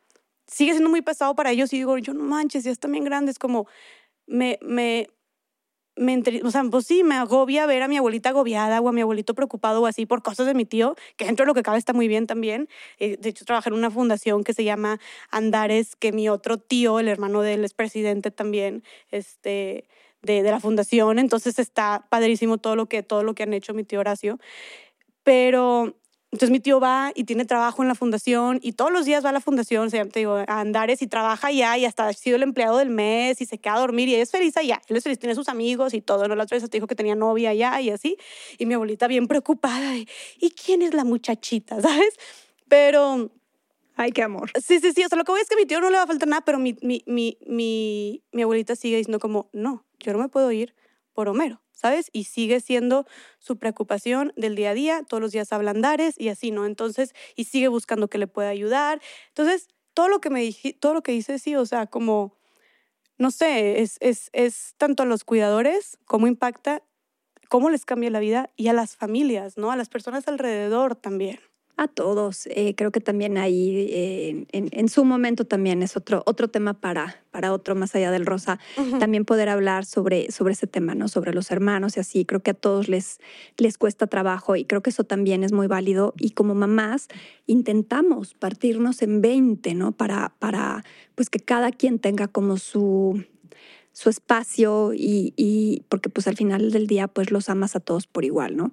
[0.47, 3.39] sigue siendo muy pesado para ellos y digo, yo no manches, ya están bien grandes,
[3.39, 3.67] como
[4.27, 5.09] me, me,
[5.97, 9.01] me, o sea, pues sí, me agobia ver a mi abuelita agobiada o a mi
[9.01, 11.79] abuelito preocupado o así por cosas de mi tío, que dentro de lo que cabe
[11.79, 12.69] está muy bien también.
[12.99, 15.01] Eh, de hecho, trabaja en una fundación que se llama
[15.31, 19.89] Andares, que mi otro tío, el hermano de él, es presidente también este,
[20.23, 21.19] de, de la fundación.
[21.19, 24.39] Entonces está padrísimo todo lo que, todo lo que han hecho mi tío Horacio.
[25.25, 25.97] Pero
[26.31, 29.31] entonces mi tío va y tiene trabajo en la fundación y todos los días va
[29.31, 32.13] a la fundación, o sea, te digo, a Andares y trabaja allá y hasta ha
[32.13, 34.83] sido el empleado del mes y se queda a dormir y es feliz allá.
[34.89, 36.29] Él es feliz, tiene sus amigos y todo.
[36.29, 36.35] ¿no?
[36.35, 38.19] La otra vez te dijo que tenía novia allá y así.
[38.59, 39.97] Y mi abuelita bien preocupada.
[39.97, 41.81] ¿Y quién es la muchachita?
[41.81, 42.15] ¿Sabes?
[42.69, 43.31] Pero...
[43.97, 44.53] Ay, qué amor.
[44.65, 45.05] Sí, sí, sí.
[45.05, 46.29] O sea, lo que voy es que a mi tío no le va a faltar
[46.29, 50.29] nada, pero mi, mi, mi, mi, mi abuelita sigue diciendo como, no, yo no me
[50.29, 50.73] puedo ir
[51.15, 51.61] por Homero.
[51.79, 52.11] ¿Sabes?
[52.13, 53.07] Y sigue siendo
[53.39, 56.67] su preocupación del día a día, todos los días habla Andares y así, ¿no?
[56.67, 59.01] Entonces, y sigue buscando que le pueda ayudar.
[59.29, 62.37] Entonces, todo lo que me dije, todo lo que dice, sí, o sea, como,
[63.17, 66.83] no sé, es, es, es tanto a los cuidadores, cómo impacta,
[67.49, 69.71] cómo les cambia la vida y a las familias, ¿no?
[69.71, 71.39] A las personas alrededor también
[71.79, 72.47] a todos.
[72.49, 77.23] Eh, creo que también ahí, eh, en, su momento también es otro, otro tema para,
[77.31, 78.59] para otro, más allá del rosa,
[78.99, 81.07] también poder hablar sobre, sobre ese tema, ¿no?
[81.07, 82.25] Sobre los hermanos y así.
[82.25, 83.21] Creo que a todos les,
[83.57, 86.15] les cuesta trabajo y creo que eso también es muy válido.
[86.19, 87.07] Y como mamás,
[87.47, 89.93] intentamos partirnos en 20, ¿no?
[89.93, 90.85] Para, para
[91.15, 93.25] pues que cada quien tenga como su
[93.93, 98.07] su espacio y, y, porque pues al final del día pues los amas a todos
[98.07, 98.73] por igual, ¿no?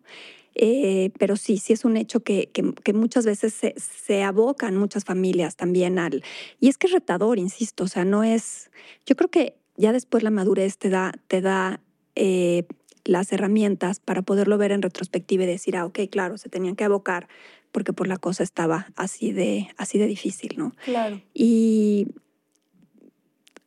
[0.57, 5.03] Eh, pero sí, sí es un hecho que, que, muchas veces se, se, abocan muchas
[5.03, 6.23] familias también al...
[6.61, 8.71] Y es que es retador, insisto, o sea, no es...
[9.05, 11.81] Yo creo que ya después la madurez te da, te da
[12.15, 12.63] eh,
[13.03, 16.85] las herramientas para poderlo ver en retrospectiva y decir, ah, ok, claro, se tenían que
[16.85, 17.27] abocar
[17.73, 20.73] porque por la cosa estaba así de, así de difícil, ¿no?
[20.85, 21.21] Claro.
[21.33, 22.07] Y,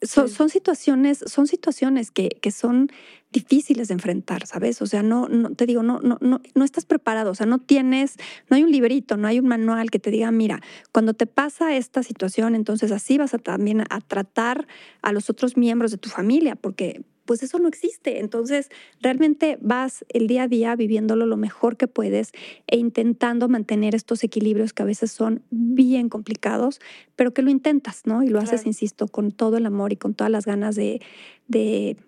[0.01, 2.91] son, son, situaciones, son situaciones que, que, son
[3.31, 4.81] difíciles de enfrentar, ¿sabes?
[4.81, 7.59] O sea, no, no te digo, no, no, no, no estás preparado, o sea, no
[7.59, 8.17] tienes,
[8.49, 10.61] no hay un librito, no hay un manual que te diga, mira,
[10.93, 14.67] cuando te pasa esta situación, entonces así vas a también a tratar
[15.03, 18.21] a los otros miembros de tu familia, porque pues eso no existe.
[18.21, 18.71] Entonces,
[19.03, 22.33] realmente vas el día a día viviéndolo lo mejor que puedes
[22.67, 26.81] e intentando mantener estos equilibrios que a veces son bien complicados,
[27.17, 28.23] pero que lo intentas, ¿no?
[28.23, 31.03] Y lo haces, insisto, con todo el amor y con todas las ganas de,
[31.49, 31.99] de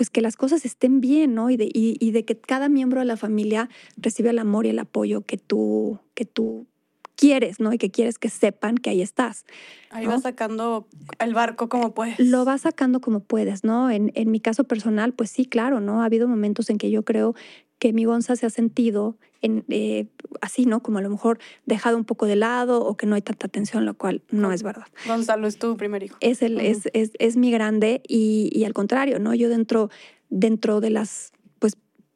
[0.00, 1.50] pues que las cosas estén bien, ¿no?
[1.50, 3.68] Y de, y de que cada miembro de la familia
[3.98, 6.66] reciba el amor y el apoyo que tú, que tú
[7.16, 7.70] quieres, ¿no?
[7.74, 9.44] Y que quieres que sepan que ahí estás.
[9.90, 12.18] Ahí vas sacando el barco como puedes.
[12.18, 13.90] Lo vas sacando como puedes, ¿no?
[13.90, 16.00] En, en mi caso personal, pues sí, claro, ¿no?
[16.00, 17.34] Ha habido momentos en que yo creo
[17.80, 20.06] que mi Gonza se ha sentido en, eh,
[20.40, 20.82] así, ¿no?
[20.82, 23.84] Como a lo mejor dejado un poco de lado o que no hay tanta atención,
[23.84, 24.86] lo cual no es verdad.
[25.08, 26.16] Gonzalo es tu primer hijo.
[26.20, 29.34] Es, el, es, es, es, mi grande y, y, al contrario, ¿no?
[29.34, 29.90] Yo dentro,
[30.28, 31.32] dentro de las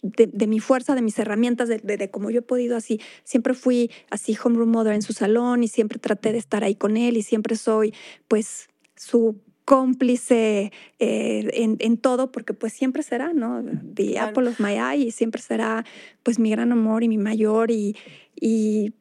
[0.04, 3.00] de, mi fuerza, de mis herramientas, de, de, cómo yo he podido así.
[3.24, 6.96] Siempre fui así homeroom mother en su salón y siempre traté de estar ahí con
[6.96, 7.94] él y siempre soy
[8.28, 13.62] pues su cómplice eh, en, en, todo, porque pues siempre será, ¿no?
[13.94, 15.84] The Apple of my eye y siempre será
[16.22, 17.96] pues mi gran amor y mi mayor y,
[18.38, 18.92] y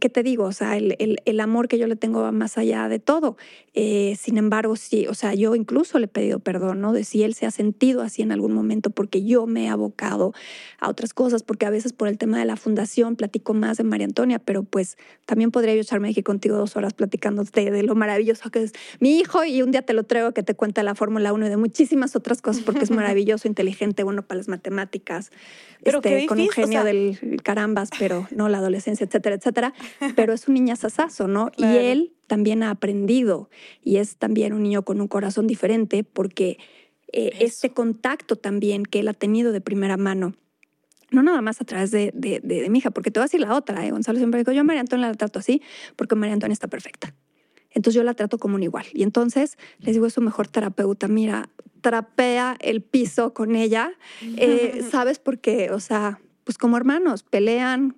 [0.00, 0.44] ¿qué te digo?
[0.44, 3.36] O sea, el, el, el, amor que yo le tengo va más allá de todo.
[3.74, 6.92] Eh, sin embargo, sí, o sea, yo incluso le he pedido perdón, ¿no?
[6.92, 10.32] De si él se ha sentido así en algún momento porque yo me he abocado
[10.78, 13.84] a otras cosas, porque a veces por el tema de la fundación platico más de
[13.84, 14.96] María Antonia, pero pues
[15.26, 19.18] también podría yo echarme aquí contigo dos horas platicando de, lo maravilloso que es mi
[19.18, 21.56] hijo y un día te lo traigo que te cuenta la Fórmula 1 y de
[21.56, 25.30] muchísimas otras cosas porque es maravilloso, inteligente, bueno para las matemáticas,
[25.82, 29.53] pero este, con un genio del carambas, pero no la adolescencia, etcétera, etcétera.
[30.16, 31.50] Pero es un niño sasazo, ¿no?
[31.56, 33.50] Y él también ha aprendido
[33.82, 36.58] y es también un niño con un corazón diferente porque
[37.12, 40.34] eh, este contacto también que él ha tenido de primera mano
[41.10, 43.40] no nada más a través de, de, de, mi hija, porque te voy a decir
[43.40, 43.90] la otra, ¿eh?
[43.90, 45.62] Gonzalo siempre dijo, yo a María Antonia la trato así
[45.94, 47.14] porque María Antonia está perfecta.
[47.70, 48.86] Entonces yo la trato como un igual.
[48.92, 51.50] Y entonces les digo a su mejor terapeuta, mira,
[51.80, 53.92] trapea el piso con ella,
[54.36, 55.18] eh, ¿sabes?
[55.18, 57.96] Porque, o sea, pues como hermanos, pelean,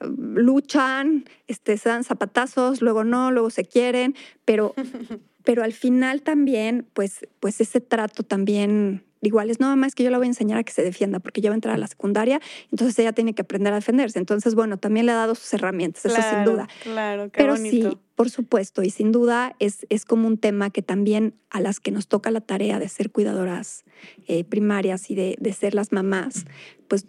[0.00, 4.14] luchan, este, se dan zapatazos, luego no, luego se quieren,
[4.44, 4.74] pero,
[5.44, 10.10] pero al final también, pues, pues ese trato también igual es, no, más que yo
[10.10, 11.86] la voy a enseñar a que se defienda porque ya va a entrar a la
[11.86, 12.40] secundaria,
[12.70, 14.18] entonces ella tiene que aprender a defenderse.
[14.18, 16.68] Entonces, bueno, también le ha dado sus herramientas, eso sin duda.
[16.82, 17.90] Claro, qué Pero bonito.
[17.90, 21.80] sí, por supuesto, y sin duda es, es como un tema que también a las
[21.80, 23.84] que nos toca la tarea de ser cuidadoras
[24.26, 26.44] eh, primarias y de, de ser las mamás,
[26.88, 27.06] pues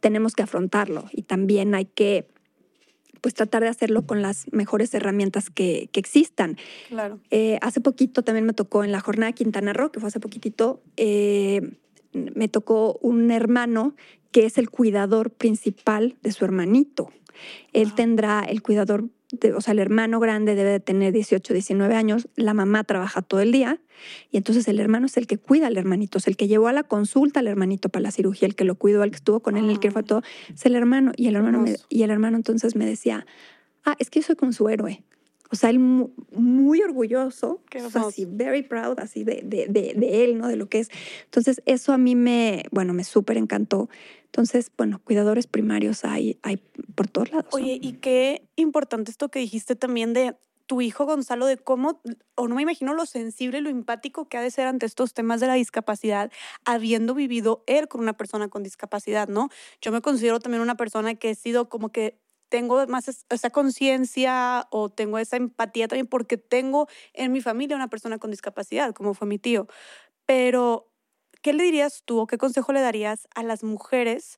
[0.00, 2.26] tenemos que afrontarlo y también hay que
[3.20, 6.56] pues tratar de hacerlo con las mejores herramientas que, que existan.
[6.88, 7.18] Claro.
[7.30, 10.20] Eh, hace poquito también me tocó en la jornada de Quintana Roo, que fue hace
[10.20, 11.76] poquitito, eh,
[12.12, 13.94] me tocó un hermano
[14.30, 17.10] que es el cuidador principal de su hermanito.
[17.72, 17.96] Él Wow.
[17.96, 19.08] tendrá el cuidador,
[19.56, 23.40] o sea, el hermano grande debe de tener 18, 19 años, la mamá trabaja todo
[23.40, 23.80] el día
[24.30, 26.72] y entonces el hermano es el que cuida al hermanito, es el que llevó a
[26.72, 29.56] la consulta al hermanito para la cirugía, el que lo cuidó, el que estuvo con
[29.56, 30.06] él, el que fue Ah.
[30.06, 30.22] todo,
[30.54, 31.12] es el hermano.
[31.16, 33.26] Y el hermano, me- y el hermano entonces me decía,
[33.84, 35.02] ah, es que yo soy como su héroe.
[35.50, 39.94] O sea, él mu- muy orgulloso, o sea, así, very proud, así de, de, de,
[39.94, 40.48] de él, ¿no?
[40.48, 40.88] De lo que es.
[41.24, 43.88] Entonces, eso a mí me, bueno, me súper encantó.
[44.26, 46.58] Entonces, bueno, cuidadores primarios hay, hay
[46.94, 47.54] por todos lados.
[47.54, 50.36] Oye, y qué importante esto que dijiste también de
[50.66, 52.02] tu hijo Gonzalo, de cómo,
[52.34, 55.40] o no me imagino lo sensible, lo empático que ha de ser ante estos temas
[55.40, 56.30] de la discapacidad,
[56.64, 59.48] habiendo vivido él con una persona con discapacidad, ¿no?
[59.80, 63.50] Yo me considero también una persona que he sido como que tengo más es- esa
[63.50, 68.92] conciencia o tengo esa empatía también porque tengo en mi familia una persona con discapacidad,
[68.92, 69.68] como fue mi tío.
[70.26, 70.92] Pero,
[71.46, 74.36] ¿qué le dirías tú o qué consejo le darías a las mujeres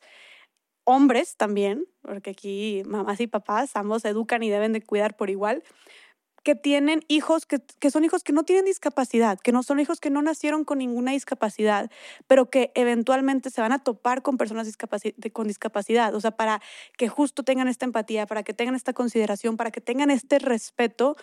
[0.84, 5.62] hombres también, porque aquí mamás y papás ambos educan y deben de cuidar por igual,
[6.42, 10.00] que tienen hijos que, que son hijos que no tienen discapacidad, que no son hijos
[10.00, 11.90] que no nacieron con ninguna discapacidad,
[12.26, 14.70] pero que eventualmente se van a topar con personas
[15.32, 16.14] con discapacidad.
[16.14, 16.60] O sea, para
[16.98, 21.16] que justo tengan esta empatía, para que tengan esta consideración, para que tengan este respeto.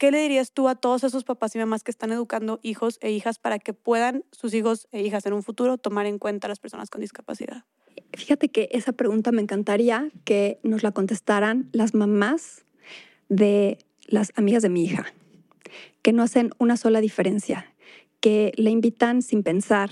[0.00, 3.10] ¿Qué le dirías tú a todos esos papás y mamás que están educando hijos e
[3.10, 6.48] hijas para que puedan sus hijos e hijas en un futuro tomar en cuenta a
[6.48, 7.64] las personas con discapacidad?
[8.14, 12.64] Fíjate que esa pregunta me encantaría que nos la contestaran las mamás
[13.28, 15.04] de las amigas de mi hija,
[16.00, 17.70] que no hacen una sola diferencia,
[18.20, 19.90] que le invitan sin pensar,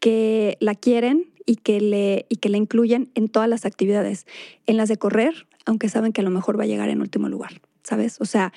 [0.00, 4.26] que la quieren y que le, y que la incluyen en todas las actividades,
[4.66, 7.28] en las de correr, aunque saben que a lo mejor va a llegar en último
[7.28, 8.20] lugar, ¿sabes?
[8.20, 8.52] O sea,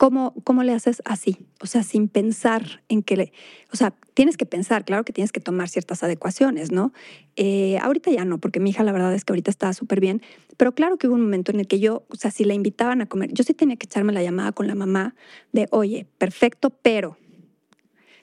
[0.00, 1.36] ¿cómo, cómo le haces así?
[1.60, 3.32] O sea, sin pensar en que le...
[3.70, 6.94] O sea, tienes que pensar, claro que tienes que tomar ciertas adecuaciones, ¿no?
[7.36, 10.22] Eh, ahorita ya no, porque mi hija la verdad es que ahorita está súper bien,
[10.56, 13.02] pero claro que hubo un momento en el que yo, o sea, si la invitaban
[13.02, 15.14] a comer, yo sí tenía que echarme la llamada con la mamá
[15.52, 17.18] de, oye, perfecto, pero,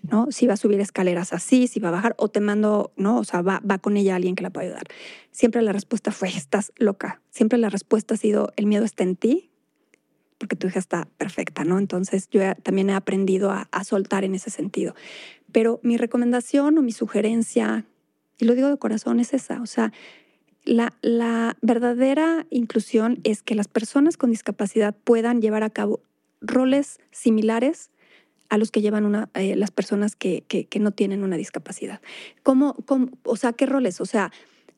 [0.02, 0.32] ¿no?
[0.32, 3.20] Si va a subir escaleras así, si va a bajar, o te mando, ¿no?
[3.20, 4.88] O sea, va, va con ella alguien que la pueda ayudar.
[5.30, 7.22] Siempre la respuesta fue, estás loca.
[7.30, 9.52] Siempre la respuesta ha sido, el miedo está en ti,
[10.38, 11.80] porque tu hija está perfecta, ¿no?
[11.80, 14.95] Entonces yo también he aprendido a, soltar en ese sentido.
[15.51, 17.85] Pero mi recomendación o mi sugerencia,
[18.38, 19.61] y lo digo de corazón, es esa.
[19.61, 19.91] O sea,
[20.65, 26.01] la, verdadera inclusión es que las personas con discapacidad puedan llevar a cabo
[26.41, 27.89] roles similares
[28.49, 30.45] a los que llevan eh, las personas que,
[30.80, 32.01] no tienen una discapacidad.
[32.43, 33.99] ¿Cómo, cómo, o sea, ¿qué roles?
[34.01, 34.31] O sea,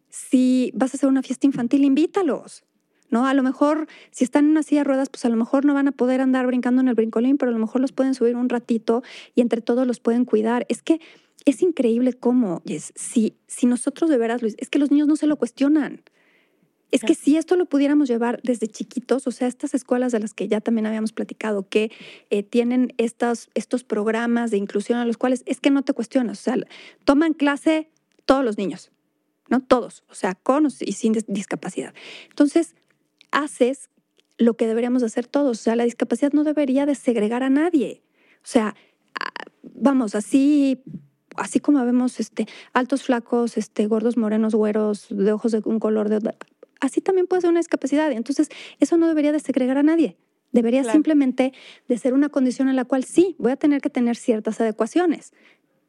[0.09, 2.63] si vas a hacer una fiesta infantil, invítalos.
[3.09, 3.25] ¿No?
[3.25, 5.73] A lo mejor, si están en una silla de ruedas, pues a lo mejor no
[5.73, 8.35] van a poder andar brincando en el brincolín, pero a lo mejor los pueden subir
[8.35, 9.03] un ratito
[9.35, 10.65] y entre todos los pueden cuidar.
[10.69, 10.99] Es que
[11.45, 15.15] es increíble cómo, es, si, si nosotros de veras, Luis, es que los niños no
[15.15, 16.01] se lo cuestionan.
[16.91, 20.33] Es que si esto lo pudiéramos llevar desde chiquitos, o sea, estas escuelas de las
[20.33, 21.91] que ya también habíamos platicado, que
[22.31, 26.39] eh, tienen estos, estos programas de inclusión a los cuales es que no te cuestionas,
[26.39, 26.57] o sea,
[27.05, 27.91] toman clase
[28.25, 28.91] todos los niños,
[29.49, 29.59] ¿no?
[29.59, 31.93] Todos, o sea, con y sin discapacidad.
[32.29, 32.75] Entonces,
[33.31, 33.89] haces
[34.37, 38.03] lo que deberíamos hacer todos, o sea, la discapacidad no debería de segregar a nadie.
[38.37, 38.75] O sea,
[39.63, 40.81] vamos, así
[41.35, 46.09] así como vemos este, altos, flacos, este, gordos, morenos, güeros, de ojos de un color
[46.09, 46.35] de
[46.79, 48.11] así también puede ser una discapacidad.
[48.11, 48.49] Entonces,
[48.79, 50.17] eso no debería de segregar a nadie.
[50.51, 50.93] Debería claro.
[50.93, 51.53] simplemente
[51.87, 55.33] de ser una condición en la cual sí, voy a tener que tener ciertas adecuaciones,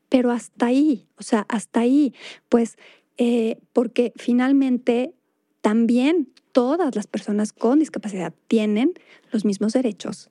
[0.09, 2.13] pero hasta ahí, o sea, hasta ahí,
[2.49, 2.77] pues,
[3.17, 5.15] eh, porque finalmente
[5.63, 6.29] también
[6.61, 8.93] todas las personas con discapacidad tienen
[9.33, 10.29] los mismos derechos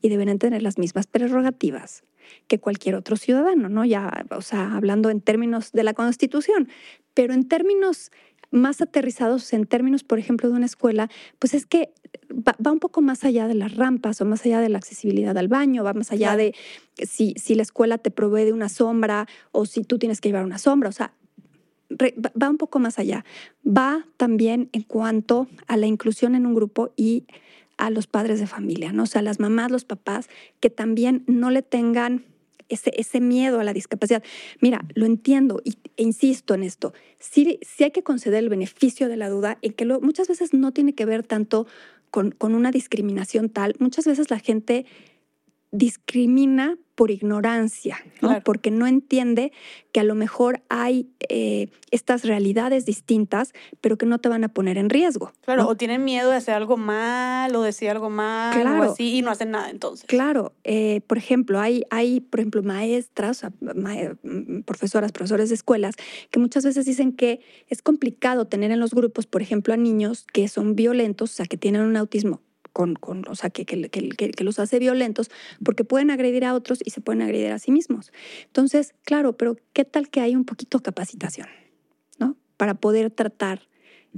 [0.00, 2.02] y deben tener las mismas prerrogativas
[2.48, 3.84] que cualquier otro ciudadano, ¿no?
[3.84, 6.70] Ya, o sea, hablando en términos de la Constitución,
[7.12, 8.10] pero en términos
[8.50, 11.92] más aterrizados, en términos, por ejemplo, de una escuela, pues es que
[12.30, 15.36] va, va, un poco más allá de las rampas o más allá de la accesibilidad
[15.36, 16.38] al baño, va más allá claro.
[16.38, 16.54] de
[17.06, 20.46] si, si la escuela te provee de una sombra o si tú tienes que llevar
[20.46, 21.12] una sombra, o sea,
[21.90, 23.24] va un poco más allá.
[23.66, 27.24] Va también en cuanto a la inclusión en un grupo y
[27.76, 29.04] a los padres de familia, ¿no?
[29.04, 30.28] O sea, las mamás, los papás,
[30.60, 32.24] que también no le tengan
[32.68, 34.22] ese, ese miedo a la discapacidad.
[34.60, 36.94] Mira, lo entiendo y, e insisto en esto.
[37.18, 40.72] Sí, hay que conceder el beneficio de la duda en que lo, muchas veces no
[40.72, 41.66] tiene que ver tanto
[42.10, 43.76] con, con una discriminación tal.
[43.78, 44.86] Muchas veces la gente
[45.76, 48.40] discrimina por ignorancia, ¿no?
[48.42, 49.52] porque no entiende
[49.92, 54.48] que a lo mejor hay eh, estas realidades distintas, pero que no te van a
[54.48, 55.32] poner en riesgo.
[55.42, 59.22] Claro, o tienen miedo de hacer algo mal o decir algo mal o así y
[59.22, 60.06] no hacen nada entonces.
[60.08, 65.96] Claro, eh, por ejemplo, hay, hay, por ejemplo, maestras, mm, profesoras, profesores de escuelas,
[66.30, 70.24] que muchas veces dicen que es complicado tener en los grupos, por ejemplo, a niños
[70.32, 72.40] que son violentos, o sea, que tienen un autismo
[72.76, 75.30] con, o sea, que, que, los hace violentos,
[75.64, 78.12] porque pueden agredir a otros y se pueden agredir a sí mismos.
[78.44, 81.48] Entonces, claro, pero ¿qué tal que hay un poquito de capacitación,
[82.18, 82.36] ¿no?
[82.58, 83.62] Para poder tratar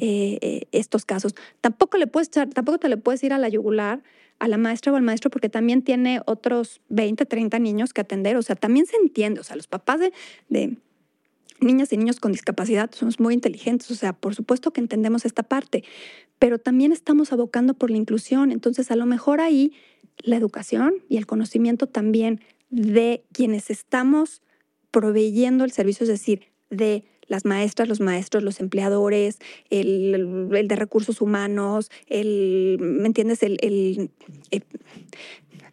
[0.01, 1.37] eh, eh, estos casos.
[1.61, 4.03] Tampoco, le puedes tampoco te le puedes ir a la yugular
[4.41, 8.37] a la maestra o al maestro porque también tiene otros 20, 30 niños que atender.
[8.37, 9.41] O sea, también se entiende.
[9.41, 10.01] O sea, los papás
[10.49, 10.79] de
[11.61, 15.43] niñas y niños con discapacidad somos muy inteligentes, o sea, por supuesto que entendemos esta
[15.43, 15.85] parte,
[16.39, 19.73] pero también estamos abocando por la inclusión, entonces a lo mejor ahí
[20.19, 22.41] la educación y el conocimiento también
[22.71, 24.43] de quienes estamos
[24.91, 29.39] proveyendo el servicio, es decir, de las maestras, los maestros, los empleadores,
[29.71, 33.43] el, de recursos humanos, el, ¿me entiendes?
[33.43, 34.11] el,
[34.51, 34.61] eh,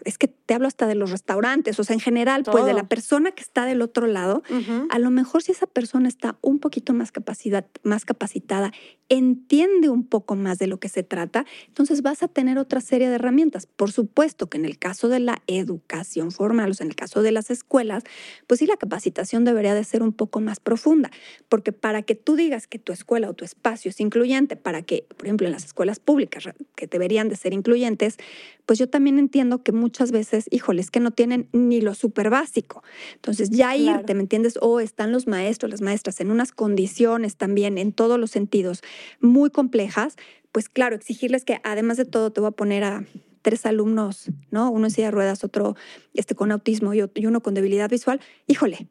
[0.06, 2.88] es que te hablo hasta de los restaurantes, o sea, en general, pues de la
[2.88, 4.44] persona que está del otro lado,
[4.90, 8.72] a lo mejor si esa persona está un poquito más, capacidad, más capacitada,
[9.10, 13.10] entiende un poco más de lo que se trata, entonces vas a tener otra serie
[13.10, 13.65] de herramientas.
[13.65, 17.22] Por supuesto que en el caso de la educación formal, o sea, en el caso
[17.22, 18.03] de las escuelas,
[18.48, 21.11] pues sí, la capacitación debería de ser un poco más profunda,
[21.49, 25.06] porque para que tú digas que tu escuela o tu espacio es incluyente, para que,
[25.18, 26.44] por ejemplo, en las escuelas públicas,
[26.76, 28.18] que deberían de ser incluyentes,
[28.65, 32.84] pues yo también entiendo que muchas veces, híjoles, que no tienen ni lo súper básico.
[33.15, 34.57] Entonces, ya irte, ¿me entiendes?
[34.61, 38.81] O están los maestros, las maestras en unas condiciones también, en todos los sentidos,
[39.19, 40.15] muy complejas,
[40.51, 43.05] pues claro, exigirles que además de todo te voy a poner a
[43.41, 44.72] tres alumnos, ¿no?
[44.72, 45.76] Uno en silla de ruedas, otro
[46.13, 48.88] este, con autismo y, uno con debilidad visual, híjole,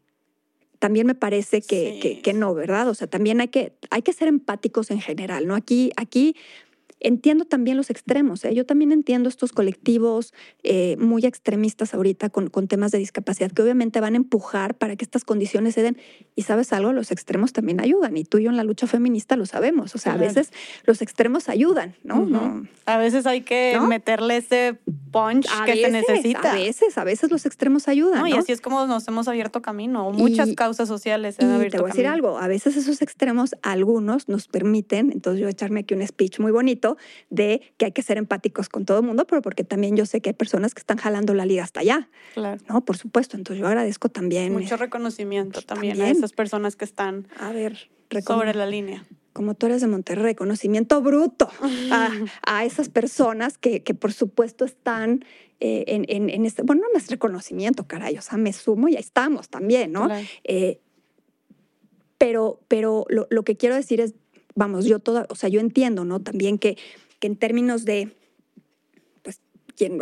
[0.79, 2.89] también me parece que, que, no, ¿verdad?
[2.89, 5.55] O sea, también hay que, hay que ser empáticos en general, ¿no?
[5.55, 6.37] Aquí, aquí
[7.01, 8.45] entiendo también los extremos.
[8.45, 8.55] ¿eh?
[8.55, 13.63] Yo también entiendo estos colectivos eh, muy extremistas ahorita con, con, temas de discapacidad que
[13.63, 15.99] obviamente van a empujar para que estas condiciones se den.
[16.35, 18.17] Y sabes algo, los extremos también ayudan.
[18.17, 19.95] Y tú y yo en la lucha feminista lo sabemos.
[19.95, 20.53] O sea, a veces
[20.85, 22.67] los extremos ayudan, ¿no?
[22.87, 24.79] A veces hay que meterle ese
[25.11, 26.53] punch que se necesita.
[26.53, 28.27] A veces, a veces los extremos ayudan.
[28.29, 30.11] Y así es como nos hemos abierto camino.
[30.13, 33.55] Muchas causas sociales se han abierto Te voy a decir algo, a veces esos extremos,
[33.63, 36.84] algunos nos permiten, entonces yo echarme aquí un speech muy bonito
[37.31, 40.21] de que hay que ser empáticos con todo el mundo, pero porque también yo sé
[40.21, 42.09] que hay personas que están jalando la liga hasta allá.
[42.35, 42.61] Claro.
[42.69, 42.85] ¿No?
[42.85, 43.37] Por supuesto.
[43.37, 44.53] Entonces yo agradezco también.
[44.53, 47.91] Mucho reconocimiento también, a esas personas que están a ver,
[48.25, 49.05] sobre la línea
[49.35, 51.51] como tú eres de Monterrey, reconocimiento bruto
[52.47, 55.25] a, esas personas que, que, por supuesto están
[55.61, 59.03] eh, en, en, este, bueno, no es reconocimiento, caray, o sea, me sumo y ahí
[59.03, 60.09] estamos también, ¿no?
[60.45, 60.81] Eh,
[62.17, 64.15] pero pero lo, lo, que quiero decir es,
[64.55, 66.21] vamos, yo toda, o sea, yo entiendo, ¿no?
[66.21, 66.77] También que,
[67.19, 68.17] que en términos de,
[69.23, 69.41] pues,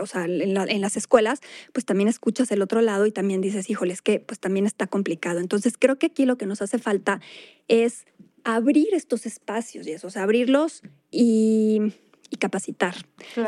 [0.01, 1.41] o sea, en, las escuelas,
[1.73, 4.87] pues también escuchas el otro lado y también dices, híjole, es que pues también está
[4.87, 5.41] complicado.
[5.41, 7.21] Entonces, creo que aquí lo que nos hace falta
[7.69, 8.05] es
[8.45, 11.93] abrir estos espacios y eso, o sea, abrirlos y,
[12.39, 12.97] capacitar.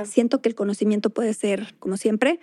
[0.05, 2.39] Siento que el conocimiento puede ser, como siempre,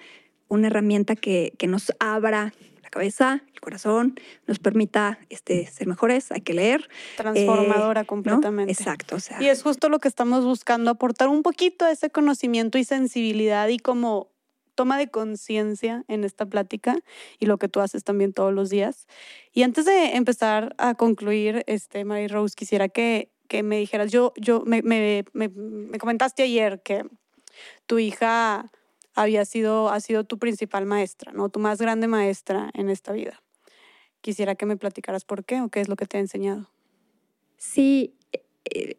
[0.49, 2.51] una herramienta que, que nos abra
[2.91, 4.15] cabeza, el corazón,
[4.45, 6.87] nos permita este, ser mejores, hay que leer.
[7.17, 8.71] Transformadora eh, completamente.
[8.71, 9.17] Exacto.
[9.39, 13.79] y es justo lo que estamos buscando, aportar un poquito ese conocimiento y sensibilidad y
[13.79, 14.29] como
[14.75, 16.97] toma de conciencia en esta plática
[17.39, 19.07] y lo que tú haces también todos los días.
[19.53, 24.33] Y antes de empezar a concluir, este, Mary Rose, quisiera que, que me dijeras, yo,
[24.37, 27.05] yo me, me, me, me comentaste ayer que
[27.85, 28.71] tu hija
[29.15, 31.49] había sido, ha sido tu principal maestra, ¿no?
[31.49, 33.41] Tu más grande maestra en esta vida.
[34.21, 36.69] Quisiera que me platicaras por qué o qué es lo que te ha enseñado.
[37.57, 38.15] Sí,
[38.65, 38.97] eh,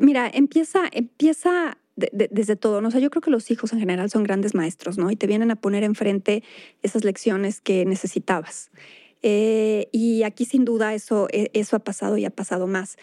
[0.00, 2.88] mira, empieza, empieza desde todo, ¿no?
[2.88, 5.10] O yo creo que los hijos en general son grandes maestros, ¿no?
[5.10, 6.42] Y te vienen a poner enfrente
[6.82, 8.70] esas lecciones que necesitabas.
[9.22, 12.96] Eh, y aquí sin duda eso, e, eso ha pasado y ha pasado más.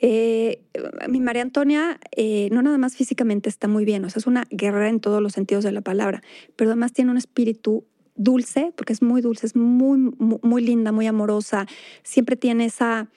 [0.00, 0.62] Eh,
[1.08, 4.46] mi María Antonia eh, no nada más físicamente está muy bien, o sea, es una
[4.50, 6.22] guerrera en todos los sentidos de la palabra,
[6.56, 7.84] pero además tiene un espíritu
[8.14, 11.66] dulce, porque es muy dulce, es muy, muy, linda, muy amorosa,
[12.02, 13.08] siempre tiene esa,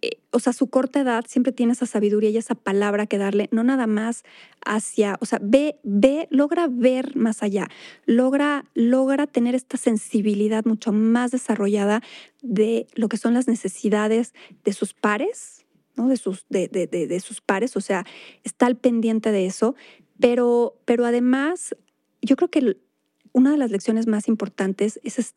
[0.00, 3.48] eh, o sea, su corta edad siempre tiene esa sabiduría y esa palabra que darle,
[3.52, 4.24] no nada más
[4.64, 7.68] hacia, o sea, ve, ve, logra ver más allá,
[8.06, 12.02] logra, logra tener esta sensibilidad mucho más desarrollada
[12.42, 14.34] de lo que son las necesidades
[14.64, 15.64] de sus pares,
[15.98, 16.08] ¿no?
[16.08, 18.06] De sus, de, de, de, sus pares, o sea,
[18.44, 19.74] está al pendiente de eso,
[20.18, 21.76] pero, pero además,
[22.22, 22.76] yo creo que
[23.32, 25.34] una de las lecciones más importantes es, es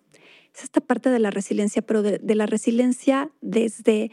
[0.62, 4.12] esta parte de la resiliencia, pero de la resiliencia desde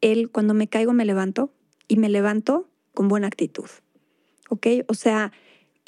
[0.00, 1.52] él, cuando me caigo, me levanto
[1.88, 3.68] y me levanto con buena actitud.
[4.48, 4.66] ¿Ok?
[4.88, 5.32] O sea,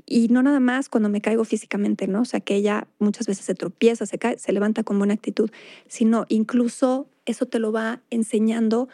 [0.06, 2.22] y no nada más cuando me caigo físicamente, ¿no?
[2.22, 5.50] O sea, que ella muchas veces se tropieza, se cae, se levanta con buena actitud,
[5.86, 8.88] sino incluso eso te lo va enseñando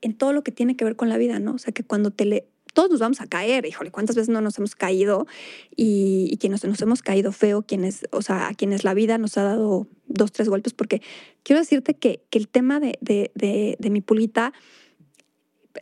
[0.00, 1.54] en, todo lo que tiene que ver con la vida, ¿no?
[1.54, 4.40] O sea, que cuando te le, todos nos vamos a caer, híjole, ¿cuántas veces no
[4.40, 5.26] nos hemos caído?
[5.74, 9.36] Y, y quienes nos hemos caído feo, quienes, o sea, a quienes la vida nos
[9.36, 11.02] ha dado dos, tres golpes, porque
[11.42, 13.30] quiero decirte que, que el tema de, de,
[13.78, 14.52] de, mi pulita,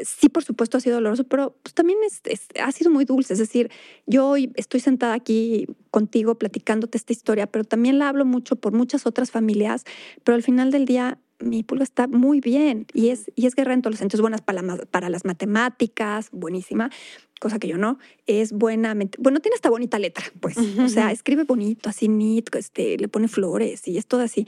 [0.01, 2.23] sí, por supuesto, ha sido doloroso, pero pues, también es,
[2.63, 3.33] ha sido muy dulce.
[3.35, 3.71] Es decir,
[4.07, 8.73] yo hoy estoy sentada aquí contigo platicándote esta historia, pero también la hablo mucho por
[8.73, 9.85] muchas otras familias,
[10.25, 13.75] pero al final del día mi pulga está muy bien y es, y es guerrera
[13.75, 16.91] en todos los sentidos, buenas para, para las matemáticas, buenísima,
[17.41, 21.45] cosa que yo no, es buena, bueno, tiene esta bonita letra, pues, o sea, escribe
[21.45, 24.47] bonito, así neat, este, le pone flores y es todo así.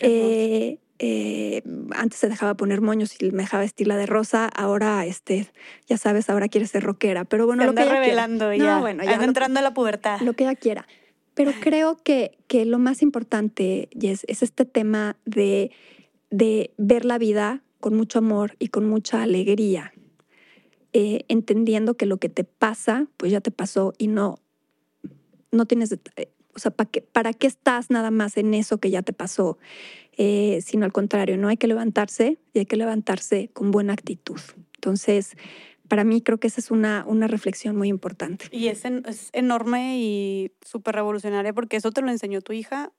[0.00, 1.62] Eh, eh,
[1.94, 5.46] antes se dejaba poner moños y me dejaba vestirla de rosa, ahora, este,
[5.86, 9.60] ya sabes, ahora quiere ser rockera, pero bueno, lo que revelando ya, bueno, ya entrando
[9.60, 10.20] a la pubertad.
[10.20, 10.86] Lo que ella quiera.
[11.34, 15.70] Pero creo que, que lo más importante, es este tema de
[16.30, 19.92] de ver la vida con mucho amor y con mucha alegría,
[20.92, 24.38] eh, entendiendo que lo que te pasa, pues ya te pasó y no,
[25.52, 28.90] no tienes, eh, o sea, ¿para qué, ¿para qué estás nada más en eso que
[28.90, 29.58] ya te pasó?
[30.16, 34.40] Eh, sino al contrario, no hay que levantarse y hay que levantarse con buena actitud.
[34.76, 35.36] Entonces,
[35.88, 38.46] para mí creo que esa es una, una reflexión muy importante.
[38.50, 42.92] Y es, es enorme y súper revolucionaria porque eso te lo enseñó tu hija,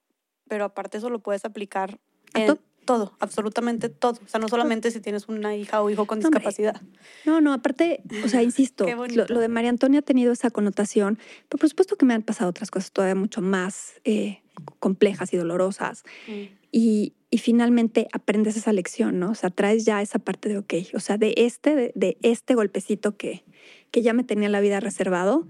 [0.47, 1.99] pero aparte eso lo puedes aplicar
[2.33, 4.19] en, todo, absolutamente todo.
[4.25, 6.81] O sea, no solamente si tienes una hija o hijo con discapacidad.
[7.25, 11.19] No, no, aparte, o sea, insisto, lo, de María Antonia ha tenido esa connotación,
[11.49, 14.41] pero por supuesto que me han pasado otras cosas todavía mucho más eh,
[14.79, 16.03] complejas y dolorosas.
[16.27, 16.31] Mm.
[16.71, 19.31] Y, y, finalmente aprendes esa lección, ¿no?
[19.31, 22.55] O sea, traes ya esa parte de, ok, o sea, de este, de, de este
[22.55, 23.45] golpecito que,
[23.91, 25.47] que ya me tenía la vida reservado,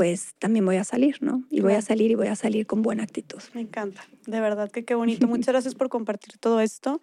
[0.00, 1.44] pues también voy a salir, ¿no?
[1.50, 3.42] Y voy a salir y voy a salir con buena actitud.
[3.52, 5.26] Me encanta, de verdad que qué bonito.
[5.28, 7.02] Muchas gracias por compartir todo esto.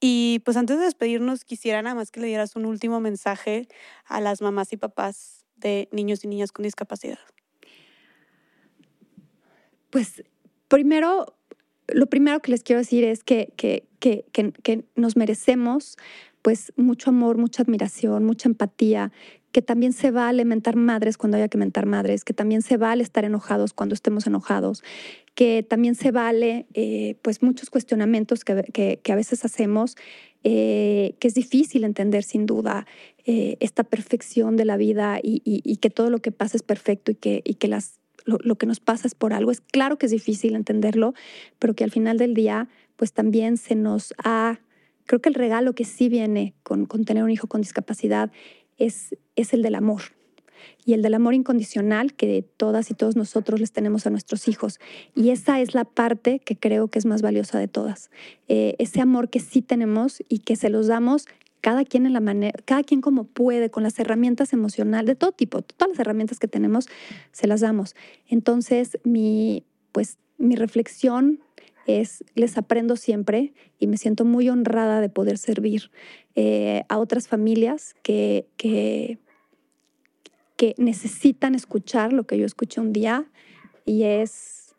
[0.00, 3.68] Y pues antes de despedirnos, quisiera nada más que le dieras un último mensaje
[4.06, 7.18] a las mamás y papás de niños y niñas con discapacidad.
[9.90, 10.24] Pues
[10.68, 11.36] primero,
[11.88, 15.98] lo primero que les quiero decir es que, que, que, que nos merecemos
[16.42, 19.12] pues mucho amor, mucha admiración, mucha empatía,
[19.52, 22.76] que también se va a alimentar madres cuando haya que alimentar madres, que también se
[22.76, 24.82] vale estar enojados cuando estemos enojados,
[25.34, 29.96] que también se vale eh, pues muchos cuestionamientos que, a veces hacemos,
[30.44, 32.86] eh, que es difícil entender sin duda
[33.26, 37.14] eh, esta perfección de la vida y, que todo lo que pasa es perfecto y
[37.14, 39.50] que, y que las, lo, que nos pasa es por algo.
[39.50, 41.14] Es claro que es difícil entenderlo,
[41.58, 44.60] pero que al final del día pues también se nos ha...
[45.06, 48.30] Creo que el regalo que sí viene con, con tener un hijo con discapacidad
[48.80, 50.02] es, es el del amor
[50.84, 54.80] y el del amor incondicional que todas y todos nosotros les tenemos a nuestros hijos.
[55.14, 58.10] Y esa es la parte que creo que es más valiosa de todas.
[58.48, 61.26] Eh, ese amor que sí tenemos y que se los damos
[61.60, 65.32] cada quien en la manera, cada quien como puede, con las herramientas emocionales, de todo
[65.32, 66.88] tipo, todas las herramientas que tenemos,
[67.32, 67.94] se las damos.
[68.26, 71.40] Entonces, mi, pues, mi reflexión
[71.86, 75.90] es, les aprendo siempre y me siento muy honrada de poder servir
[76.34, 79.18] eh, a otras familias que, que,
[80.56, 83.30] que necesitan escuchar lo que yo escuché un día
[83.84, 84.74] y es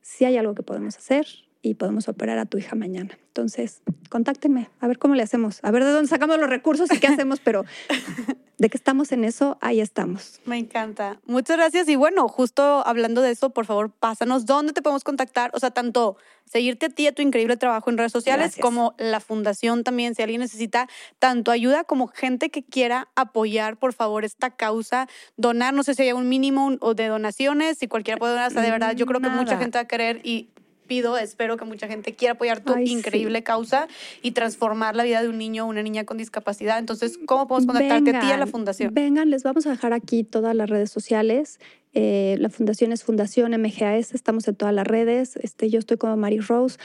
[0.00, 1.26] si hay algo que podemos hacer
[1.66, 3.18] y podemos operar a tu hija mañana.
[3.28, 6.98] Entonces, contáctenme, a ver cómo le hacemos, a ver de dónde sacamos los recursos y
[6.98, 7.64] qué hacemos, pero
[8.58, 10.40] de que estamos en eso, ahí estamos.
[10.46, 11.20] Me encanta.
[11.26, 11.88] Muchas gracias.
[11.88, 15.50] Y bueno, justo hablando de eso, por favor, pásanos dónde te podemos contactar.
[15.52, 16.16] O sea, tanto
[16.46, 20.22] seguirte a ti, a tu increíble trabajo en redes sociales, como la fundación también, si
[20.22, 20.88] alguien necesita
[21.18, 26.02] tanto ayuda como gente que quiera apoyar, por favor, esta causa, donar, no sé si
[26.02, 29.06] hay un mínimo o de donaciones, si cualquiera puede donar, o sea, de verdad, yo
[29.06, 30.50] creo que mucha gente va a querer y
[30.86, 33.88] pido, espero que mucha gente quiera apoyar tu increíble causa
[34.22, 36.78] y transformar la vida de un niño o una niña con discapacidad.
[36.78, 38.94] Entonces, ¿cómo podemos contactarte a ti y a la fundación?
[38.94, 41.58] Vengan, les vamos a dejar aquí todas las redes sociales.
[41.98, 45.36] Eh, la fundación es Fundación MGAS, estamos en todas las redes.
[45.36, 46.76] Este, yo estoy como Mary Rose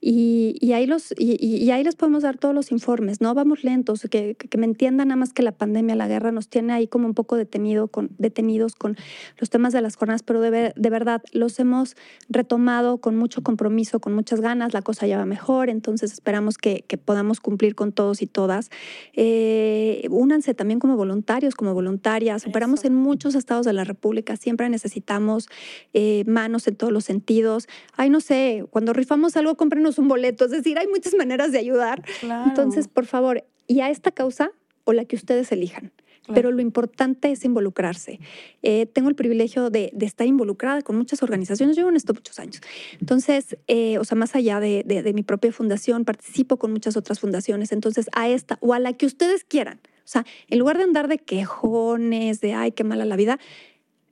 [0.00, 3.20] y, y ahí los, y, ahí les podemos dar todos los informes.
[3.20, 6.48] No vamos lentos, que, que, me entiendan nada más que la pandemia, la guerra nos
[6.48, 8.96] tiene ahí como un poco detenido con, detenidos con
[9.38, 11.94] los temas de las jornadas, pero de, de verdad los hemos
[12.28, 14.74] retomado con mucho compromiso, con muchas ganas.
[14.74, 18.70] La cosa ya va mejor, entonces esperamos que, que podamos cumplir con todos y todas.
[19.12, 22.48] Eh, únanse también como voluntarios, como voluntarias.
[22.48, 25.48] Operamos en muchos estados de la República, siempre necesitamos
[25.92, 27.68] eh, manos en todos los sentidos.
[27.96, 30.46] Ay, no sé, cuando rifamos algo, cómprenos un boleto.
[30.46, 32.02] Es decir, hay muchas maneras de ayudar.
[32.46, 34.50] Entonces, por favor, y a esta causa
[34.84, 35.92] o la que ustedes elijan.
[36.34, 38.18] Pero lo importante es involucrarse.
[38.62, 41.76] Eh, tengo el privilegio de, estar involucrada con muchas organizaciones.
[41.76, 42.60] Llevo en esto muchos años.
[43.00, 47.20] Entonces, eh, o sea, más allá de, de, mi propia fundación, participo con muchas otras
[47.20, 47.70] fundaciones.
[47.72, 49.80] Entonces, a esta o a la que ustedes quieran.
[49.84, 53.38] O sea, en lugar de andar de quejones, de ay, qué mala la vida,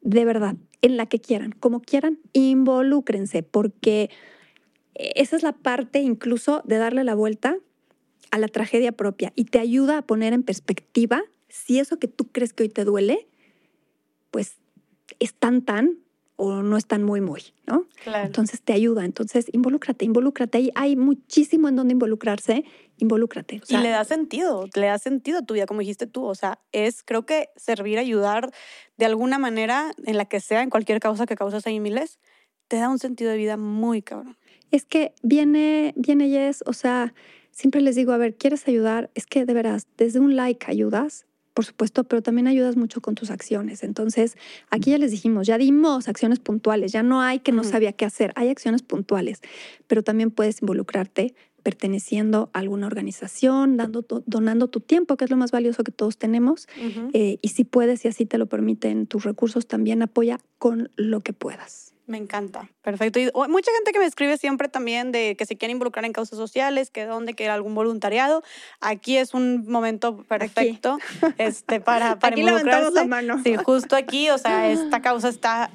[0.04, 4.10] de verdad, en la que quieran, como quieran, involúcrense, porque
[4.94, 7.56] esa es la parte incluso de darle la vuelta
[8.30, 12.28] a la tragedia propia y te ayuda a poner en perspectiva si eso que tú
[12.30, 13.26] crees que hoy te duele,
[14.30, 14.56] pues
[15.20, 15.98] es tan tan
[16.36, 17.86] o no es tan muy muy, ¿no?
[18.06, 20.58] Entonces te ayuda, entonces involúcrate, involúcrate.
[20.58, 22.64] Hay, hay muchísimo en donde involucrarse,
[22.98, 23.60] involúcrate.
[23.68, 26.60] y le da sentido, le da sentido a tu vida, como dijiste tú, o sea,
[26.72, 28.50] es creo que servir, ayudar
[28.96, 32.18] de alguna manera, en la que sea, en cualquier causa que causas ahí miles,
[32.68, 34.36] te da un sentido de vida muy cabrón.
[34.70, 37.14] Es que viene, viene Yes, o sea,
[37.52, 39.10] siempre les digo, a ver, ¿quieres ayudar?
[39.14, 43.14] Es que de veras, desde un like ayudas, por supuesto, pero también ayudas mucho con
[43.14, 43.84] tus acciones.
[43.84, 44.36] Entonces,
[44.70, 48.04] aquí ya les dijimos, ya dimos acciones puntuales, ya no hay que no sabía qué
[48.04, 49.40] hacer, hay acciones puntuales,
[49.86, 55.38] pero también puedes involucrarte perteneciendo a alguna organización, dando, donando tu tiempo, que es lo
[55.38, 56.68] más valioso que todos tenemos.
[57.14, 61.20] Eh, y si puedes y así te lo permiten tus recursos, también apoya con lo
[61.20, 61.93] que puedas.
[62.06, 63.18] Me encanta, perfecto.
[63.18, 66.38] Y mucha gente que me escribe siempre también de que se quiere involucrar en causas
[66.38, 68.42] sociales, que dónde, que algún voluntariado.
[68.80, 70.98] Aquí es un momento perfecto
[71.38, 72.92] este, para, para aquí involucrarse.
[72.92, 73.40] La mano.
[73.42, 75.70] Sí, justo aquí, o sea, esta causa está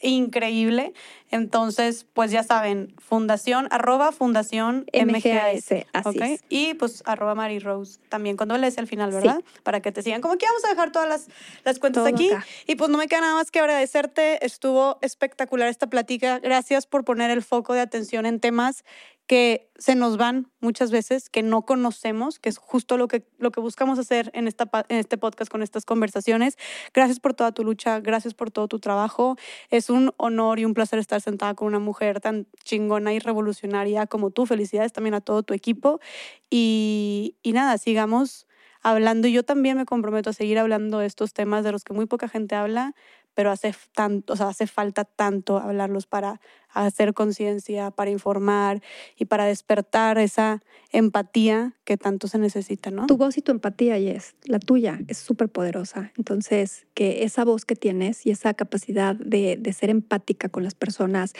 [0.00, 0.94] increíble.
[1.30, 5.84] Entonces, pues ya saben, fundación, arroba fundación MGAS.
[5.92, 9.42] Así Y pues arroba Mary Rose también cuando le al final, ¿verdad?
[9.62, 10.20] Para que te sigan.
[10.20, 11.28] Como que vamos a dejar todas las,
[11.64, 12.30] las cuentas aquí.
[12.66, 14.44] Y pues no me queda nada más que agradecerte.
[14.44, 16.38] Estuvo espectacular esta plática.
[16.38, 18.84] Gracias por poner el foco de atención en temas
[19.30, 23.52] que se nos van muchas veces, que no conocemos, que es justo lo que, lo
[23.52, 26.58] que buscamos hacer en, esta, en este podcast con estas conversaciones.
[26.92, 29.36] Gracias por toda tu lucha, gracias por todo tu trabajo.
[29.68, 34.08] Es un honor y un placer estar sentada con una mujer tan chingona y revolucionaria
[34.08, 34.46] como tú.
[34.46, 36.00] Felicidades también a todo tu equipo.
[36.50, 38.48] Y, y nada, sigamos
[38.82, 39.28] hablando.
[39.28, 42.28] Yo también me comprometo a seguir hablando de estos temas de los que muy poca
[42.28, 42.94] gente habla,
[43.34, 48.82] pero hace, tanto, o sea, hace falta tanto hablarlos para hacer conciencia, para informar
[49.16, 50.62] y para despertar esa
[50.92, 53.06] empatía que tanto se necesita, ¿no?
[53.06, 56.12] Tu voz y tu empatía, es la tuya es súper poderosa.
[56.16, 60.74] Entonces, que esa voz que tienes y esa capacidad de, de ser empática con las
[60.74, 61.32] personas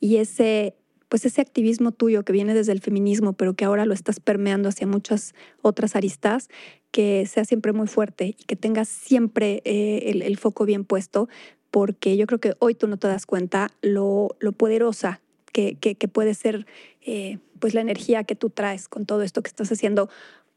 [0.00, 0.76] y ese
[1.08, 4.68] pues ese activismo tuyo que viene desde el feminismo, pero que ahora lo estás permeando
[4.68, 6.48] hacia muchas otras aristas,
[6.94, 11.28] que sea siempre muy fuerte y que tengas siempre eh, el, foco bien puesto,
[11.72, 15.20] porque yo creo que hoy tú no te das cuenta lo, poderosa
[15.52, 16.66] que, que, puede ser
[17.00, 20.08] eh, pues la energía que tú traes con todo esto que estás haciendo,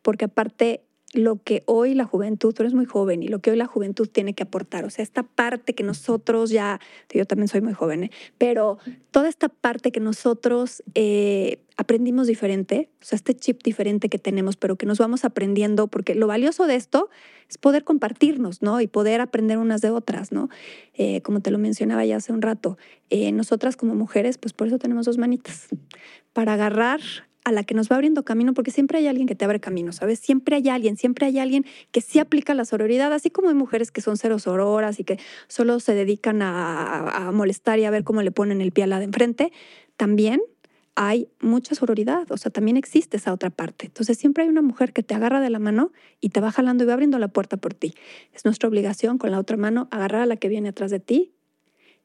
[0.04, 3.58] porque aparte lo que hoy la juventud, tú eres muy joven y lo que hoy
[3.58, 7.62] la juventud tiene que aportar, o sea, esta parte que nosotros ya, yo también soy
[7.62, 8.12] muy joven, ¿eh?
[8.38, 8.78] pero
[9.12, 14.58] toda esta parte que nosotros eh, aprendimos diferente, o sea, este chip diferente que tenemos,
[14.58, 17.10] pero que nos vamos aprendiendo, porque lo valioso de esto
[17.50, 18.82] es poder compartirnos, ¿no?
[18.82, 20.50] Y poder aprender unas de otras, ¿no?
[20.94, 22.78] Eh, como te lo mencionaba ya hace un rato,
[23.32, 25.70] nosotras como mujeres, pues por eso tenemos dos manitas,
[26.34, 27.00] para agarrar
[27.48, 29.94] a la que nos va abriendo camino, porque siempre hay alguien que te abre camino,
[29.94, 30.20] ¿sabes?
[30.20, 33.90] Siempre hay alguien, siempre hay alguien que sí aplica la sororidad, así como hay mujeres
[33.90, 35.18] que son cero sororas y que
[35.48, 39.00] solo se dedican a, molestar y a ver cómo le ponen el pie a la
[39.00, 39.54] de enfrente,
[39.96, 40.42] también
[40.96, 43.86] hay mucha sororidad, o sea, también existe esa otra parte.
[43.86, 46.84] Entonces siempre hay una mujer que te agarra de la mano y te va jalando
[46.84, 47.94] y va abriendo la puerta por ti.
[48.34, 51.37] Es nuestra obligación con la otra mano agarrar a la que viene atrás de ti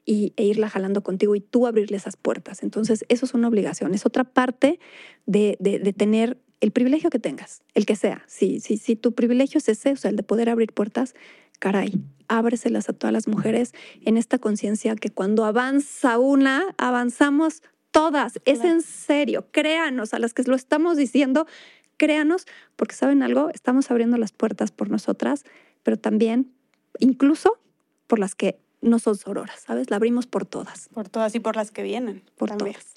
[0.05, 2.62] y, e irla jalando contigo y tú abrirle esas puertas.
[2.62, 4.81] Entonces, eso es una obligación, es otra parte
[5.27, 8.24] de, de, tener el privilegio que tengas, el que sea.
[8.27, 11.15] Si, si, si tu privilegio es ese, o sea, el de poder abrir puertas,
[11.59, 11.93] caray,
[12.29, 13.73] ábreselas a todas las mujeres
[14.05, 18.41] en esta conciencia que cuando avanza una, avanzamos todas.
[18.45, 21.47] Es en serio, créanos a las que lo estamos diciendo,
[21.97, 25.45] créanos, porque saben algo, estamos abriendo las puertas por nosotras,
[25.83, 26.53] pero también
[26.99, 27.59] incluso
[28.07, 29.91] por las que no son sororas, ¿sabes?
[29.91, 30.89] La abrimos por todas.
[30.93, 32.23] Por todas y por las que vienen.
[32.37, 32.75] Por también.
[32.75, 32.95] todas.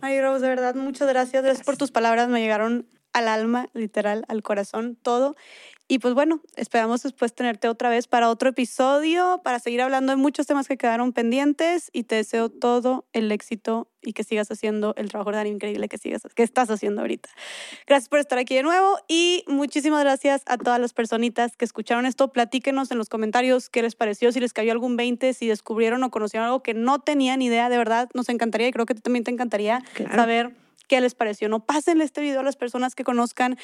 [0.00, 1.42] Ay, Rose, de verdad, muchas gracias.
[1.42, 2.28] Gracias por tus palabras.
[2.28, 5.36] Me llegaron al alma, literal, al corazón, todo.
[5.86, 10.16] Y pues bueno, esperamos después tenerte otra vez para otro episodio, para seguir hablando de
[10.16, 14.94] muchos temas que quedaron pendientes y te deseo todo el éxito y que sigas haciendo
[14.96, 17.28] el trabajo tan increíble que, sigas, que estás haciendo ahorita.
[17.86, 22.06] Gracias por estar aquí de nuevo y muchísimas gracias a todas las personitas que escucharon
[22.06, 22.32] esto.
[22.32, 26.10] Platíquenos en los comentarios qué les pareció, si les cayó algún 20, si descubrieron o
[26.10, 29.30] conocieron algo que no tenían idea, de verdad, nos encantaría y creo que también te
[29.30, 30.14] encantaría Claro.
[30.14, 31.48] saber qué les pareció.
[31.48, 33.58] No pasen este video a las personas que conozcan,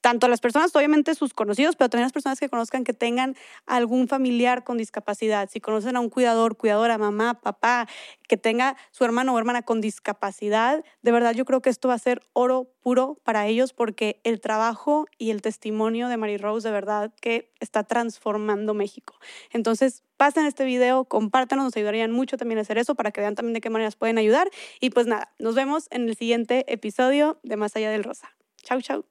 [0.00, 2.92] tanto a las personas, obviamente sus conocidos, pero también a las personas que conozcan que
[2.92, 3.36] tengan
[3.66, 5.48] algún familiar con discapacidad.
[5.50, 7.88] Si conocen a un cuidador, cuidadora, mamá, papá,
[8.28, 11.94] que tenga su hermano o hermana con discapacidad, de verdad yo creo que esto va
[11.94, 16.68] a ser oro puro para ellos porque el trabajo y el testimonio de Mary Rose
[16.68, 19.14] de verdad que está transformando México.
[19.50, 23.34] Entonces, pasen este video, compártanos, nos ayudarían mucho también a hacer eso para que vean
[23.34, 24.48] también de qué maneras pueden ayudar.
[24.80, 28.34] Y pues nada, nos vemos en el siguiente episodio de Más allá del Rosa.
[28.62, 29.04] Chau, chau.